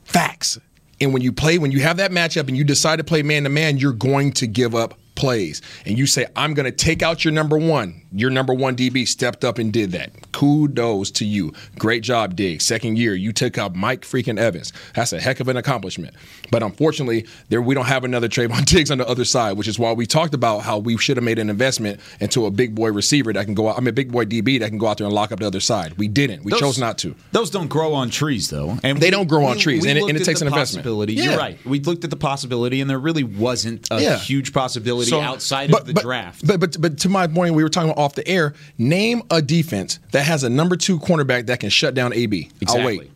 Facts. 0.03 0.57
And 1.01 1.13
when 1.13 1.21
you 1.21 1.31
play, 1.33 1.57
when 1.57 1.71
you 1.71 1.81
have 1.81 1.97
that 1.97 2.11
matchup 2.11 2.47
and 2.47 2.55
you 2.55 2.63
decide 2.63 2.97
to 2.97 3.03
play 3.03 3.21
man 3.21 3.43
to 3.43 3.49
man, 3.49 3.77
you're 3.77 3.91
going 3.91 4.31
to 4.33 4.47
give 4.47 4.73
up 4.73 4.97
plays. 5.15 5.61
And 5.85 5.97
you 5.97 6.05
say, 6.05 6.25
I'm 6.35 6.53
going 6.53 6.65
to 6.65 6.71
take 6.71 7.01
out 7.01 7.23
your 7.25 7.33
number 7.33 7.57
one. 7.57 8.01
Your 8.11 8.29
number 8.29 8.53
one 8.53 8.75
DB 8.75 9.07
stepped 9.07 9.43
up 9.43 9.57
and 9.57 9.73
did 9.73 9.91
that. 9.91 10.11
Kudos 10.31 11.11
to 11.11 11.25
you. 11.25 11.53
Great 11.77 12.03
job, 12.03 12.35
Diggs. 12.35 12.65
Second 12.65 12.97
year, 12.97 13.13
you 13.15 13.31
took 13.33 13.57
out 13.57 13.75
Mike 13.75 14.01
freaking 14.01 14.39
Evans. 14.39 14.71
That's 14.93 15.11
a 15.13 15.19
heck 15.19 15.39
of 15.39 15.47
an 15.47 15.57
accomplishment. 15.57 16.13
But 16.51 16.63
unfortunately, 16.63 17.25
there 17.49 17.61
we 17.61 17.75
don't 17.75 17.85
have 17.85 18.03
another 18.03 18.27
Trevon 18.29 18.65
Diggs 18.65 18.91
on 18.91 18.99
the 18.99 19.07
other 19.07 19.25
side, 19.25 19.57
which 19.57 19.67
is 19.67 19.77
why 19.79 19.91
we 19.93 20.05
talked 20.05 20.33
about 20.33 20.59
how 20.59 20.77
we 20.77 20.97
should 20.97 21.17
have 21.17 21.23
made 21.23 21.39
an 21.39 21.49
investment 21.49 21.99
into 22.19 22.45
a 22.45 22.51
big 22.51 22.75
boy 22.75 22.91
receiver 22.91 23.33
that 23.33 23.45
can 23.45 23.53
go 23.53 23.67
out. 23.69 23.77
I 23.77 23.79
mean, 23.81 23.89
a 23.89 23.93
big 23.93 24.11
boy 24.11 24.25
DB 24.25 24.59
that 24.59 24.69
can 24.69 24.77
go 24.77 24.87
out 24.87 24.97
there 24.97 25.05
and 25.07 25.13
lock 25.15 25.31
up 25.31 25.39
the 25.39 25.47
other 25.47 25.59
side. 25.59 25.97
We 25.97 26.07
didn't. 26.07 26.43
We 26.43 26.51
Those- 26.51 26.59
chose 26.61 26.79
not 26.79 26.97
to. 26.99 27.15
Those 27.31 27.49
don't 27.49 27.67
grow 27.67 27.93
on 27.93 28.09
trees, 28.09 28.49
though, 28.49 28.77
and 28.83 28.99
They 28.99 29.09
don't 29.09 29.27
grow 29.27 29.45
on 29.45 29.57
trees, 29.57 29.85
and 29.85 29.97
it- 29.97 30.03
and 30.07 30.17
it 30.17 30.23
takes 30.25 30.41
an 30.41 30.47
investment. 30.47 30.85
Yeah. 30.85 31.23
You're 31.23 31.37
right. 31.37 31.57
We 31.65 31.79
looked 31.79 32.03
at 32.03 32.09
the 32.09 32.15
possibility, 32.15 32.81
and 32.81 32.89
there 32.89 32.99
really 32.99 33.23
wasn't 33.23 33.87
a 33.91 34.01
Yeah. 34.01 34.17
huge 34.19 34.53
possibility 34.53 35.04
So- 35.09 35.21
outside 35.21 35.71
but- 35.71 35.81
of 35.81 35.87
the 35.87 35.93
but- 35.93 36.03
draft. 36.03 36.45
But 36.45 36.59
but 36.59 36.79
but 36.79 36.97
to 36.99 37.09
my 37.09 37.27
point, 37.27 37.55
we 37.55 37.63
were 37.63 37.69
talking 37.69 37.89
about 37.91 38.01
off 38.01 38.15
the 38.15 38.27
air. 38.27 38.53
Name 38.77 39.21
a 39.31 39.41
defense 39.41 39.99
that 40.11 40.23
has 40.23 40.43
a 40.43 40.49
number 40.49 40.75
two 40.75 40.99
cornerback 40.99 41.47
that 41.47 41.59
can 41.59 41.69
shut 41.69 41.93
down 41.93 42.13
AB. 42.13 42.49
I'll 42.51 42.57
Exactly. 42.61 42.97
wait. 42.99 43.11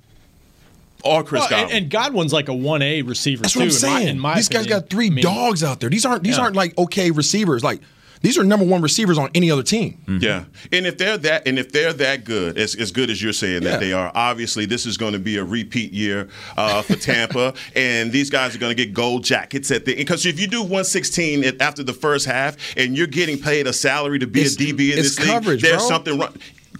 or 1.05 1.23
Chris 1.23 1.39
Well, 1.41 1.47
and, 1.51 1.61
Godwin. 1.61 1.77
and 1.83 1.89
Godwin's 1.91 2.33
like 2.33 2.49
a 2.49 2.53
one 2.53 2.81
A 2.81 3.01
receiver 3.03 3.43
That's 3.43 3.53
too. 3.53 3.59
what 3.59 3.63
I'm 3.63 3.69
in 3.69 3.73
my- 3.73 3.99
saying. 3.99 4.07
in 4.09 4.19
my 4.19 4.35
these 4.35 4.49
guys 4.49 4.67
got 4.67 4.89
three 4.89 5.07
I 5.07 5.09
mean, 5.11 5.23
dogs 5.23 5.63
out 5.63 5.79
there. 5.79 5.89
These 5.89 6.05
aren't 6.05 6.23
these 6.23 6.35
Yeah. 6.35 6.43
aren't 6.43 6.55
like 6.57 6.77
okay 6.77 7.11
receivers. 7.11 7.63
Like 7.63 7.79
These 8.21 8.37
are 8.37 8.43
number 8.43 8.65
one 8.65 8.81
receivers 8.81 9.17
on 9.17 9.29
any 9.33 9.49
other 9.49 9.63
team. 9.63 10.03
Yeah, 10.21 10.43
and 10.73 10.85
if 10.85 10.97
they're 10.97 11.17
that, 11.19 11.47
and 11.47 11.57
if 11.57 11.71
they're 11.71 11.93
that 11.93 12.25
good, 12.25 12.57
as, 12.57 12.75
as 12.75 12.91
good 12.91 13.09
as 13.09 13.21
you're 13.23 13.31
saying 13.33 13.63
Yeah. 13.63 13.71
that 13.71 13.79
they 13.79 13.93
are, 13.93 14.11
obviously 14.13 14.65
this 14.65 14.85
is 14.85 14.97
going 14.97 15.13
to 15.13 15.19
be 15.19 15.37
a 15.37 15.43
repeat 15.43 15.93
year 15.93 16.27
uh, 16.57 16.81
for 16.81 16.95
Tampa, 16.97 17.53
and 17.75 18.11
these 18.11 18.29
guys 18.29 18.53
are 18.55 18.59
going 18.59 18.75
to 18.75 18.85
get 18.85 18.93
gold 18.93 19.23
jackets 19.23 19.71
at 19.71 19.85
the 19.85 19.95
because 19.95 20.25
if 20.25 20.39
you 20.39 20.47
do 20.47 20.61
116 20.61 21.43
at, 21.45 21.61
after 21.61 21.81
the 21.83 21.93
first 21.93 22.25
half, 22.25 22.57
and 22.77 22.97
you're 22.97 23.07
getting 23.07 23.37
paid 23.39 23.67
a 23.67 23.73
salary 23.73 24.19
to 24.19 24.27
be 24.27 24.41
It's- 24.41 24.55
a 24.55 24.57
DB 24.57 24.89
in 24.91 24.95
this 24.97 25.19
league, 25.19 25.43
there's 25.61 25.77
bro. 25.77 25.87
something 25.87 26.19
wrong. 26.19 26.33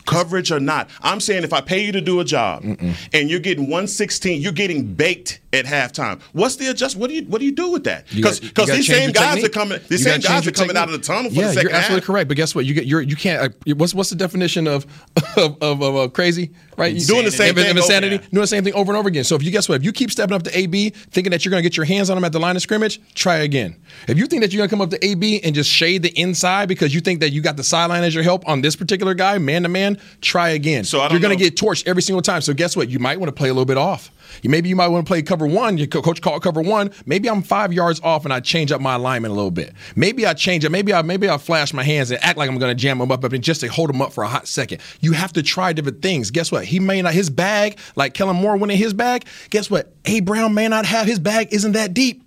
Coverage 0.10 0.52
or 0.52 0.60
not, 0.60 0.90
I'm 1.02 1.20
saying 1.20 1.44
if 1.44 1.54
I 1.54 1.62
pay 1.62 1.84
you 1.86 1.92
to 1.92 2.02
do 2.02 2.20
a 2.20 2.26
job 2.26 2.64
and 2.64 3.30
you're 3.30 3.40
getting 3.40 3.64
116, 3.66 4.42
you're 4.42 4.52
getting 4.52 4.94
baked 4.94 5.40
at 5.54 5.66
halftime. 5.66 6.22
What's 6.34 6.58
the 6.58 6.68
adjust? 6.68 6.96
What 6.96 7.10
do 7.10 7.16
you 7.16 7.24
what 7.24 7.40
do 7.40 7.46
you 7.46 7.52
do 7.52 7.70
with 7.72 7.84
that? 7.86 8.06
Because 8.14 8.40
gotta 8.40 8.72
these 8.74 8.88
same 8.88 9.12
guys 9.12 9.36
technique. 9.36 9.46
are 9.46 9.50
coming. 9.54 9.80
These 9.88 10.06
You 10.06 10.12
same 10.12 10.22
guys 10.22 10.48
are 10.48 10.52
coming 10.52 10.78
out 10.78 10.90
of 10.90 10.92
the 10.94 11.00
tunnel 11.00 11.30
for 11.32 11.36
yeah, 11.38 11.48
the 11.48 11.54
second 11.54 11.70
you're 11.70 11.78
absolutely 11.78 12.02
half. 12.02 12.08
correct. 12.08 12.28
But 12.28 12.38
guess 12.38 12.54
what? 12.54 12.66
You 12.66 12.74
get 12.74 12.86
you're 12.86 13.02
you 13.02 13.16
can't. 13.16 13.54
Uh, 13.68 13.74
what's 13.76 13.94
what's 13.94 14.10
the 14.10 14.16
definition 14.16 14.68
of 14.68 14.86
of 15.38 15.58
of, 15.62 15.82
of, 15.82 15.96
uh, 15.96 16.08
crazy? 16.10 16.52
Right, 16.80 16.94
You- 16.96 17.06
Doing 17.06 17.26
the 17.26 17.32
same 17.32 17.54
thing 17.56 17.68
over- 17.70 17.78
insanity, 17.80 18.16
yeah. 18.16 18.22
doing 18.32 18.42
the 18.42 18.48
same 18.48 18.64
thing 18.64 18.74
over 18.74 18.92
and 18.92 18.98
over 18.98 19.10
again. 19.10 19.24
So 19.26 19.36
if 19.36 19.44
you 19.44 19.52
guess 19.52 19.68
what, 19.68 19.76
if 19.76 19.84
you 19.84 19.92
keep 19.92 20.10
stepping 20.12 20.34
up 20.36 20.44
to 20.44 20.58
AB, 20.58 20.92
thinking 21.12 21.32
that 21.32 21.44
you're 21.44 21.52
going 21.52 21.62
to 21.62 21.70
get 21.70 21.76
your 21.78 21.86
hands 21.86 22.10
on 22.10 22.18
him 22.18 22.24
at 22.24 22.32
the 22.32 22.40
line 22.40 22.56
of 22.56 22.62
scrimmage, 22.62 23.02
try 23.16 23.36
again. 23.38 23.76
If 24.08 24.18
you 24.18 24.26
think 24.28 24.42
that 24.44 24.54
you're 24.54 24.60
going 24.60 24.70
to 24.70 24.74
come 24.74 24.82
up 24.82 24.90
to 24.92 25.06
AB 25.06 25.42
and 25.44 25.54
just 25.54 25.70
shade 25.70 26.04
the 26.04 26.18
inside 26.18 26.68
because 26.70 26.96
you 26.96 27.02
think 27.02 27.20
that 27.20 27.32
you 27.32 27.42
got 27.42 27.58
the 27.58 27.64
sideline 27.64 28.04
as 28.04 28.16
your 28.16 28.24
help 28.24 28.48
on 28.48 28.62
this 28.62 28.76
particular 28.76 29.14
guy, 29.14 29.38
man 29.38 29.64
to 29.64 29.70
man, 29.70 30.00
try 30.22 30.50
again. 30.50 30.86
So 30.86 31.00
I 31.02 31.04
don't 31.10 31.12
you're 31.12 31.22
going 31.22 31.38
to 31.38 31.44
get 31.44 31.56
torched 31.58 31.86
every 31.86 32.02
single 32.02 32.22
time. 32.22 32.42
So 32.42 32.54
guess 32.54 32.78
what? 32.78 32.90
You 32.90 33.00
might 33.00 33.20
want 33.20 33.28
to 33.28 33.34
play 33.38 33.50
a 33.50 33.54
little 33.54 33.66
bit 33.66 33.78
off. 33.78 34.10
Maybe 34.44 34.70
you 34.70 34.76
might 34.76 34.88
want 34.88 35.06
to 35.06 35.10
play 35.10 35.22
cover 35.22 35.46
one. 35.46 35.78
Your 35.78 35.88
coach 35.88 36.22
called 36.22 36.44
cover 36.44 36.62
one. 36.62 36.92
Maybe 37.06 37.30
I'm 37.30 37.42
five 37.42 37.74
yards 37.74 38.00
off 38.02 38.26
and 38.26 38.34
I 38.34 38.40
change 38.40 38.72
up 38.72 38.82
my 38.82 38.96
alignment 38.96 39.32
a 39.32 39.36
little 39.36 39.52
bit. 39.52 39.74
Maybe 39.96 40.26
I 40.26 40.34
change 40.34 40.66
it. 40.66 40.72
Maybe 40.72 40.94
I 40.94 41.02
maybe 41.02 41.30
I 41.30 41.38
flash 41.38 41.74
my 41.74 41.84
hands 41.84 42.12
and 42.12 42.24
act 42.24 42.38
like 42.38 42.50
I'm 42.50 42.58
going 42.58 42.76
to 42.76 42.82
jam 42.82 43.00
them 43.00 43.12
up, 43.12 43.24
and 43.24 43.44
just 43.44 43.62
to 43.62 43.68
hold 43.68 43.90
them 43.90 44.02
up 44.02 44.14
for 44.14 44.24
a 44.24 44.28
hot 44.28 44.48
second. 44.48 44.82
You 45.02 45.14
have 45.14 45.34
to 45.34 45.44
try 45.44 45.74
different 45.74 46.02
things. 46.02 46.32
Guess 46.32 46.52
what? 46.52 46.66
He 46.66 46.80
may 46.80 47.02
not 47.02 47.14
his 47.14 47.30
bag 47.30 47.80
like 47.96 48.14
Kellen 48.14 48.36
Moore 48.36 48.58
went 48.58 48.72
in 48.72 48.78
his 48.78 48.94
bag. 48.94 49.26
Guess 49.50 49.70
what? 49.70 49.94
A 50.06 50.22
Brown 50.22 50.54
may 50.54 50.68
not 50.68 50.86
have 50.86 51.08
his 51.08 51.20
bag. 51.20 51.50
Isn't 51.52 51.74
that 51.74 51.94
deep? 51.94 52.24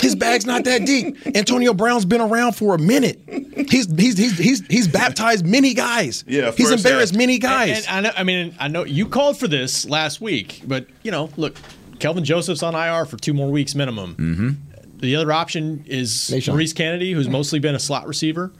His 0.00 0.14
bag's 0.14 0.44
not 0.44 0.64
that 0.64 0.84
deep. 0.86 1.16
Antonio 1.36 1.72
Brown's 1.72 2.04
been 2.04 2.20
around 2.20 2.52
for 2.54 2.74
a 2.74 2.78
minute. 2.78 3.20
He's 3.68 3.90
he's 3.92 4.18
he's 4.18 4.36
he's, 4.38 4.66
he's 4.66 4.88
baptized 4.88 5.46
many 5.46 5.72
guys. 5.74 6.24
Yeah, 6.26 6.50
he's 6.52 6.70
embarrassed 6.70 7.12
half. 7.12 7.18
many 7.18 7.38
guys. 7.38 7.86
And, 7.86 8.06
and 8.06 8.06
I 8.06 8.10
know. 8.10 8.14
I 8.18 8.24
mean, 8.24 8.54
I 8.58 8.68
know 8.68 8.84
you 8.84 9.06
called 9.06 9.38
for 9.38 9.48
this 9.48 9.88
last 9.88 10.20
week, 10.20 10.62
but 10.66 10.86
you 11.02 11.10
know, 11.10 11.30
look, 11.36 11.56
Kelvin 11.98 12.24
Joseph's 12.24 12.62
on 12.62 12.74
IR 12.74 13.04
for 13.06 13.16
two 13.16 13.34
more 13.34 13.50
weeks 13.50 13.74
minimum. 13.74 14.14
Mm-hmm. 14.16 14.50
The 14.98 15.16
other 15.16 15.32
option 15.32 15.84
is 15.86 16.32
Maurice 16.48 16.72
Canady, 16.72 17.12
who's 17.12 17.28
mostly 17.28 17.58
been 17.58 17.74
a 17.74 17.80
slot 17.80 18.06
receiver. 18.06 18.52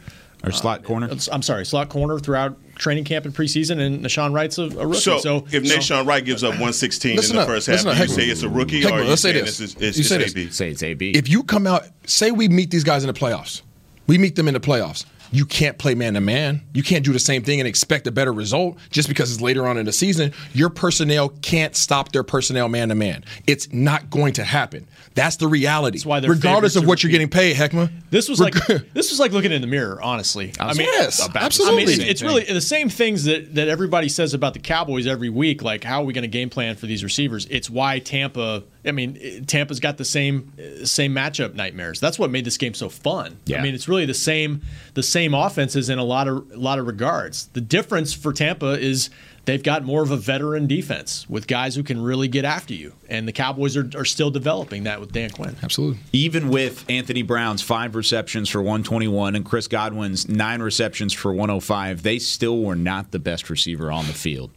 Or 0.46 0.52
slot 0.52 0.82
corner. 0.84 1.10
Uh, 1.10 1.16
I'm 1.32 1.42
sorry, 1.42 1.64
slot 1.66 1.88
corner 1.88 2.18
throughout 2.18 2.56
training 2.76 3.04
camp 3.04 3.24
and 3.24 3.34
preseason, 3.34 3.80
and 3.80 4.04
Nahshon 4.04 4.32
Wright's 4.32 4.58
a, 4.58 4.64
a 4.64 4.86
rookie. 4.86 5.00
So, 5.00 5.18
So, 5.18 5.46
if 5.52 5.82
so- 5.82 6.04
Wright 6.04 6.24
gives 6.24 6.42
up 6.44 6.50
116 6.50 7.10
in 7.12 7.16
the 7.16 7.40
up, 7.40 7.46
first 7.46 7.66
half, 7.66 7.82
do 7.82 7.88
up, 7.90 7.98
you 7.98 8.08
say 8.08 8.24
it's 8.24 8.42
a 8.42 8.48
rookie, 8.48 8.84
or 8.84 8.88
Heckman, 8.88 8.92
are 8.92 9.02
you 9.02 9.08
let's 9.10 9.22
say 9.22 9.32
this. 9.32 9.60
it's, 9.60 9.74
it's, 9.74 9.80
You 9.96 10.00
it's 10.00 10.08
say 10.08 10.18
this. 10.18 10.30
AB? 10.32 10.50
Say 10.50 10.70
it's 10.70 10.82
AB. 10.82 11.10
If 11.12 11.28
you 11.28 11.42
come 11.44 11.66
out, 11.66 11.84
say 12.06 12.30
we 12.30 12.48
meet 12.48 12.70
these 12.70 12.84
guys 12.84 13.02
in 13.04 13.08
the 13.08 13.18
playoffs, 13.18 13.62
we 14.06 14.18
meet 14.18 14.36
them 14.36 14.48
in 14.48 14.54
the 14.54 14.60
playoffs. 14.60 15.04
You 15.34 15.44
can't 15.44 15.76
play 15.78 15.96
man 15.96 16.14
to 16.14 16.20
man. 16.20 16.62
You 16.72 16.84
can't 16.84 17.04
do 17.04 17.12
the 17.12 17.18
same 17.18 17.42
thing 17.42 17.58
and 17.60 17.66
expect 17.66 18.06
a 18.06 18.12
better 18.12 18.32
result 18.32 18.78
just 18.90 19.08
because 19.08 19.32
it's 19.32 19.40
later 19.40 19.66
on 19.66 19.78
in 19.78 19.84
the 19.84 19.92
season. 19.92 20.32
Your 20.52 20.70
personnel 20.70 21.30
can't 21.42 21.74
stop 21.74 22.12
their 22.12 22.22
personnel 22.22 22.68
man 22.68 22.90
to 22.90 22.94
man. 22.94 23.24
It's 23.44 23.72
not 23.72 24.10
going 24.10 24.34
to 24.34 24.44
happen. 24.44 24.86
That's 25.16 25.34
the 25.34 25.48
reality. 25.48 25.98
That's 25.98 26.06
why 26.06 26.20
they're 26.20 26.30
Regardless 26.30 26.76
of 26.76 26.86
what 26.86 27.02
you're 27.02 27.10
getting 27.10 27.28
paid, 27.28 27.56
Heckma. 27.56 27.90
This 28.10 28.28
was 28.28 28.38
like 28.38 28.54
this 28.94 29.10
was 29.10 29.18
like 29.18 29.32
looking 29.32 29.50
in 29.50 29.60
the 29.60 29.66
mirror, 29.66 30.00
honestly. 30.00 30.52
I 30.60 30.72
mean, 30.74 30.86
Yes, 30.86 31.28
absolutely. 31.34 31.82
I 31.82 31.86
mean, 31.86 32.00
it's, 32.00 32.22
really 32.22 32.44
the 32.44 32.60
same 32.60 32.88
things 32.88 33.24
that, 33.24 33.56
that 33.56 33.66
everybody 33.66 34.08
says 34.08 34.34
about 34.34 34.54
the 34.54 34.60
Cowboys 34.60 35.08
every 35.08 35.30
week. 35.30 35.62
Like, 35.62 35.82
how 35.82 36.02
are 36.02 36.04
we 36.04 36.12
going 36.12 36.22
to 36.22 36.28
game 36.28 36.48
plan 36.48 36.76
for 36.76 36.86
these 36.86 37.02
receivers? 37.02 37.46
It's 37.50 37.68
why 37.68 37.98
Tampa. 37.98 38.62
I 38.86 38.92
mean, 38.92 39.46
Tampa's 39.46 39.80
got 39.80 39.96
the 39.96 40.04
same 40.04 40.52
same 40.84 41.14
matchup 41.14 41.54
nightmares. 41.54 41.98
That's 42.00 42.18
what 42.18 42.30
made 42.30 42.44
this 42.44 42.56
game 42.56 42.74
so 42.74 42.88
fun. 42.88 43.38
Yeah. 43.46 43.58
I 43.58 43.62
mean, 43.62 43.74
it's 43.74 43.88
really 43.88 44.06
the 44.06 44.14
same 44.14 44.62
the 44.94 45.02
same 45.02 45.23
offenses 45.32 45.88
in 45.88 45.98
a 45.98 46.04
lot 46.04 46.28
of 46.28 46.50
a 46.52 46.56
lot 46.56 46.78
of 46.78 46.86
regards. 46.86 47.46
The 47.48 47.60
difference 47.60 48.12
for 48.12 48.32
Tampa 48.32 48.72
is 48.78 49.08
they've 49.44 49.62
got 49.62 49.84
more 49.84 50.02
of 50.02 50.10
a 50.10 50.16
veteran 50.16 50.66
defense 50.66 51.28
with 51.28 51.46
guys 51.46 51.76
who 51.76 51.82
can 51.82 52.02
really 52.02 52.28
get 52.28 52.44
after 52.44 52.74
you, 52.74 52.92
and 53.08 53.26
the 53.26 53.32
Cowboys 53.32 53.76
are, 53.76 53.88
are 53.96 54.04
still 54.04 54.30
developing 54.30 54.84
that 54.84 55.00
with 55.00 55.12
Dan 55.12 55.30
Quinn. 55.30 55.56
Absolutely. 55.62 56.00
Even 56.12 56.48
with 56.48 56.84
Antonio 56.90 57.24
Brown's 57.24 57.62
five 57.62 57.94
receptions 57.94 58.48
for 58.50 58.58
121 58.60 59.36
and 59.36 59.44
Chris 59.44 59.68
Godwin's 59.68 60.28
nine 60.28 60.60
receptions 60.60 61.12
for 61.12 61.32
105, 61.32 62.02
they 62.02 62.18
still 62.18 62.60
were 62.60 62.76
not 62.76 63.12
the 63.12 63.18
best 63.18 63.48
receiver 63.48 63.90
on 63.90 64.06
the 64.06 64.12
field. 64.12 64.50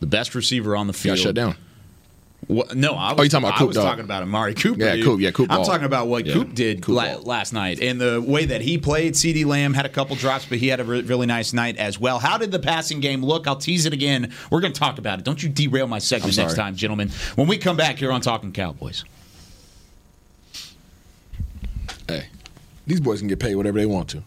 The 0.00 0.06
best 0.06 0.34
receiver 0.34 0.76
on 0.76 0.86
the 0.86 0.92
field 0.92 1.16
Got 1.16 1.22
shut 1.22 1.34
down. 1.34 1.56
What, 2.46 2.74
no, 2.76 2.92
I 2.94 3.12
oh, 3.12 3.14
was, 3.14 3.20
Oh, 3.20 3.22
you 3.22 3.28
talking 3.30 3.44
about 3.48 3.54
I 3.54 3.58
Coop, 3.58 3.68
was 3.68 3.76
dog. 3.76 3.84
talking 3.86 4.04
about 4.04 4.22
Amari 4.22 4.54
Cooper. 4.54 4.84
Yeah, 4.84 4.96
dude. 4.96 5.04
Coop, 5.04 5.20
yeah, 5.20 5.30
Coop 5.30 5.50
I'm 5.50 5.58
ball. 5.58 5.64
talking 5.66 5.86
about 5.86 6.08
what 6.08 6.26
Yeah, 6.26 6.34
Coop 6.34 6.54
did 6.54 6.82
Coop 6.82 6.96
la- 6.96 7.16
last 7.22 7.52
night 7.52 7.80
and 7.80 8.00
the 8.00 8.20
way 8.20 8.44
that 8.44 8.60
he 8.60 8.76
played. 8.76 9.14
CeeDee 9.14 9.46
Lamb 9.46 9.72
had 9.74 9.86
a 9.86 9.88
couple 9.88 10.14
drops, 10.16 10.44
but 10.44 10.58
he 10.58 10.68
had 10.68 10.80
a 10.80 10.84
re- 10.84 11.00
really 11.02 11.26
nice 11.26 11.52
night 11.52 11.76
as 11.78 11.98
well. 11.98 12.18
How 12.18 12.36
did 12.36 12.50
the 12.52 12.58
passing 12.58 13.00
game 13.00 13.22
look? 13.24 13.46
I'll 13.46 13.56
tease 13.56 13.86
it 13.86 13.92
again. 13.92 14.32
We're 14.50 14.60
going 14.60 14.72
to 14.72 14.78
talk 14.78 14.98
about 14.98 15.18
it. 15.20 15.24
Don't 15.24 15.42
you 15.42 15.48
derail 15.48 15.86
my 15.86 15.98
segment 15.98 16.36
next 16.36 16.54
time, 16.54 16.76
gentlemen. 16.76 17.10
When 17.36 17.46
we 17.46 17.56
come 17.56 17.76
back 17.76 17.96
here 17.96 18.12
on 18.12 18.20
Talking 18.20 18.52
Cowboys. 18.52 19.04
Hey, 22.08 22.26
these 22.86 23.00
boys 23.00 23.20
can 23.20 23.28
get 23.28 23.38
paid 23.40 23.54
whatever 23.54 23.78
they 23.78 23.86
want 23.86 24.08
to. 24.10 24.22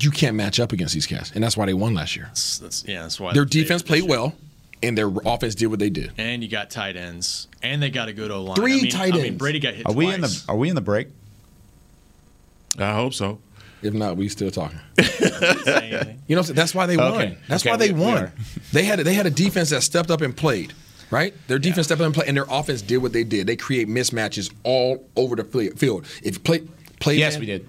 You 0.00 0.10
can't 0.10 0.36
match 0.36 0.60
up 0.60 0.72
against 0.72 0.94
these 0.94 1.06
cats, 1.06 1.32
and 1.34 1.42
that's 1.42 1.56
why 1.56 1.66
they 1.66 1.74
won 1.74 1.94
last 1.94 2.14
year. 2.16 2.26
That's, 2.26 2.58
that's, 2.58 2.84
yeah, 2.86 3.02
that's 3.02 3.18
why 3.18 3.32
Their 3.32 3.44
defense 3.46 3.82
played 3.82 4.04
well, 4.04 4.34
and 4.82 4.96
their 4.96 5.10
offense 5.24 5.54
did 5.54 5.66
what 5.66 5.78
they 5.78 5.90
did. 5.90 6.12
And 6.18 6.42
you 6.42 6.48
got 6.48 6.70
tight 6.70 6.96
ends, 6.96 7.48
and 7.62 7.82
they 7.82 7.90
got 7.90 8.08
a 8.08 8.12
good 8.12 8.30
O 8.30 8.42
line. 8.42 8.56
Three 8.56 8.78
I 8.78 8.82
mean, 8.82 8.90
tight 8.90 9.14
I 9.14 9.18
mean. 9.18 9.36
Brady 9.36 9.58
got 9.60 9.74
hit 9.74 9.86
Are 9.86 9.92
twice. 9.92 9.96
we 9.96 10.14
in 10.14 10.20
the 10.20 10.44
Are 10.48 10.56
we 10.56 10.68
in 10.68 10.74
the 10.74 10.80
break? 10.80 11.08
I 12.78 12.92
hope 12.94 13.14
so. 13.14 13.40
If 13.82 13.94
not, 13.94 14.16
we 14.16 14.28
still 14.28 14.50
talking. 14.50 14.78
You 16.28 16.36
know, 16.36 16.42
that's 16.42 16.74
why 16.74 16.84
they 16.84 16.96
won. 16.98 17.14
Okay. 17.14 17.38
That's 17.48 17.62
Okay, 17.62 17.70
why 17.70 17.76
they 17.78 17.90
we- 17.92 18.00
we 18.00 18.04
won. 18.06 18.18
are. 18.24 18.32
They 18.72 18.84
had 18.84 18.98
they 19.00 19.14
had 19.14 19.24
a 19.24 19.30
defense 19.30 19.70
that 19.70 19.82
stepped 19.82 20.10
up 20.10 20.20
and 20.20 20.36
played. 20.36 20.74
Right, 21.10 21.32
their 21.46 21.58
defense 21.58 21.86
stepped 21.86 22.02
up 22.02 22.04
and 22.04 22.14
played, 22.14 22.28
and 22.28 22.36
their 22.36 22.44
offense 22.50 22.82
did 22.82 22.98
what 22.98 23.14
they 23.14 23.24
did. 23.24 23.46
They 23.46 23.56
create 23.56 23.88
mismatches 23.88 24.52
all 24.62 25.08
over 25.16 25.36
the 25.36 25.44
field. 25.44 26.04
If 26.22 26.34
you 26.34 26.40
play, 26.40 26.68
play, 27.00 27.14
Yes, 27.14 27.32
man, 27.34 27.40
we 27.40 27.46
did. 27.46 27.68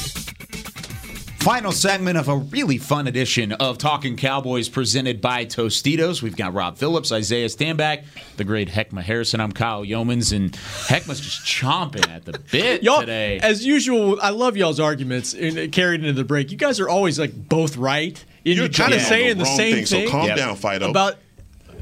Final 1.41 1.71
segment 1.71 2.19
of 2.19 2.27
a 2.27 2.35
really 2.35 2.77
fun 2.77 3.07
edition 3.07 3.51
of 3.53 3.79
Talking 3.79 4.15
Cowboys 4.15 4.69
presented 4.69 5.21
by 5.21 5.43
Tostitos. 5.43 6.21
We've 6.21 6.35
got 6.35 6.53
Rob 6.53 6.77
Phillips, 6.77 7.11
Isaiah 7.11 7.47
Stanback, 7.47 8.03
the 8.37 8.43
great 8.43 8.69
Heckma 8.69 9.01
Harrison. 9.01 9.39
I'm 9.39 9.51
Kyle 9.51 9.83
Youmans, 9.83 10.35
and 10.35 10.55
Heckma's 10.55 11.19
just 11.19 11.43
chomping 11.43 12.07
at 12.11 12.25
the 12.25 12.37
bit 12.51 12.83
y'all, 12.83 12.99
today. 12.99 13.39
As 13.39 13.65
usual, 13.65 14.19
I 14.21 14.29
love 14.29 14.55
y'all's 14.55 14.79
arguments 14.79 15.33
in, 15.33 15.71
carried 15.71 16.01
into 16.01 16.13
the 16.13 16.23
break. 16.23 16.51
You 16.51 16.57
guys 16.57 16.79
are 16.79 16.87
always 16.87 17.17
like 17.17 17.33
both 17.49 17.75
right. 17.75 18.23
You're 18.43 18.57
you're 18.57 18.69
kind 18.69 18.93
of 18.93 19.01
saying 19.01 19.39
the 19.39 19.43
the 19.43 19.49
same 19.49 19.75
thing, 19.77 19.85
so 19.87 19.97
thing. 19.97 20.09
calm 20.09 20.27
down, 20.27 20.55
Fido. 20.57 20.91
About 20.91 21.15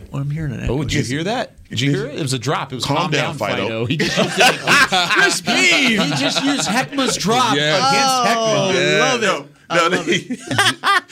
well, 0.09 0.21
I'm 0.21 0.31
hearing 0.31 0.53
an 0.53 0.69
Oh, 0.69 0.83
did 0.83 0.93
you 0.93 1.03
hear 1.03 1.25
that? 1.25 1.58
Did 1.69 1.81
you 1.81 1.91
hear 1.91 2.07
it? 2.07 2.15
It 2.15 2.21
was 2.21 2.33
a 2.33 2.39
drop. 2.39 2.71
It 2.71 2.75
was 2.75 2.85
Calm 2.85 2.97
calm, 2.97 3.11
down, 3.11 3.37
down, 3.37 3.37
Fido. 3.37 3.63
Fido. 3.63 3.85
He 3.85 3.97
just 3.97 4.17
used 4.17 4.33
it. 4.39 5.09
Chris 5.11 5.41
Beam. 5.41 6.01
He 6.01 6.09
just 6.15 6.43
used 6.43 6.67
Heckma's 6.67 7.15
drop 7.15 7.55
Yeah. 7.55 7.77
against 7.77 8.37
Oh, 8.37 8.71
Heckma. 8.73 8.95
I 8.95 8.99
love 8.99 9.21
it. 9.23 9.25
No, 9.25 9.47
I 9.69 9.75
no, 9.89 9.95
love 9.97 10.05
it. 10.07 10.39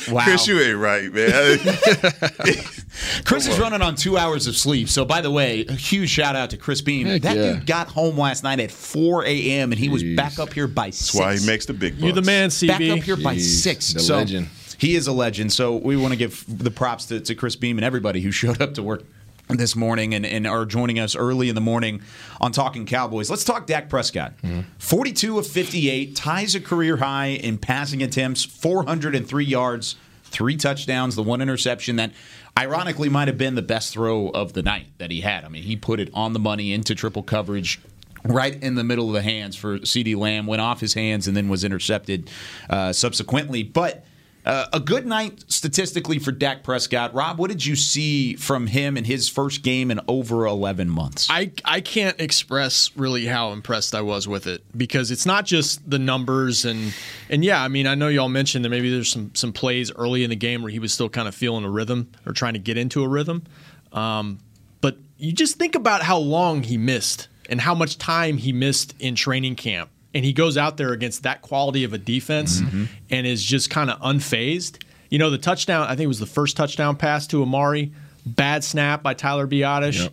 Wow. 0.11 0.23
Chris, 0.23 0.47
you 0.47 0.57
ain't 0.61 0.77
right, 0.77 1.11
man. 1.11 1.59
Chris 3.25 3.47
is 3.47 3.59
running 3.59 3.81
on 3.81 3.95
two 3.95 4.17
hours 4.17 4.47
of 4.47 4.55
sleep. 4.55 4.87
So, 4.89 5.03
by 5.05 5.19
the 5.21 5.29
way, 5.31 5.65
a 5.67 5.73
huge 5.73 6.09
shout 6.09 6.35
out 6.35 6.49
to 6.51 6.57
Chris 6.57 6.81
Beam. 6.81 7.07
Heck 7.07 7.21
that 7.23 7.35
yeah. 7.35 7.53
dude 7.53 7.65
got 7.65 7.87
home 7.89 8.17
last 8.17 8.43
night 8.43 8.59
at 8.61 8.71
4 8.71 9.25
a.m. 9.25 9.71
and 9.71 9.79
he 9.79 9.89
was 9.89 10.03
back 10.15 10.39
up 10.39 10.53
here 10.53 10.67
by 10.67 10.87
That's 10.87 11.11
6. 11.11 11.15
why 11.15 11.37
he 11.37 11.45
makes 11.45 11.65
the 11.65 11.73
big 11.73 11.93
bucks. 11.95 12.03
You 12.03 12.11
the 12.13 12.21
man, 12.21 12.49
CB. 12.49 12.67
back 12.67 12.81
up 12.97 13.03
here 13.03 13.17
by 13.17 13.37
six. 13.37 13.91
the 13.93 13.99
so 13.99 14.15
legend. 14.17 14.47
He 14.77 14.95
is 14.95 15.07
a 15.07 15.11
legend. 15.11 15.51
So 15.51 15.75
we 15.75 15.97
want 15.97 16.13
to 16.13 16.17
give 16.17 16.45
the 16.47 16.71
props 16.71 17.05
to, 17.07 17.19
to 17.19 17.35
Chris 17.35 17.55
Beam 17.57 17.77
and 17.77 17.83
everybody 17.85 18.21
who 18.21 18.31
showed 18.31 18.61
up 18.61 18.75
to 18.75 18.83
work 18.83 19.03
this 19.49 19.75
morning 19.75 20.13
and, 20.13 20.25
and 20.25 20.45
are 20.45 20.65
joining 20.65 20.99
us 20.99 21.15
early 21.15 21.49
in 21.49 21.55
the 21.55 21.61
morning 21.61 22.01
on 22.41 22.51
Talking 22.51 22.85
Cowboys. 22.85 23.29
Let's 23.29 23.43
talk 23.45 23.65
Dak 23.65 23.89
Prescott. 23.89 24.33
42 24.79 25.39
of 25.39 25.47
58, 25.47 26.15
ties 26.15 26.55
a 26.55 26.59
career 26.59 26.97
high 26.97 27.27
in 27.27 27.57
passing 27.57 28.03
attempts, 28.03 28.43
403 28.43 29.45
yards, 29.45 29.95
three 30.25 30.57
touchdowns, 30.57 31.15
the 31.15 31.23
one 31.23 31.41
interception 31.41 31.95
that 31.95 32.11
ironically 32.57 33.07
might 33.07 33.27
have 33.27 33.37
been 33.37 33.55
the 33.55 33.61
best 33.61 33.93
throw 33.93 34.29
of 34.29 34.53
the 34.53 34.63
night 34.63 34.87
that 34.97 35.11
he 35.11 35.21
had. 35.21 35.45
I 35.45 35.47
mean, 35.47 35.63
he 35.63 35.75
put 35.75 35.99
it 35.99 36.09
on 36.13 36.33
the 36.33 36.39
money 36.39 36.73
into 36.73 36.93
triple 36.95 37.23
coverage 37.23 37.79
right 38.25 38.61
in 38.61 38.75
the 38.75 38.83
middle 38.83 39.07
of 39.07 39.13
the 39.13 39.21
hands 39.21 39.55
for 39.55 39.79
CeeDee 39.79 40.17
Lamb, 40.17 40.47
went 40.47 40.61
off 40.61 40.81
his 40.81 40.93
hands 40.93 41.27
and 41.27 41.37
then 41.37 41.47
was 41.47 41.63
intercepted 41.63 42.29
uh, 42.69 42.91
subsequently. 42.91 43.63
But 43.63 44.03
uh, 44.47 44.65
a 44.71 44.79
good 44.79 45.05
night 45.05 45.43
statistically 45.49 46.19
for 46.19 46.31
Dak 46.31 46.63
Prescott. 46.63 47.13
Rob, 47.13 47.37
what 47.37 47.49
did 47.49 47.65
you 47.65 47.75
see 47.75 48.35
from 48.35 48.67
him 48.67 48.95
in 48.95 49.03
his 49.03 49.27
first 49.27 49.61
game 49.61 49.91
in 49.91 49.99
over 50.07 50.45
11 50.45 50.89
months? 50.89 51.27
I, 51.29 51.51
I 51.65 51.81
can't 51.81 52.19
express 52.21 52.89
really 52.95 53.25
how 53.25 53.51
impressed 53.51 53.93
I 53.93 53.99
was 53.99 54.25
with 54.25 54.47
it 54.47 54.63
because 54.75 55.11
it's 55.11 55.25
not 55.25 55.45
just 55.45 55.87
the 55.89 55.99
numbers 55.99 56.63
and 56.63 56.93
and 57.29 57.43
yeah, 57.43 57.61
I 57.61 57.67
mean 57.67 57.87
I 57.87 57.95
know 57.95 58.07
y'all 58.07 58.29
mentioned 58.29 58.63
that 58.63 58.69
maybe 58.69 58.89
there's 58.89 59.11
some 59.11 59.31
some 59.35 59.51
plays 59.51 59.91
early 59.91 60.23
in 60.23 60.29
the 60.29 60.35
game 60.37 60.61
where 60.61 60.71
he 60.71 60.79
was 60.79 60.93
still 60.93 61.09
kind 61.09 61.27
of 61.27 61.35
feeling 61.35 61.65
a 61.65 61.69
rhythm 61.69 62.09
or 62.25 62.31
trying 62.31 62.53
to 62.53 62.59
get 62.59 62.77
into 62.77 63.03
a 63.03 63.07
rhythm, 63.07 63.43
um, 63.91 64.39
but 64.79 64.95
you 65.17 65.33
just 65.33 65.57
think 65.57 65.75
about 65.75 66.03
how 66.03 66.17
long 66.17 66.63
he 66.63 66.77
missed 66.77 67.27
and 67.49 67.59
how 67.59 67.75
much 67.75 67.97
time 67.97 68.37
he 68.37 68.53
missed 68.53 68.95
in 68.99 69.15
training 69.15 69.55
camp, 69.55 69.89
and 70.17 70.25
he 70.25 70.33
goes 70.33 70.57
out 70.57 70.77
there 70.77 70.91
against 70.91 71.23
that 71.23 71.41
quality 71.41 71.83
of 71.83 71.93
a 71.93 71.97
defense 71.97 72.59
and 73.09 73.25
is 73.27 73.43
just 73.43 73.69
kind 73.69 73.89
of 73.89 73.99
unfazed. 74.01 74.83
You 75.09 75.19
know 75.19 75.29
the 75.29 75.37
touchdown 75.37 75.83
I 75.83 75.89
think 75.89 76.01
it 76.01 76.07
was 76.07 76.19
the 76.19 76.25
first 76.25 76.57
touchdown 76.57 76.97
pass 76.97 77.27
to 77.27 77.41
Amari, 77.41 77.93
bad 78.25 78.63
snap 78.63 79.03
by 79.03 79.13
Tyler 79.13 79.47
Biadasz 79.47 80.09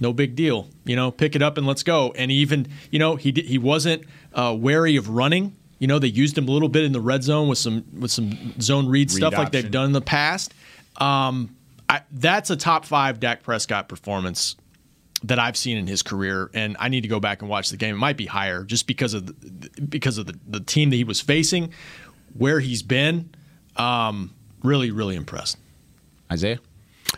no 0.00 0.12
big 0.12 0.36
deal. 0.36 0.68
You 0.84 0.96
know, 0.96 1.10
pick 1.10 1.36
it 1.36 1.42
up 1.42 1.58
and 1.58 1.66
let's 1.66 1.82
go. 1.82 2.12
And 2.16 2.30
even, 2.30 2.68
you 2.90 2.98
know, 2.98 3.16
he 3.16 3.32
did, 3.32 3.44
he 3.46 3.58
wasn't 3.58 4.04
uh, 4.34 4.56
wary 4.58 4.96
of 4.96 5.08
running. 5.08 5.56
You 5.78 5.86
know, 5.86 5.98
they 5.98 6.08
used 6.08 6.36
him 6.36 6.48
a 6.48 6.50
little 6.50 6.68
bit 6.68 6.84
in 6.84 6.92
the 6.92 7.00
red 7.00 7.22
zone 7.22 7.48
with 7.48 7.58
some 7.58 7.84
with 7.98 8.10
some 8.10 8.60
zone 8.60 8.88
read, 8.88 9.10
stuff 9.10 9.32
like 9.34 9.52
they've 9.52 9.70
done 9.70 9.86
in 9.86 9.92
the 9.92 10.00
past. 10.00 10.52
Um, 10.96 11.54
I, 11.88 12.02
that's 12.10 12.50
a 12.50 12.56
top 12.56 12.84
five 12.84 13.20
Dak 13.20 13.42
Prescott 13.42 13.88
performance 13.88 14.56
that 15.24 15.38
I've 15.38 15.56
seen 15.56 15.76
in 15.76 15.86
his 15.86 16.02
career, 16.02 16.50
and 16.54 16.76
I 16.78 16.88
need 16.88 17.02
to 17.02 17.08
go 17.08 17.20
back 17.20 17.42
and 17.42 17.50
watch 17.50 17.70
the 17.70 17.76
game. 17.76 17.94
It 17.94 17.98
might 17.98 18.16
be 18.16 18.26
higher 18.26 18.64
just 18.64 18.86
because 18.86 19.14
of 19.14 19.26
the, 19.26 19.80
because 19.82 20.18
of 20.18 20.26
the, 20.26 20.38
the 20.46 20.60
team 20.60 20.90
that 20.90 20.96
he 20.96 21.04
was 21.04 21.20
facing, 21.20 21.72
where 22.34 22.60
he's 22.60 22.82
been. 22.82 23.30
Um, 23.76 24.34
really, 24.62 24.90
really 24.90 25.16
impressed. 25.16 25.56
Isaiah? 26.30 26.58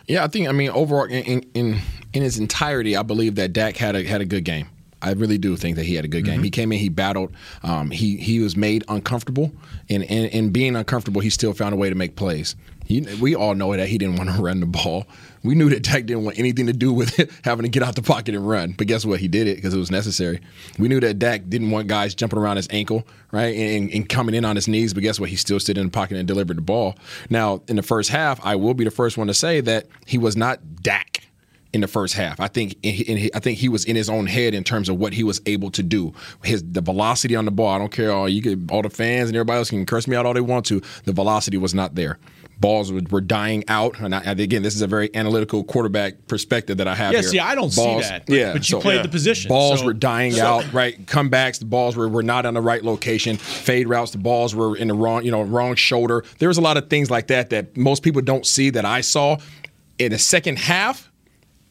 Yeah, 0.07 0.23
I 0.23 0.27
think 0.27 0.47
I 0.47 0.51
mean 0.51 0.69
overall 0.69 1.05
in 1.05 1.43
in 1.53 1.79
in, 2.13 2.21
his 2.21 2.37
entirety, 2.37 2.95
I 2.95 3.03
believe 3.03 3.35
that 3.35 3.53
Dak 3.53 3.77
had 3.77 3.95
a 3.95 4.03
had 4.03 4.21
a 4.21 4.25
good 4.25 4.45
game. 4.45 4.67
I 5.01 5.13
really 5.13 5.37
do 5.37 5.57
think 5.57 5.77
that 5.77 5.85
he 5.85 5.95
had 5.95 6.05
a 6.05 6.07
good 6.07 6.25
game. 6.25 6.43
He 6.43 6.51
came 6.51 6.71
in, 6.71 6.77
he 6.77 6.89
battled, 6.89 7.33
um, 7.63 7.89
he 7.89 8.17
he 8.17 8.39
was 8.39 8.55
made 8.55 8.83
uncomfortable, 8.87 9.51
and 9.89 10.03
in 10.03 10.25
and 10.27 10.53
being 10.53 10.75
uncomfortable, 10.75 11.21
he 11.21 11.29
still 11.29 11.53
found 11.53 11.73
a 11.73 11.77
way 11.77 11.89
to 11.89 11.95
make 11.95 12.15
plays. 12.15 12.55
He, 12.85 13.01
we 13.19 13.35
all 13.35 13.55
know 13.55 13.75
that 13.75 13.87
he 13.87 13.97
didn't 13.97 14.17
want 14.17 14.29
to 14.29 14.41
run 14.41 14.59
the 14.59 14.65
ball. 14.65 15.07
We 15.43 15.55
knew 15.55 15.69
that 15.69 15.83
Dak 15.83 16.05
didn't 16.05 16.23
want 16.23 16.37
anything 16.37 16.67
to 16.67 16.73
do 16.73 16.93
with 16.93 17.19
it, 17.19 17.31
having 17.43 17.63
to 17.63 17.69
get 17.69 17.83
out 17.83 17.95
the 17.95 18.01
pocket 18.01 18.35
and 18.35 18.47
run. 18.47 18.73
But 18.77 18.87
guess 18.87 19.05
what? 19.05 19.19
He 19.19 19.27
did 19.27 19.47
it 19.47 19.55
because 19.55 19.73
it 19.73 19.77
was 19.77 19.91
necessary. 19.91 20.39
We 20.77 20.87
knew 20.87 20.99
that 20.99 21.19
Dak 21.19 21.49
didn't 21.49 21.71
want 21.71 21.87
guys 21.87 22.13
jumping 22.13 22.39
around 22.39 22.57
his 22.57 22.67
ankle, 22.69 23.07
right, 23.31 23.55
and, 23.55 23.91
and 23.91 24.07
coming 24.07 24.35
in 24.35 24.45
on 24.45 24.55
his 24.55 24.67
knees. 24.67 24.93
But 24.93 25.03
guess 25.03 25.19
what? 25.19 25.29
He 25.29 25.35
still 25.35 25.59
stood 25.59 25.77
in 25.77 25.85
the 25.85 25.91
pocket 25.91 26.17
and 26.17 26.27
delivered 26.27 26.57
the 26.57 26.61
ball. 26.61 26.95
Now, 27.29 27.61
in 27.67 27.75
the 27.75 27.83
first 27.83 28.09
half, 28.09 28.43
I 28.45 28.55
will 28.55 28.73
be 28.73 28.83
the 28.83 28.91
first 28.91 29.17
one 29.17 29.27
to 29.27 29.33
say 29.33 29.61
that 29.61 29.87
he 30.05 30.17
was 30.17 30.35
not 30.35 30.59
Dak 30.81 31.21
in 31.73 31.81
the 31.81 31.87
first 31.87 32.13
half. 32.15 32.39
I 32.39 32.47
think 32.47 32.75
in, 32.83 33.17
in, 33.17 33.29
I 33.33 33.39
think 33.39 33.57
he 33.57 33.69
was 33.69 33.85
in 33.85 33.95
his 33.95 34.09
own 34.09 34.27
head 34.27 34.53
in 34.53 34.63
terms 34.63 34.89
of 34.89 34.97
what 34.97 35.13
he 35.13 35.23
was 35.23 35.41
able 35.45 35.71
to 35.71 35.83
do. 35.83 36.13
His 36.43 36.63
the 36.63 36.81
velocity 36.81 37.35
on 37.35 37.45
the 37.45 37.51
ball. 37.51 37.69
I 37.69 37.77
don't 37.77 37.91
care 37.91 38.11
all 38.11 38.27
you 38.27 38.41
could, 38.41 38.69
all 38.71 38.81
the 38.81 38.89
fans 38.89 39.29
and 39.29 39.35
everybody 39.35 39.57
else 39.57 39.69
can 39.69 39.85
curse 39.85 40.07
me 40.07 40.15
out 40.15 40.25
all 40.25 40.33
they 40.33 40.41
want 40.41 40.65
to. 40.67 40.81
The 41.05 41.13
velocity 41.13 41.57
was 41.57 41.73
not 41.73 41.95
there. 41.95 42.19
Balls 42.61 42.91
were, 42.91 43.01
were 43.09 43.21
dying 43.21 43.63
out, 43.67 43.99
and 43.99 44.13
I, 44.13 44.21
again, 44.21 44.61
this 44.61 44.75
is 44.75 44.83
a 44.83 44.87
very 44.87 45.13
analytical 45.15 45.63
quarterback 45.63 46.27
perspective 46.27 46.77
that 46.77 46.87
I 46.87 46.93
have 46.93 47.11
Yeah, 47.11 47.21
here. 47.21 47.29
see, 47.29 47.39
I 47.39 47.55
don't 47.55 47.71
see 47.71 47.83
balls, 47.83 48.07
that, 48.07 48.27
but- 48.27 48.35
Yeah, 48.35 48.53
but 48.53 48.69
you 48.69 48.79
played 48.79 49.03
the 49.03 49.09
position, 49.09 49.49
Balls 49.49 49.79
so- 49.79 49.85
were 49.87 49.93
dying 49.93 50.33
so- 50.33 50.45
out, 50.45 50.71
right? 50.71 51.03
Comebacks, 51.07 51.57
the 51.57 51.65
balls 51.65 51.95
were, 51.95 52.07
were 52.07 52.21
not 52.21 52.45
on 52.45 52.53
the 52.53 52.61
right 52.61 52.83
location. 52.83 53.37
Fade 53.37 53.89
routes, 53.89 54.11
the 54.11 54.19
balls 54.19 54.53
were 54.53 54.77
in 54.77 54.87
the 54.87 54.93
wrong, 54.93 55.25
you 55.25 55.31
know, 55.31 55.41
wrong 55.41 55.73
shoulder. 55.75 56.23
There 56.37 56.47
was 56.47 56.59
a 56.59 56.61
lot 56.61 56.77
of 56.77 56.87
things 56.89 57.09
like 57.09 57.27
that 57.27 57.49
that 57.49 57.75
most 57.75 58.03
people 58.03 58.21
don't 58.21 58.45
see 58.45 58.69
that 58.69 58.85
I 58.85 59.01
saw. 59.01 59.37
In 59.97 60.11
the 60.11 60.19
second 60.19 60.59
half, 60.59 61.11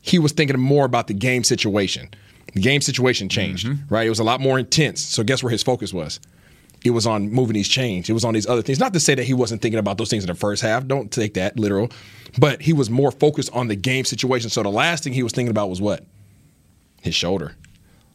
he 0.02 0.18
was 0.18 0.32
thinking 0.32 0.58
more 0.58 0.84
about 0.84 1.06
the 1.06 1.14
game 1.14 1.44
situation. 1.44 2.08
The 2.54 2.60
game 2.60 2.80
situation 2.80 3.28
changed, 3.28 3.66
mm-hmm. 3.66 3.94
right? 3.94 4.06
It 4.06 4.10
was 4.10 4.18
a 4.18 4.24
lot 4.24 4.40
more 4.40 4.58
intense. 4.58 5.00
So 5.00 5.22
guess 5.22 5.40
where 5.40 5.52
his 5.52 5.62
focus 5.62 5.92
was? 5.94 6.18
It 6.84 6.90
was 6.90 7.06
on 7.06 7.30
moving 7.30 7.54
these 7.54 7.68
chains. 7.68 8.08
It 8.08 8.12
was 8.14 8.24
on 8.24 8.34
these 8.34 8.46
other 8.46 8.62
things. 8.62 8.80
Not 8.80 8.94
to 8.94 9.00
say 9.00 9.14
that 9.14 9.24
he 9.24 9.34
wasn't 9.34 9.60
thinking 9.60 9.78
about 9.78 9.98
those 9.98 10.08
things 10.08 10.24
in 10.24 10.28
the 10.28 10.34
first 10.34 10.62
half. 10.62 10.86
Don't 10.86 11.12
take 11.12 11.34
that 11.34 11.58
literal. 11.58 11.90
But 12.38 12.62
he 12.62 12.72
was 12.72 12.88
more 12.88 13.10
focused 13.10 13.50
on 13.52 13.68
the 13.68 13.76
game 13.76 14.04
situation. 14.04 14.50
So 14.50 14.62
the 14.62 14.70
last 14.70 15.04
thing 15.04 15.12
he 15.12 15.22
was 15.22 15.32
thinking 15.32 15.50
about 15.50 15.68
was 15.68 15.80
what? 15.80 16.04
His 17.02 17.14
shoulder. 17.14 17.56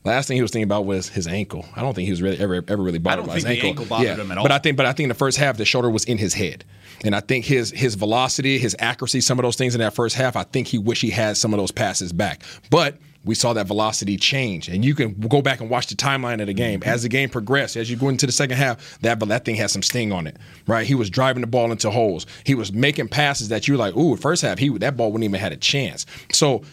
Last 0.05 0.27
thing 0.27 0.35
he 0.35 0.41
was 0.43 0.51
thinking 0.51 0.65
about 0.65 0.85
was 0.85 1.09
his 1.09 1.25
ankle. 1.25 1.65
I 1.75 1.81
don't 1.81 1.95
think 1.95 2.05
he 2.05 2.11
was 2.11 2.21
really 2.21 2.39
ever 2.39 2.63
ever 2.67 2.81
really 2.81 2.99
bothered 2.99 3.25
don't 3.25 3.27
by 3.35 3.39
think 3.39 3.47
his 3.47 3.61
the 3.61 3.67
ankle. 3.67 3.83
ankle 3.83 3.85
bothered 3.85 4.19
him 4.19 4.31
at 4.31 4.37
all. 4.37 4.43
But 4.43 4.51
I 4.51 4.59
think, 4.59 4.77
but 4.77 4.85
I 4.85 4.93
think 4.93 5.05
in 5.05 5.09
the 5.09 5.15
first 5.15 5.37
half, 5.37 5.57
the 5.57 5.65
shoulder 5.65 5.89
was 5.89 6.05
in 6.05 6.19
his 6.19 6.35
head, 6.35 6.63
and 7.03 7.15
I 7.15 7.21
think 7.21 7.45
his 7.45 7.71
his 7.71 7.95
velocity, 7.95 8.59
his 8.59 8.75
accuracy, 8.77 9.19
some 9.21 9.39
of 9.39 9.43
those 9.43 9.55
things 9.55 9.73
in 9.73 9.81
that 9.81 9.95
first 9.95 10.15
half, 10.15 10.35
I 10.35 10.43
think 10.43 10.67
he 10.67 10.77
wish 10.77 11.01
he 11.01 11.09
had 11.09 11.37
some 11.37 11.55
of 11.55 11.59
those 11.59 11.71
passes 11.71 12.13
back. 12.13 12.43
But 12.69 12.97
we 13.25 13.35
saw 13.35 13.53
that 13.53 13.67
velocity 13.67 14.17
change. 14.17 14.69
And 14.69 14.85
you 14.85 14.95
can 14.95 15.13
go 15.13 15.41
back 15.41 15.59
and 15.59 15.69
watch 15.69 15.87
the 15.87 15.95
timeline 15.95 16.39
of 16.41 16.47
the 16.47 16.53
game. 16.53 16.79
Mm-hmm. 16.79 16.89
As 16.89 17.03
the 17.03 17.09
game 17.09 17.29
progressed, 17.29 17.75
as 17.75 17.89
you 17.89 17.97
go 17.97 18.09
into 18.09 18.25
the 18.25 18.31
second 18.31 18.57
half, 18.57 18.99
that 18.99 19.19
that 19.19 19.45
thing 19.45 19.55
had 19.55 19.71
some 19.71 19.81
sting 19.81 20.11
on 20.11 20.27
it, 20.27 20.37
right? 20.67 20.85
He 20.85 20.95
was 20.95 21.09
driving 21.09 21.41
the 21.41 21.47
ball 21.47 21.71
into 21.71 21.89
holes. 21.89 22.25
He 22.43 22.55
was 22.55 22.71
making 22.71 23.09
passes 23.09 23.49
that 23.49 23.67
you 23.67 23.73
were 23.73 23.77
like, 23.79 23.95
ooh, 23.95 24.15
first 24.15 24.43
half, 24.43 24.59
he 24.59 24.69
that 24.77 24.95
ball 24.95 25.11
wouldn't 25.11 25.27
even 25.27 25.39
had 25.39 25.51
a 25.51 25.57
chance. 25.57 26.05
So 26.31 26.63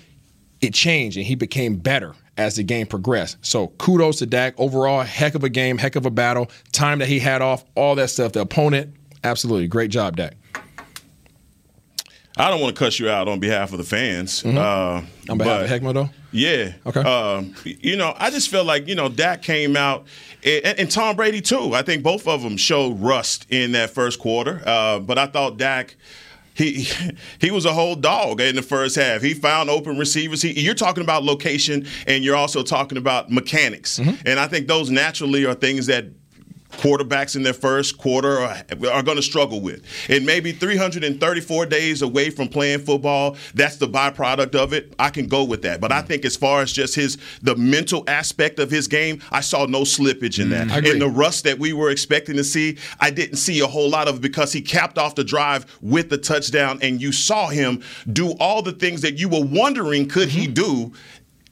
it 0.60 0.74
changed 0.74 1.16
and 1.16 1.26
he 1.26 1.34
became 1.34 1.76
better 1.76 2.14
as 2.36 2.56
the 2.56 2.62
game 2.62 2.86
progressed. 2.86 3.38
So 3.40 3.68
kudos 3.68 4.18
to 4.18 4.26
Dak. 4.26 4.54
Overall, 4.58 5.02
heck 5.02 5.34
of 5.34 5.44
a 5.44 5.48
game, 5.48 5.78
heck 5.78 5.96
of 5.96 6.06
a 6.06 6.10
battle. 6.10 6.50
Time 6.72 6.98
that 6.98 7.08
he 7.08 7.18
had 7.18 7.42
off, 7.42 7.64
all 7.74 7.94
that 7.96 8.10
stuff. 8.10 8.32
The 8.32 8.40
opponent, 8.40 8.94
absolutely. 9.24 9.68
Great 9.68 9.90
job, 9.90 10.16
Dak. 10.16 10.36
I 12.36 12.50
don't 12.50 12.60
want 12.60 12.74
to 12.74 12.78
cuss 12.84 12.98
you 12.98 13.08
out 13.10 13.28
on 13.28 13.40
behalf 13.40 13.72
of 13.72 13.78
the 13.78 13.84
fans. 13.84 14.42
Mhm. 14.42 14.56
Uh, 14.56 15.02
On 15.30 15.38
behalf 15.38 15.68
but- 15.68 15.70
of 15.72 15.82
Heckma, 15.82 15.94
though? 15.94 16.10
Yeah. 16.34 16.72
Okay. 16.86 17.00
Um, 17.00 17.54
you 17.64 17.96
know, 17.96 18.14
I 18.16 18.30
just 18.30 18.48
feel 18.48 18.64
like 18.64 18.88
you 18.88 18.94
know 18.94 19.10
Dak 19.10 19.42
came 19.42 19.76
out, 19.76 20.06
and, 20.42 20.64
and 20.78 20.90
Tom 20.90 21.14
Brady 21.14 21.42
too. 21.42 21.74
I 21.74 21.82
think 21.82 22.02
both 22.02 22.26
of 22.26 22.42
them 22.42 22.56
showed 22.56 22.98
rust 23.00 23.46
in 23.50 23.72
that 23.72 23.90
first 23.90 24.18
quarter. 24.18 24.62
Uh, 24.64 24.98
but 24.98 25.18
I 25.18 25.26
thought 25.26 25.58
Dak. 25.58 25.96
He 26.54 26.86
he 27.40 27.50
was 27.50 27.64
a 27.64 27.72
whole 27.72 27.94
dog 27.96 28.40
in 28.40 28.56
the 28.56 28.62
first 28.62 28.94
half. 28.96 29.22
He 29.22 29.32
found 29.34 29.68
open 29.70 29.98
receivers. 29.98 30.40
He, 30.42 30.58
you're 30.60 30.74
talking 30.74 31.02
about 31.02 31.22
location, 31.24 31.86
and 32.06 32.22
you're 32.24 32.36
also 32.36 32.62
talking 32.62 32.98
about 32.98 33.30
mechanics. 33.30 33.98
And 33.98 34.38
I 34.38 34.46
think 34.48 34.68
those 34.68 34.90
naturally 34.90 35.44
are 35.46 35.54
things 35.54 35.86
that 35.86 36.06
quarterbacks 36.72 37.36
in 37.36 37.42
their 37.42 37.52
first 37.52 37.98
quarter 37.98 38.38
are, 38.38 38.64
are 38.90 39.02
going 39.02 39.16
to 39.16 39.22
struggle 39.22 39.60
with. 39.60 39.84
And 40.08 40.26
maybe 40.26 40.52
334 40.52 41.66
days 41.66 42.02
away 42.02 42.30
from 42.30 42.48
playing 42.48 42.80
football, 42.80 43.36
that's 43.54 43.76
the 43.76 43.88
byproduct 43.88 44.54
of 44.54 44.72
it. 44.72 44.94
I 44.98 45.10
can 45.10 45.26
go 45.26 45.44
with 45.44 45.62
that. 45.62 45.80
But 45.80 45.92
I 45.92 46.02
mm. 46.02 46.06
think 46.06 46.24
as 46.24 46.36
far 46.36 46.62
as 46.62 46.72
just 46.72 46.94
his 46.94 47.18
the 47.42 47.56
mental 47.56 48.04
aspect 48.08 48.58
of 48.58 48.70
his 48.70 48.88
game, 48.88 49.20
I 49.30 49.40
saw 49.40 49.66
no 49.66 49.82
slippage 49.82 50.40
in 50.40 50.50
that. 50.50 50.68
Mm. 50.68 50.72
I 50.72 50.78
agree. 50.78 50.90
And 50.92 51.00
the 51.00 51.08
rust 51.08 51.44
that 51.44 51.58
we 51.58 51.72
were 51.72 51.90
expecting 51.90 52.36
to 52.36 52.44
see, 52.44 52.78
I 53.00 53.10
didn't 53.10 53.36
see 53.36 53.60
a 53.60 53.66
whole 53.66 53.88
lot 53.88 54.08
of 54.08 54.20
because 54.20 54.52
he 54.52 54.62
capped 54.62 54.98
off 54.98 55.14
the 55.14 55.24
drive 55.24 55.66
with 55.80 56.10
the 56.10 56.18
touchdown 56.18 56.78
and 56.82 57.00
you 57.00 57.12
saw 57.12 57.48
him 57.48 57.82
do 58.12 58.32
all 58.40 58.62
the 58.62 58.72
things 58.72 59.02
that 59.02 59.18
you 59.18 59.28
were 59.28 59.44
wondering 59.44 60.08
could 60.08 60.28
he 60.28 60.44
mm-hmm. 60.44 60.54
do 60.54 60.92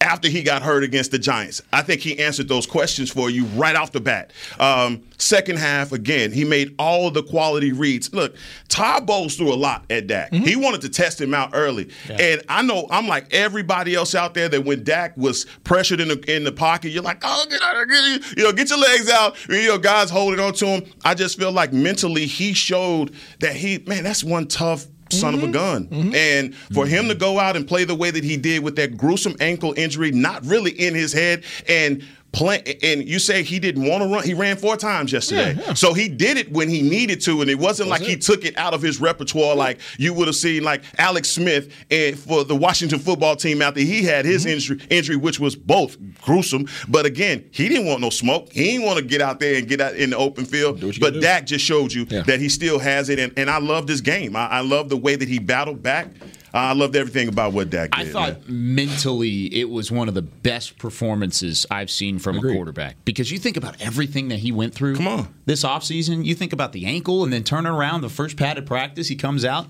after 0.00 0.28
he 0.28 0.42
got 0.42 0.62
hurt 0.62 0.82
against 0.82 1.10
the 1.10 1.18
Giants. 1.18 1.60
I 1.72 1.82
think 1.82 2.00
he 2.00 2.18
answered 2.18 2.48
those 2.48 2.66
questions 2.66 3.10
for 3.10 3.28
you 3.28 3.44
right 3.46 3.76
off 3.76 3.92
the 3.92 4.00
bat. 4.00 4.32
Um, 4.58 5.02
second 5.18 5.58
half, 5.58 5.92
again, 5.92 6.32
he 6.32 6.44
made 6.44 6.74
all 6.78 7.10
the 7.10 7.22
quality 7.22 7.72
reads. 7.72 8.12
Look, 8.14 8.34
Todd 8.68 9.06
Bowles 9.06 9.36
threw 9.36 9.52
a 9.52 9.54
lot 9.54 9.84
at 9.90 10.06
Dak. 10.06 10.32
He 10.32 10.56
wanted 10.56 10.80
to 10.82 10.88
test 10.88 11.20
him 11.20 11.34
out 11.34 11.50
early. 11.52 11.90
And 12.08 12.42
I 12.48 12.62
know 12.62 12.86
I'm 12.90 13.06
like 13.06 13.32
everybody 13.32 13.94
else 13.94 14.14
out 14.14 14.34
there 14.34 14.48
that 14.48 14.64
when 14.64 14.84
Dak 14.84 15.16
was 15.16 15.44
pressured 15.64 16.00
in 16.00 16.08
the 16.08 16.34
in 16.34 16.44
the 16.44 16.52
pocket, 16.52 16.90
you're 16.90 17.02
like, 17.02 17.20
oh, 17.22 17.46
get 17.50 17.62
out 17.62 17.76
of 17.76 17.90
here, 17.90 18.18
you 18.36 18.44
know, 18.44 18.52
get 18.52 18.70
your 18.70 18.78
legs 18.78 19.10
out. 19.10 19.36
You 19.48 19.68
know, 19.68 19.78
guys 19.78 20.10
holding 20.10 20.40
on 20.40 20.54
to 20.54 20.66
him. 20.66 20.92
I 21.04 21.14
just 21.14 21.38
feel 21.38 21.52
like 21.52 21.72
mentally 21.72 22.26
he 22.26 22.52
showed 22.54 23.14
that 23.40 23.54
he, 23.54 23.78
man, 23.86 24.04
that's 24.04 24.24
one 24.24 24.48
tough 24.48 24.86
son 25.10 25.34
of 25.34 25.40
a 25.40 25.44
mm-hmm. 25.44 25.52
gun. 25.52 25.86
Mm-hmm. 25.86 26.14
And 26.14 26.54
for 26.74 26.86
him 26.86 27.08
to 27.08 27.14
mm-hmm. 27.14 27.20
go 27.20 27.38
out 27.38 27.56
and 27.56 27.66
play 27.66 27.84
the 27.84 27.94
way 27.94 28.10
that 28.10 28.24
he 28.24 28.36
did 28.36 28.62
with 28.62 28.76
that 28.76 28.96
gruesome 28.96 29.36
ankle 29.40 29.74
injury, 29.76 30.10
not 30.12 30.44
really 30.44 30.70
in 30.72 30.94
his 30.94 31.12
head, 31.12 31.44
and 31.68 32.04
play 32.32 32.78
and 32.82 33.08
you 33.08 33.18
say 33.18 33.42
he 33.42 33.58
didn't 33.58 33.84
want 33.88 34.02
to 34.02 34.08
run, 34.08 34.24
he 34.24 34.34
ran 34.34 34.56
four 34.56 34.76
times 34.76 35.12
yesterday. 35.12 35.58
So 35.74 35.94
he 35.94 36.08
did 36.08 36.36
it 36.36 36.52
when 36.52 36.68
he 36.68 36.80
needed 36.82 37.20
to, 37.22 37.40
and 37.40 37.50
it 37.50 37.58
wasn't 37.58 37.88
like 37.88 38.02
he 38.02 38.16
took 38.16 38.44
it 38.44 38.56
out 38.56 38.72
of 38.74 38.82
his 38.82 39.00
repertoire 39.00 39.54
like 39.56 39.78
you 39.98 40.14
would 40.14 40.28
have 40.28 40.36
seen 40.36 40.62
like 40.62 40.82
Alex 40.98 41.28
Smith 41.28 41.74
and 41.90 42.18
for 42.18 42.44
the 42.44 42.54
Washington 42.56 42.98
football 42.98 43.36
team 43.36 43.62
after 43.62 43.80
he 43.80 44.04
had 44.04 44.24
his 44.24 44.46
injury 44.46 44.80
injury, 44.90 45.16
which 45.16 45.40
was 45.40 45.56
both 45.56 45.96
gruesome. 46.22 46.66
But 46.88 47.06
again, 47.06 47.44
he 47.52 47.68
didn't 47.68 47.86
want 47.86 48.00
no 48.00 48.10
smoke. 48.10 48.52
He 48.52 48.64
didn't 48.72 48.86
want 48.86 48.98
to 48.98 49.04
get 49.04 49.20
out 49.20 49.40
there 49.40 49.56
and 49.56 49.66
get 49.68 49.80
out 49.80 49.94
in 49.96 50.10
the 50.10 50.16
open 50.16 50.44
field. 50.44 50.80
But 51.00 51.14
Dak 51.20 51.46
just 51.46 51.64
showed 51.64 51.92
you 51.92 52.04
that 52.04 52.40
he 52.40 52.48
still 52.48 52.78
has 52.78 53.08
it, 53.08 53.18
and, 53.18 53.32
and 53.36 53.50
I 53.50 53.58
love 53.58 53.86
this 53.86 54.00
game. 54.00 54.36
I, 54.36 54.46
I 54.48 54.60
love 54.60 54.88
the 54.88 54.96
way 54.96 55.16
that 55.16 55.28
he 55.28 55.38
battled 55.38 55.82
back. 55.82 56.08
I 56.52 56.72
loved 56.72 56.96
everything 56.96 57.28
about 57.28 57.52
what 57.52 57.70
Dak 57.70 57.92
did. 57.92 58.08
I 58.08 58.10
thought 58.10 58.48
mentally 58.48 59.54
it 59.54 59.70
was 59.70 59.90
one 59.90 60.08
of 60.08 60.14
the 60.14 60.22
best 60.22 60.78
performances 60.78 61.66
I've 61.70 61.90
seen 61.90 62.18
from 62.18 62.38
a 62.38 62.40
quarterback 62.40 62.96
because 63.04 63.30
you 63.30 63.38
think 63.38 63.56
about 63.56 63.80
everything 63.80 64.28
that 64.28 64.40
he 64.40 64.52
went 64.52 64.74
through. 64.74 64.96
Come 64.96 65.08
on. 65.08 65.34
This 65.46 65.64
offseason, 65.64 66.24
you 66.24 66.34
think 66.34 66.52
about 66.52 66.72
the 66.72 66.86
ankle 66.86 67.22
and 67.24 67.32
then 67.32 67.44
turning 67.44 67.72
around 67.72 68.00
the 68.00 68.08
first 68.08 68.36
padded 68.36 68.66
practice, 68.66 69.08
he 69.08 69.16
comes 69.16 69.44
out. 69.44 69.66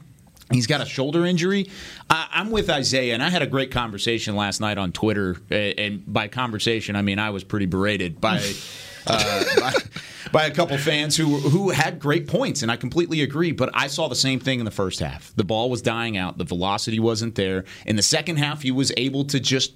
He's 0.51 0.67
got 0.67 0.81
a 0.81 0.87
shoulder 0.87 1.25
injury. 1.25 1.71
I, 2.09 2.27
I'm 2.33 2.51
with 2.51 2.69
Isaiah, 2.69 3.15
and 3.15 3.23
I 3.23 3.31
had 3.31 3.41
a 3.41 3.47
great 3.47 3.71
conversation 3.71 4.35
last 4.35 4.61
night 4.61 4.79
on 4.79 4.91
Twitter. 4.91 5.37
And 5.49 6.03
by 6.13 6.27
conversation, 6.27 6.97
I 6.97 7.03
mean 7.03 7.21
I 7.21 7.31
was 7.31 7.45
pretty 7.45 7.67
berated 7.67 8.21
by 8.21 8.39
uh, 9.07 9.45
by, 9.61 9.73
by 10.33 10.47
a 10.47 10.51
couple 10.51 10.77
fans 10.79 11.17
who 11.17 11.39
who 11.39 11.71
had 11.71 11.99
great 11.99 12.27
points, 12.27 12.63
and 12.63 12.71
I 12.71 12.77
completely 12.77 13.23
agree. 13.23 13.53
But 13.53 13.71
I 13.75 13.87
saw 13.87 14.09
the 14.09 14.15
same 14.17 14.41
thing 14.41 14.59
in 14.59 14.65
the 14.65 14.71
first 14.71 15.01
half. 15.01 15.33
The 15.37 15.45
ball 15.45 15.71
was 15.71 15.83
dying 15.83 16.17
out. 16.17 16.39
The 16.39 16.45
velocity 16.45 17.01
wasn't 17.01 17.35
there. 17.35 17.65
In 17.87 17.97
the 17.97 18.03
second 18.03 18.37
half, 18.37 18.63
he 18.63 18.71
was 18.71 18.93
able 18.97 19.25
to 19.27 19.41
just 19.41 19.73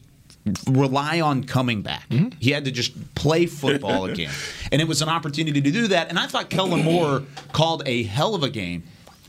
rely 0.69 1.21
on 1.21 1.45
coming 1.45 1.81
back. 1.83 2.05
He 2.39 2.51
had 2.51 2.67
to 2.67 2.71
just 2.71 3.15
play 3.15 3.47
football 3.47 4.05
again, 4.11 4.33
and 4.71 4.81
it 4.81 4.89
was 4.89 5.03
an 5.03 5.09
opportunity 5.09 5.61
to 5.61 5.71
do 5.71 5.89
that. 5.89 6.09
And 6.11 6.19
I 6.19 6.27
thought 6.27 6.51
Kellen 6.51 6.83
Moore 6.85 7.23
called 7.53 7.83
a 7.87 8.03
hell 8.05 8.35
of 8.35 8.43
a 8.43 8.51
game 8.51 8.85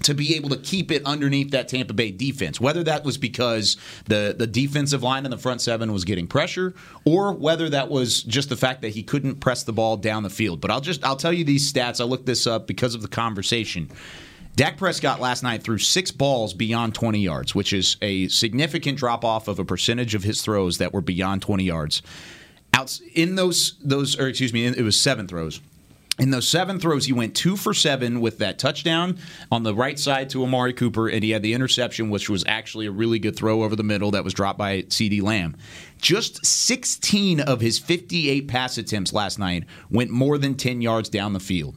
to 0.06 0.14
be 0.14 0.36
able 0.36 0.50
to 0.50 0.58
keep 0.58 0.92
it 0.92 1.04
underneath 1.04 1.50
that 1.52 1.68
Tampa 1.68 1.94
Bay 1.94 2.12
defense. 2.12 2.62
Whether 2.62 2.84
that 2.84 3.04
was 3.04 3.18
because 3.18 3.76
the 4.06 4.36
the 4.38 4.46
defensive 4.46 5.02
line 5.02 5.26
in 5.26 5.32
the 5.32 5.38
front 5.38 5.62
seven 5.62 5.92
was 5.92 6.06
getting 6.06 6.28
pressure, 6.28 6.76
or 7.06 7.34
whether 7.34 7.70
that 7.70 7.90
was 7.90 8.22
just 8.22 8.50
the 8.50 8.56
fact 8.56 8.84
that 8.84 8.90
he 8.90 9.02
couldn't 9.02 9.40
press 9.40 9.64
the 9.64 9.74
ball 9.74 9.98
down 9.98 10.22
the 10.22 10.30
field. 10.30 10.62
But 10.62 10.70
I'll 10.70 10.82
just 10.82 11.04
I'll 11.04 11.16
tell 11.16 11.34
you 11.34 11.44
these 11.44 11.72
stats. 11.72 12.00
I 12.00 12.04
looked 12.04 12.28
this 12.28 12.46
up 12.46 12.68
because 12.68 12.94
of 12.94 13.02
the 13.02 13.08
conversation. 13.08 13.90
Dak 14.56 14.78
Prescott 14.78 15.20
last 15.20 15.44
night 15.44 15.64
threw 15.64 15.78
six 15.78 16.12
balls 16.12 16.54
beyond 16.54 16.94
20 16.96 17.20
yards, 17.20 17.54
which 17.54 17.74
is 17.74 17.98
a 18.02 18.30
significant 18.30 18.98
drop 18.98 19.26
off 19.26 19.50
of 19.50 19.60
a 19.60 19.66
percentage 19.66 20.16
of 20.16 20.24
his 20.24 20.42
throws 20.42 20.78
that 20.78 20.94
were 20.94 21.02
beyond 21.02 21.42
20 21.42 21.66
yards. 21.66 22.02
Out 22.74 23.00
in 23.14 23.36
those 23.36 23.76
those, 23.84 24.20
or 24.20 24.28
excuse 24.28 24.54
me, 24.54 24.66
it 24.66 24.84
was 24.84 25.00
seven 25.00 25.28
throws. 25.28 25.62
In 26.18 26.30
those 26.30 26.48
seven 26.48 26.80
throws, 26.80 27.06
he 27.06 27.14
went 27.14 27.36
two 27.36 27.58
for 27.58 27.74
seven 27.74 28.22
with 28.22 28.38
that 28.38 28.58
touchdown 28.58 29.18
on 29.52 29.64
the 29.64 29.76
right 29.76 30.00
side 30.00 30.30
to 30.30 30.44
Amari 30.44 30.72
Cooper, 30.72 31.10
and 31.10 31.24
he 31.24 31.32
had 31.32 31.42
the 31.42 31.54
interception, 31.54 32.10
which 32.10 32.30
was 32.30 32.46
actually 32.48 32.86
a 32.86 32.92
really 32.92 33.20
good 33.20 33.36
throw 33.36 33.64
over 33.64 33.76
the 33.76 33.84
middle 33.84 34.12
that 34.12 34.24
was 34.24 34.34
dropped 34.34 34.58
by 34.58 34.84
CeeDee 34.84 35.22
Lamb. 35.22 35.58
Just 36.00 36.46
16 36.46 37.42
of 37.42 37.60
his 37.60 37.80
58 37.80 38.48
pass 38.48 38.78
attempts 38.78 39.12
last 39.12 39.38
night 39.40 39.66
went 39.90 40.10
more 40.10 40.38
than 40.38 40.56
10 40.56 40.82
yards 40.82 41.10
down 41.10 41.34
the 41.34 41.40
field. 41.42 41.76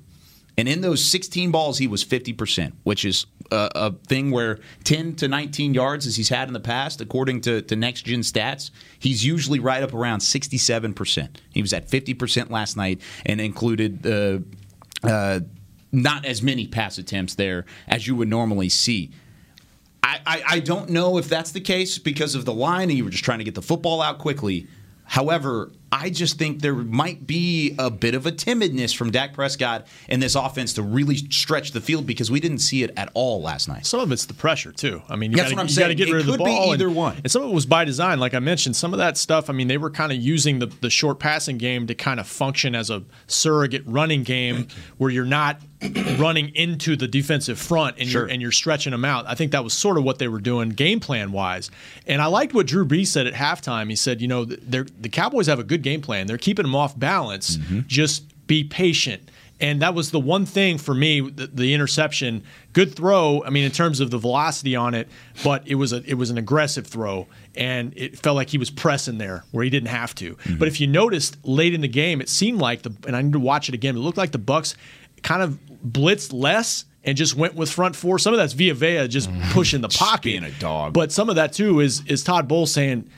And 0.59 0.69
in 0.69 0.81
those 0.81 1.05
16 1.09 1.53
balls, 1.53 1.79
he 1.79 1.87
was 1.87 2.05
50%, 2.05 2.73
which 2.83 3.05
is 3.05 3.27
a, 3.53 3.71
a 3.77 3.93
thing 4.09 4.33
where 4.33 4.59
10 4.83 5.15
to 5.15 5.29
19 5.29 5.73
yards, 5.73 6.05
as 6.05 6.17
he's 6.17 6.31
had 6.31 6.49
in 6.49 6.53
the 6.53 6.61
past, 6.61 7.01
according 7.01 7.43
to, 7.43 7.63
to 7.63 7.77
next 7.77 8.03
gen 8.03 8.21
stats, 8.21 8.73
he's 8.99 9.25
usually 9.25 9.61
right 9.61 9.85
up 9.85 9.95
around 9.95 10.19
67%. 10.19 11.37
He 11.51 11.63
was 11.63 11.73
at 11.73 11.89
50% 11.89 12.51
last 12.51 12.77
night 12.77 13.01
and 13.25 13.41
included 13.41 14.05
uh, 14.05 14.41
uh, 15.09 15.41
not 15.93 16.25
as 16.25 16.43
many 16.43 16.67
pass 16.67 16.99
attempts 16.99 17.37
there 17.37 17.65
as 17.87 18.09
you 18.09 18.17
would 18.17 18.29
normally 18.29 18.69
see. 18.69 19.13
I, 20.03 20.21
I, 20.27 20.43
I 20.49 20.61
don't 20.61 20.91
know 20.91 21.19
if 21.19 21.29
that's 21.29 21.53
the 21.53 21.61
case 21.61 21.99
because 21.99 22.35
of 22.35 22.45
the 22.45 22.53
line 22.53 22.89
and 22.89 22.99
you 22.99 23.05
were 23.05 23.11
just 23.11 23.25
trying 23.25 23.39
to 23.39 23.45
get 23.45 23.55
the 23.55 23.63
football 23.63 24.03
out 24.03 24.19
quickly. 24.19 24.67
However, 25.09 25.73
I 25.91 26.11
just 26.11 26.39
think 26.39 26.61
there 26.61 26.75
might 26.75 27.27
be 27.27 27.75
a 27.79 27.91
bit 27.91 28.15
of 28.15 28.27
a 28.27 28.31
timidness 28.31 28.95
from 28.95 29.11
Dak 29.11 29.33
Prescott 29.33 29.87
in 30.07 30.21
this 30.21 30.35
offense 30.35 30.75
to 30.75 30.83
really 30.83 31.17
stretch 31.17 31.73
the 31.73 31.81
field 31.81 32.07
because 32.07 32.31
we 32.31 32.41
didn't 32.41 32.59
see 32.59 32.83
it 32.83 32.93
at 32.95 33.11
all 33.15 33.41
last 33.41 33.69
night. 33.69 33.87
Some 33.87 34.01
of 34.01 34.13
it's 34.13 34.27
the 34.27 34.35
pressure 34.35 34.71
too. 34.71 35.03
I 35.09 35.17
mean, 35.17 35.31
you 35.31 35.39
gotta, 35.39 35.55
what 35.55 35.63
I'm 35.63 35.69
you 35.69 35.77
gotta 35.77 35.95
get 35.95 36.09
It 36.11 36.13
rid 36.13 36.21
of 36.21 36.27
the 36.27 36.33
could 36.33 36.45
be 36.45 36.51
ball. 36.51 36.75
either 36.75 36.89
and, 36.89 36.97
one. 36.97 37.17
And 37.17 37.31
some 37.31 37.43
of 37.43 37.49
it 37.51 37.55
was 37.55 37.65
by 37.65 37.87
design, 37.87 38.21
like 38.21 38.35
I 38.35 38.39
mentioned. 38.39 38.77
Some 38.77 38.93
of 38.93 38.99
that 38.99 39.17
stuff. 39.17 39.49
I 39.49 39.55
mean, 39.55 39.69
they 39.69 39.79
were 39.79 39.91
kind 39.91 40.13
of 40.13 40.19
using 40.19 40.59
the 40.59 40.67
the 40.67 40.91
short 40.91 41.19
passing 41.19 41.57
game 41.57 41.87
to 41.87 41.95
kind 41.95 42.21
of 42.21 42.27
function 42.29 42.75
as 42.75 42.91
a 42.91 43.03
surrogate 43.27 43.85
running 43.87 44.25
game, 44.25 44.69
where 44.99 45.11
you're 45.11 45.25
not 45.25 45.59
running 46.19 46.49
into 46.55 46.97
the 46.97 47.07
defensive 47.07 47.59
front 47.59 47.99
and 47.99 48.09
Sure. 48.09 48.23
you're 48.23 48.31
and 48.31 48.43
you're 48.43 48.53
stretching 48.53 48.91
them 48.91 49.05
out. 49.05 49.27
I 49.29 49.35
think 49.35 49.53
that 49.53 49.63
was 49.63 49.73
sort 49.75 49.97
of 49.97 50.05
what 50.05 50.19
they 50.19 50.29
were 50.29 50.41
doing 50.41 50.71
game 50.71 51.01
plan 51.01 51.31
wise. 51.33 51.71
And 52.07 52.21
I 52.21 52.27
liked 52.27 52.53
what 52.55 52.67
Drew 52.67 52.85
Brees 52.85 53.07
said 53.09 53.27
at 53.27 53.35
halftime. 53.35 53.89
He 53.89 53.97
said, 53.97 54.21
you 54.21 54.29
know, 54.29 54.45
they're, 54.45 54.87
the 55.01 55.09
Cowboys 55.09 55.47
have 55.47 55.59
a 55.59 55.65
good 55.65 55.83
game 55.83 56.01
plan. 56.01 56.27
They're 56.27 56.39
keeping 56.39 56.65
them 56.65 56.75
off 56.75 56.99
balance. 56.99 57.57
Mm-hmm. 57.57 57.81
Just 57.87 58.25
be 58.47 58.65
patient. 58.65 59.31
And 59.61 59.83
that 59.83 59.93
was 59.93 60.13
the 60.13 60.21
one 60.21 60.47
thing 60.47 60.79
for 60.79 60.95
me, 60.95 61.21
the, 61.21 61.49
the 61.49 61.75
interception. 61.75 62.45
Good 62.73 62.95
throw. 62.95 63.43
I 63.45 63.51
mean, 63.51 63.65
in 63.65 63.73
terms 63.73 63.99
of 63.99 64.13
the 64.13 64.19
velocity 64.19 64.77
on 64.77 64.95
it, 64.95 65.09
but 65.43 65.67
it 65.67 65.75
was 65.75 65.93
a 65.93 65.97
it 66.09 66.15
was 66.15 66.31
an 66.31 66.39
aggressive 66.39 66.87
throw, 66.87 67.27
and 67.57 67.93
it 67.97 68.17
felt 68.17 68.37
like 68.37 68.51
he 68.51 68.59
was 68.59 68.71
pressing 68.71 69.19
there 69.19 69.43
where 69.51 69.65
he 69.65 69.71
didn't 69.71 69.89
have 69.89 70.15
to. 70.17 70.37
Mm-hmm. 70.37 70.59
But 70.59 70.69
if 70.69 70.81
you 70.81 70.87
noticed 70.87 71.39
late 71.45 71.75
in 71.75 71.81
the 71.81 71.89
game, 71.89 72.21
it 72.21 72.29
seemed 72.29 72.61
like 72.61 72.83
the 72.83 72.93
and 73.05 73.17
I 73.17 73.23
need 73.23 73.33
to 73.33 73.41
watch 73.41 73.69
it 73.69 73.75
again. 73.75 73.97
It 73.97 73.99
looked 73.99 74.17
like 74.19 74.31
the 74.31 74.39
Bucks 74.39 74.77
kind 75.23 75.43
of 75.43 75.59
blitzed 75.87 76.33
less 76.33 76.85
and 77.05 77.17
just 77.17 77.37
went 77.37 77.55
with 77.55 77.71
front 77.71 77.97
four. 77.97 78.19
Some 78.19 78.35
of 78.35 78.39
that's 78.39 78.53
Vita 78.53 78.75
Vea 78.75 79.09
just 79.09 79.31
mm. 79.31 79.43
pushing 79.53 79.81
the 79.81 79.89
pocket, 79.89 80.25
being 80.25 80.45
a 80.45 80.51
dog. 80.53 80.93
But 80.93 81.13
some 81.13 81.29
of 81.29 81.37
that 81.37 81.53
too 81.53 81.81
is 81.81 82.05
is 82.07 82.23
Todd 82.25 82.49
Bowles 82.49 82.73
saying 82.73 83.09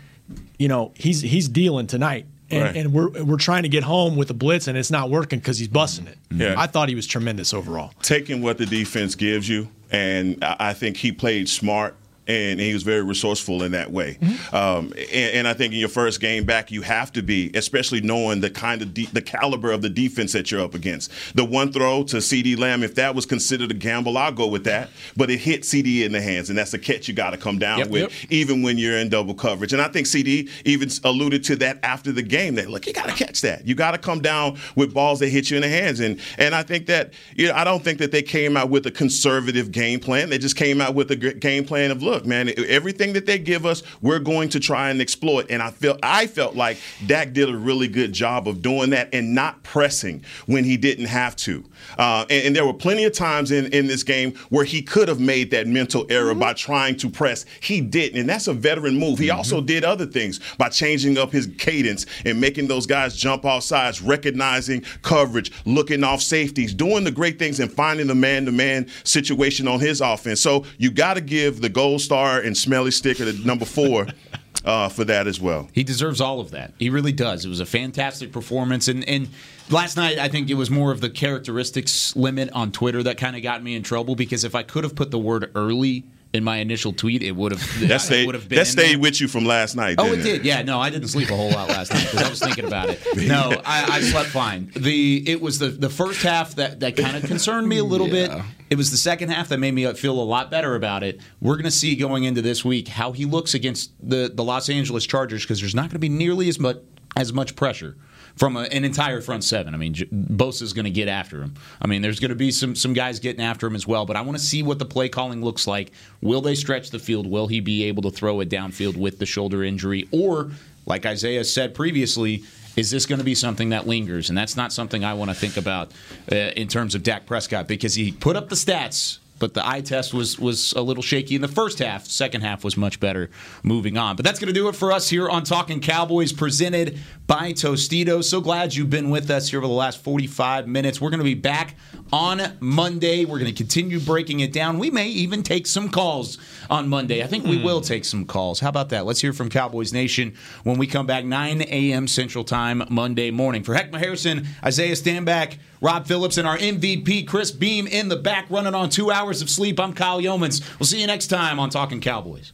you 0.58 0.68
know, 0.68 0.92
he's 0.94 1.20
he's 1.22 1.48
dealing 1.48 1.86
tonight. 1.86 2.26
And, 2.52 2.62
Right. 2.64 2.76
and 2.76 2.92
we're 2.92 3.10
we're 3.22 3.36
trying 3.36 3.62
to 3.62 3.68
get 3.68 3.84
home 3.84 4.16
with 4.16 4.26
the 4.28 4.34
blitz, 4.34 4.66
and 4.66 4.76
it's 4.76 4.90
not 4.90 5.08
working 5.08 5.38
because 5.38 5.58
he's 5.58 5.68
busting 5.68 6.08
it. 6.08 6.18
Mm-hmm. 6.30 6.42
Yeah. 6.42 6.54
I 6.58 6.66
thought 6.66 6.88
he 6.88 6.96
was 6.96 7.06
tremendous 7.06 7.54
overall. 7.54 7.92
taking 8.02 8.42
what 8.42 8.58
the 8.58 8.66
defense 8.66 9.14
gives 9.14 9.48
you, 9.48 9.68
and 9.92 10.42
I 10.42 10.56
I 10.58 10.72
think 10.72 10.96
he 10.96 11.12
played 11.12 11.48
smart. 11.48 11.96
And 12.30 12.60
he 12.60 12.72
was 12.72 12.82
very 12.84 13.02
resourceful 13.02 13.62
in 13.64 13.72
that 13.72 13.90
way. 13.90 14.18
Um, 14.52 14.92
and, 15.12 15.34
and 15.34 15.48
I 15.48 15.52
think 15.54 15.72
in 15.72 15.80
your 15.80 15.88
first 15.88 16.20
game 16.20 16.44
back, 16.44 16.70
you 16.70 16.82
have 16.82 17.10
to 17.12 17.22
be, 17.22 17.50
especially 17.54 18.00
knowing 18.00 18.40
the 18.40 18.50
kind 18.50 18.82
of 18.82 18.94
de- 18.94 19.06
the 19.06 19.22
caliber 19.22 19.72
of 19.72 19.82
the 19.82 19.88
defense 19.88 20.32
that 20.32 20.50
you're 20.50 20.60
up 20.60 20.74
against. 20.74 21.10
The 21.34 21.44
one 21.44 21.72
throw 21.72 22.04
to 22.04 22.16
CeeDee 22.18 22.58
Lamb, 22.58 22.82
if 22.82 22.94
that 22.94 23.14
was 23.14 23.26
considered 23.26 23.70
a 23.70 23.74
gamble, 23.74 24.16
I'll 24.16 24.30
go 24.32 24.46
with 24.46 24.64
that. 24.64 24.90
But 25.16 25.30
it 25.30 25.38
hit 25.38 25.62
CeeDee 25.62 26.04
in 26.04 26.12
the 26.12 26.20
hands, 26.20 26.50
and 26.50 26.58
that's 26.58 26.72
a 26.74 26.78
catch 26.78 27.08
you 27.08 27.14
got 27.14 27.30
to 27.30 27.36
come 27.36 27.58
down 27.58 27.78
Yep, 27.78 27.88
with, 27.88 28.02
yep. 28.02 28.12
even 28.30 28.62
when 28.62 28.78
you're 28.78 28.96
in 28.98 29.08
double 29.08 29.34
coverage. 29.34 29.72
And 29.72 29.82
I 29.82 29.88
think 29.88 30.06
CeeDee 30.06 30.48
even 30.64 30.88
alluded 31.04 31.42
to 31.44 31.56
that 31.56 31.78
after 31.82 32.12
the 32.12 32.22
game. 32.22 32.54
That 32.54 32.70
look, 32.70 32.86
you 32.86 32.92
got 32.92 33.08
to 33.08 33.14
catch 33.14 33.40
that. 33.40 33.66
You 33.66 33.74
got 33.74 33.92
to 33.92 33.98
come 33.98 34.20
down 34.20 34.58
with 34.76 34.94
balls 34.94 35.18
that 35.20 35.28
hit 35.30 35.50
you 35.50 35.56
in 35.56 35.62
the 35.62 35.68
hands. 35.68 36.00
And 36.00 36.20
and 36.38 36.54
I 36.54 36.62
think 36.62 36.86
that 36.86 37.12
you 37.34 37.48
know 37.48 37.54
I 37.54 37.64
don't 37.64 37.82
think 37.82 37.98
that 37.98 38.12
they 38.12 38.22
came 38.22 38.56
out 38.56 38.70
with 38.70 38.86
a 38.86 38.90
conservative 38.90 39.72
game 39.72 39.98
plan. 40.00 40.30
They 40.30 40.38
just 40.38 40.56
came 40.56 40.80
out 40.80 40.94
with 40.94 41.10
a 41.10 41.16
g- 41.16 41.34
game 41.34 41.64
plan 41.64 41.90
of 41.90 42.02
look, 42.02 42.19
man, 42.26 42.50
everything 42.68 43.12
that 43.14 43.26
they 43.26 43.38
give 43.38 43.66
us, 43.66 43.82
we're 44.00 44.18
going 44.18 44.48
to 44.50 44.60
try 44.60 44.90
and 44.90 45.00
exploit. 45.00 45.46
And 45.50 45.62
I 45.62 45.70
felt 45.70 45.98
I 46.02 46.26
felt 46.26 46.56
like 46.56 46.78
Dak 47.06 47.32
did 47.32 47.48
a 47.48 47.56
really 47.56 47.88
good 47.88 48.12
job 48.12 48.48
of 48.48 48.62
doing 48.62 48.90
that 48.90 49.08
and 49.12 49.34
not 49.34 49.62
pressing 49.62 50.24
when 50.46 50.64
he 50.64 50.76
didn't 50.76 51.06
have 51.06 51.36
to. 51.36 51.64
Uh, 51.98 52.26
and, 52.30 52.46
and 52.46 52.56
there 52.56 52.66
were 52.66 52.74
plenty 52.74 53.04
of 53.04 53.12
times 53.12 53.50
in, 53.50 53.66
in 53.72 53.86
this 53.86 54.02
game 54.02 54.34
where 54.48 54.64
he 54.64 54.82
could 54.82 55.08
have 55.08 55.20
made 55.20 55.50
that 55.50 55.66
mental 55.66 56.06
error 56.10 56.34
by 56.34 56.52
trying 56.52 56.96
to 56.96 57.08
press. 57.08 57.46
He 57.60 57.80
didn't, 57.80 58.18
and 58.18 58.28
that's 58.28 58.48
a 58.48 58.52
veteran 58.52 58.98
move. 58.98 59.18
He 59.18 59.30
also 59.30 59.60
did 59.60 59.84
other 59.84 60.06
things 60.06 60.40
by 60.58 60.68
changing 60.68 61.18
up 61.18 61.32
his 61.32 61.48
cadence 61.58 62.06
and 62.24 62.40
making 62.40 62.68
those 62.68 62.86
guys 62.86 63.16
jump 63.16 63.44
off 63.44 63.62
sides, 63.62 64.02
recognizing 64.02 64.82
coverage, 65.02 65.52
looking 65.64 66.04
off 66.04 66.20
safeties, 66.20 66.74
doing 66.74 67.04
the 67.04 67.10
great 67.10 67.38
things, 67.38 67.60
and 67.60 67.72
finding 67.72 68.06
the 68.06 68.14
man-to-man 68.14 68.88
situation 69.04 69.68
on 69.68 69.80
his 69.80 70.00
offense. 70.00 70.40
So 70.40 70.64
you 70.78 70.90
got 70.90 71.14
to 71.14 71.20
give 71.20 71.60
the 71.60 71.68
gold 71.68 72.00
star 72.10 72.40
and 72.40 72.56
smelly 72.56 72.90
sticker 72.90 73.24
to 73.24 73.46
number 73.46 73.64
four 73.64 74.04
uh, 74.64 74.88
for 74.88 75.04
that 75.04 75.28
as 75.28 75.40
well. 75.40 75.68
He 75.72 75.84
deserves 75.84 76.20
all 76.20 76.40
of 76.40 76.50
that. 76.50 76.72
He 76.76 76.90
really 76.90 77.12
does. 77.12 77.44
It 77.44 77.48
was 77.48 77.60
a 77.60 77.66
fantastic 77.66 78.32
performance, 78.32 78.88
and 78.88 79.08
and 79.08 79.28
last 79.70 79.96
night 79.96 80.18
I 80.18 80.26
think 80.26 80.50
it 80.50 80.54
was 80.54 80.70
more 80.70 80.90
of 80.90 81.00
the 81.00 81.08
characteristics 81.08 82.16
limit 82.16 82.50
on 82.50 82.72
Twitter 82.72 83.04
that 83.04 83.16
kind 83.16 83.36
of 83.36 83.44
got 83.44 83.62
me 83.62 83.76
in 83.76 83.84
trouble 83.84 84.16
because 84.16 84.42
if 84.42 84.56
I 84.56 84.64
could 84.64 84.82
have 84.82 84.96
put 84.96 85.12
the 85.12 85.20
word 85.20 85.52
early 85.54 86.02
in 86.32 86.44
my 86.44 86.58
initial 86.58 86.92
tweet, 86.92 87.22
it 87.22 87.32
would 87.32 87.52
have 87.52 87.80
That 87.88 88.00
stayed, 88.00 88.26
would 88.26 88.34
have 88.34 88.48
been 88.48 88.58
that 88.58 88.66
stayed 88.66 88.92
there. 88.92 88.98
with 89.00 89.20
you 89.20 89.26
from 89.28 89.44
last 89.44 89.74
night. 89.74 89.96
Oh, 89.98 90.06
it 90.06 90.16
didn't 90.16 90.24
did. 90.24 90.44
Yeah, 90.44 90.62
no, 90.62 90.78
I 90.80 90.90
didn't 90.90 91.08
sleep 91.08 91.30
a 91.30 91.36
whole 91.36 91.50
lot 91.50 91.68
last 91.68 91.92
night 91.92 92.04
because 92.04 92.22
I 92.22 92.28
was 92.30 92.38
thinking 92.40 92.64
about 92.64 92.88
it. 92.88 93.00
No, 93.30 93.50
I, 93.64 93.96
I 93.96 94.00
slept 94.00 94.30
fine. 94.30 94.72
The 94.74 95.22
it 95.28 95.40
was 95.40 95.58
the 95.58 95.68
the 95.68 95.90
first 95.90 96.22
half 96.22 96.54
that 96.56 96.80
that 96.80 96.96
kind 96.96 97.16
of 97.16 97.24
concerned 97.24 97.68
me 97.68 97.78
a 97.78 97.84
little 97.84 98.08
bit. 98.18 98.30
It 98.70 98.76
was 98.76 98.90
the 98.90 98.96
second 98.96 99.28
half 99.30 99.48
that 99.48 99.58
made 99.58 99.72
me 99.74 99.92
feel 99.94 100.20
a 100.20 100.22
lot 100.22 100.50
better 100.50 100.74
about 100.74 101.02
it. 101.02 101.20
We're 101.40 101.54
going 101.54 101.64
to 101.64 101.70
see 101.70 101.96
going 101.96 102.24
into 102.24 102.42
this 102.42 102.64
week 102.64 102.88
how 102.88 103.12
he 103.12 103.24
looks 103.24 103.54
against 103.54 103.92
the 104.02 104.30
the 104.32 104.42
Los 104.44 104.68
Angeles 104.68 105.06
Chargers 105.06 105.42
because 105.42 105.60
there's 105.60 105.74
not 105.74 105.82
going 105.82 105.90
to 105.90 105.98
be 105.98 106.08
nearly 106.08 106.48
as 106.48 106.58
much 106.58 106.78
as 107.16 107.32
much 107.32 107.56
pressure 107.56 107.96
from 108.40 108.56
a, 108.56 108.60
an 108.60 108.86
entire 108.86 109.20
front 109.20 109.44
seven. 109.44 109.74
I 109.74 109.76
mean, 109.76 109.92
J- 109.92 110.06
Bosa's 110.06 110.72
going 110.72 110.86
to 110.86 110.90
get 110.90 111.08
after 111.08 111.42
him. 111.42 111.54
I 111.80 111.86
mean, 111.86 112.00
there's 112.00 112.18
going 112.18 112.30
to 112.30 112.34
be 112.34 112.50
some 112.50 112.74
some 112.74 112.94
guys 112.94 113.20
getting 113.20 113.44
after 113.44 113.66
him 113.66 113.76
as 113.76 113.86
well. 113.86 114.06
But 114.06 114.16
I 114.16 114.22
want 114.22 114.38
to 114.38 114.42
see 114.42 114.62
what 114.62 114.78
the 114.78 114.86
play 114.86 115.10
calling 115.10 115.44
looks 115.44 115.66
like. 115.66 115.92
Will 116.22 116.40
they 116.40 116.54
stretch 116.54 116.90
the 116.90 116.98
field? 116.98 117.26
Will 117.26 117.48
he 117.48 117.60
be 117.60 117.84
able 117.84 118.02
to 118.04 118.10
throw 118.10 118.40
it 118.40 118.48
downfield 118.48 118.96
with 118.96 119.18
the 119.18 119.26
shoulder 119.26 119.62
injury? 119.62 120.08
Or, 120.10 120.50
like 120.86 121.04
Isaiah 121.04 121.44
said 121.44 121.74
previously, 121.74 122.42
is 122.76 122.90
this 122.90 123.04
going 123.04 123.18
to 123.18 123.24
be 123.24 123.34
something 123.34 123.68
that 123.68 123.86
lingers? 123.86 124.30
And 124.30 124.38
that's 124.38 124.56
not 124.56 124.72
something 124.72 125.04
I 125.04 125.12
want 125.12 125.30
to 125.30 125.36
think 125.36 125.58
about 125.58 125.92
uh, 126.32 126.34
in 126.34 126.66
terms 126.66 126.94
of 126.94 127.02
Dak 127.02 127.26
Prescott 127.26 127.68
because 127.68 127.94
he 127.94 128.10
put 128.10 128.36
up 128.36 128.48
the 128.48 128.56
stats. 128.56 129.18
But 129.40 129.54
the 129.54 129.66
eye 129.66 129.80
test 129.80 130.14
was 130.14 130.38
was 130.38 130.72
a 130.74 130.82
little 130.82 131.02
shaky 131.02 131.34
in 131.34 131.40
the 131.40 131.48
first 131.48 131.80
half. 131.80 132.06
Second 132.06 132.42
half 132.42 132.62
was 132.62 132.76
much 132.76 133.00
better. 133.00 133.30
Moving 133.64 133.98
on, 133.98 134.14
but 134.14 134.24
that's 134.24 134.38
going 134.38 134.52
to 134.52 134.54
do 134.54 134.68
it 134.68 134.76
for 134.76 134.92
us 134.92 135.08
here 135.08 135.28
on 135.28 135.42
Talking 135.42 135.80
Cowboys, 135.80 136.32
presented 136.32 136.98
by 137.26 137.52
Tostitos. 137.52 138.24
So 138.24 138.40
glad 138.40 138.74
you've 138.74 138.90
been 138.90 139.08
with 139.08 139.30
us 139.30 139.50
here 139.50 139.60
over 139.60 139.66
the 139.68 139.72
last 139.72 140.02
45 140.02 140.66
minutes. 140.66 141.00
We're 141.00 141.10
going 141.10 141.18
to 141.18 141.24
be 141.24 141.34
back 141.34 141.76
on 142.12 142.56
Monday. 142.58 143.24
We're 143.24 143.38
going 143.38 143.52
to 143.52 143.56
continue 143.56 144.00
breaking 144.00 144.40
it 144.40 144.52
down. 144.52 144.80
We 144.80 144.90
may 144.90 145.06
even 145.06 145.44
take 145.44 145.68
some 145.68 145.90
calls 145.90 146.38
on 146.68 146.88
Monday. 146.88 147.22
I 147.22 147.28
think 147.28 147.44
we 147.44 147.58
hmm. 147.58 147.64
will 147.64 147.80
take 147.80 148.04
some 148.04 148.24
calls. 148.24 148.58
How 148.58 148.68
about 148.68 148.88
that? 148.88 149.06
Let's 149.06 149.20
hear 149.20 149.32
from 149.32 149.48
Cowboys 149.48 149.92
Nation 149.92 150.34
when 150.64 150.76
we 150.76 150.88
come 150.88 151.06
back 151.06 151.24
9 151.24 151.62
a.m. 151.62 152.08
Central 152.08 152.42
Time 152.42 152.82
Monday 152.90 153.30
morning. 153.30 153.62
For 153.62 153.76
Heckma 153.76 153.98
Harrison, 153.98 154.48
Isaiah 154.64 154.94
Stanback, 154.94 155.58
Rob 155.80 156.06
Phillips, 156.06 156.36
and 156.36 156.48
our 156.48 156.58
MVP 156.58 157.28
Chris 157.28 157.52
Beam 157.52 157.86
in 157.86 158.08
the 158.08 158.16
back 158.16 158.50
running 158.50 158.74
on 158.74 158.90
two 158.90 159.12
hours 159.12 159.29
of 159.30 159.48
sleep. 159.48 159.78
I'm 159.78 159.92
Kyle 159.92 160.20
Youmans. 160.20 160.60
We'll 160.78 160.86
see 160.86 161.00
you 161.00 161.06
next 161.06 161.28
time 161.28 161.60
on 161.60 161.70
Talking 161.70 162.00
Cowboys. 162.00 162.52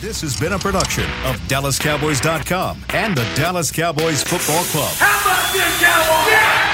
This 0.00 0.20
has 0.20 0.38
been 0.38 0.52
a 0.52 0.58
production 0.58 1.04
of 1.24 1.36
DallasCowboys.com 1.48 2.84
and 2.90 3.16
the 3.16 3.24
Dallas 3.34 3.72
Cowboys 3.72 4.22
Football 4.22 4.64
Club. 4.64 4.92
How 4.96 5.20
about 5.22 5.52
this, 5.52 5.80
Cowboys? 5.80 6.71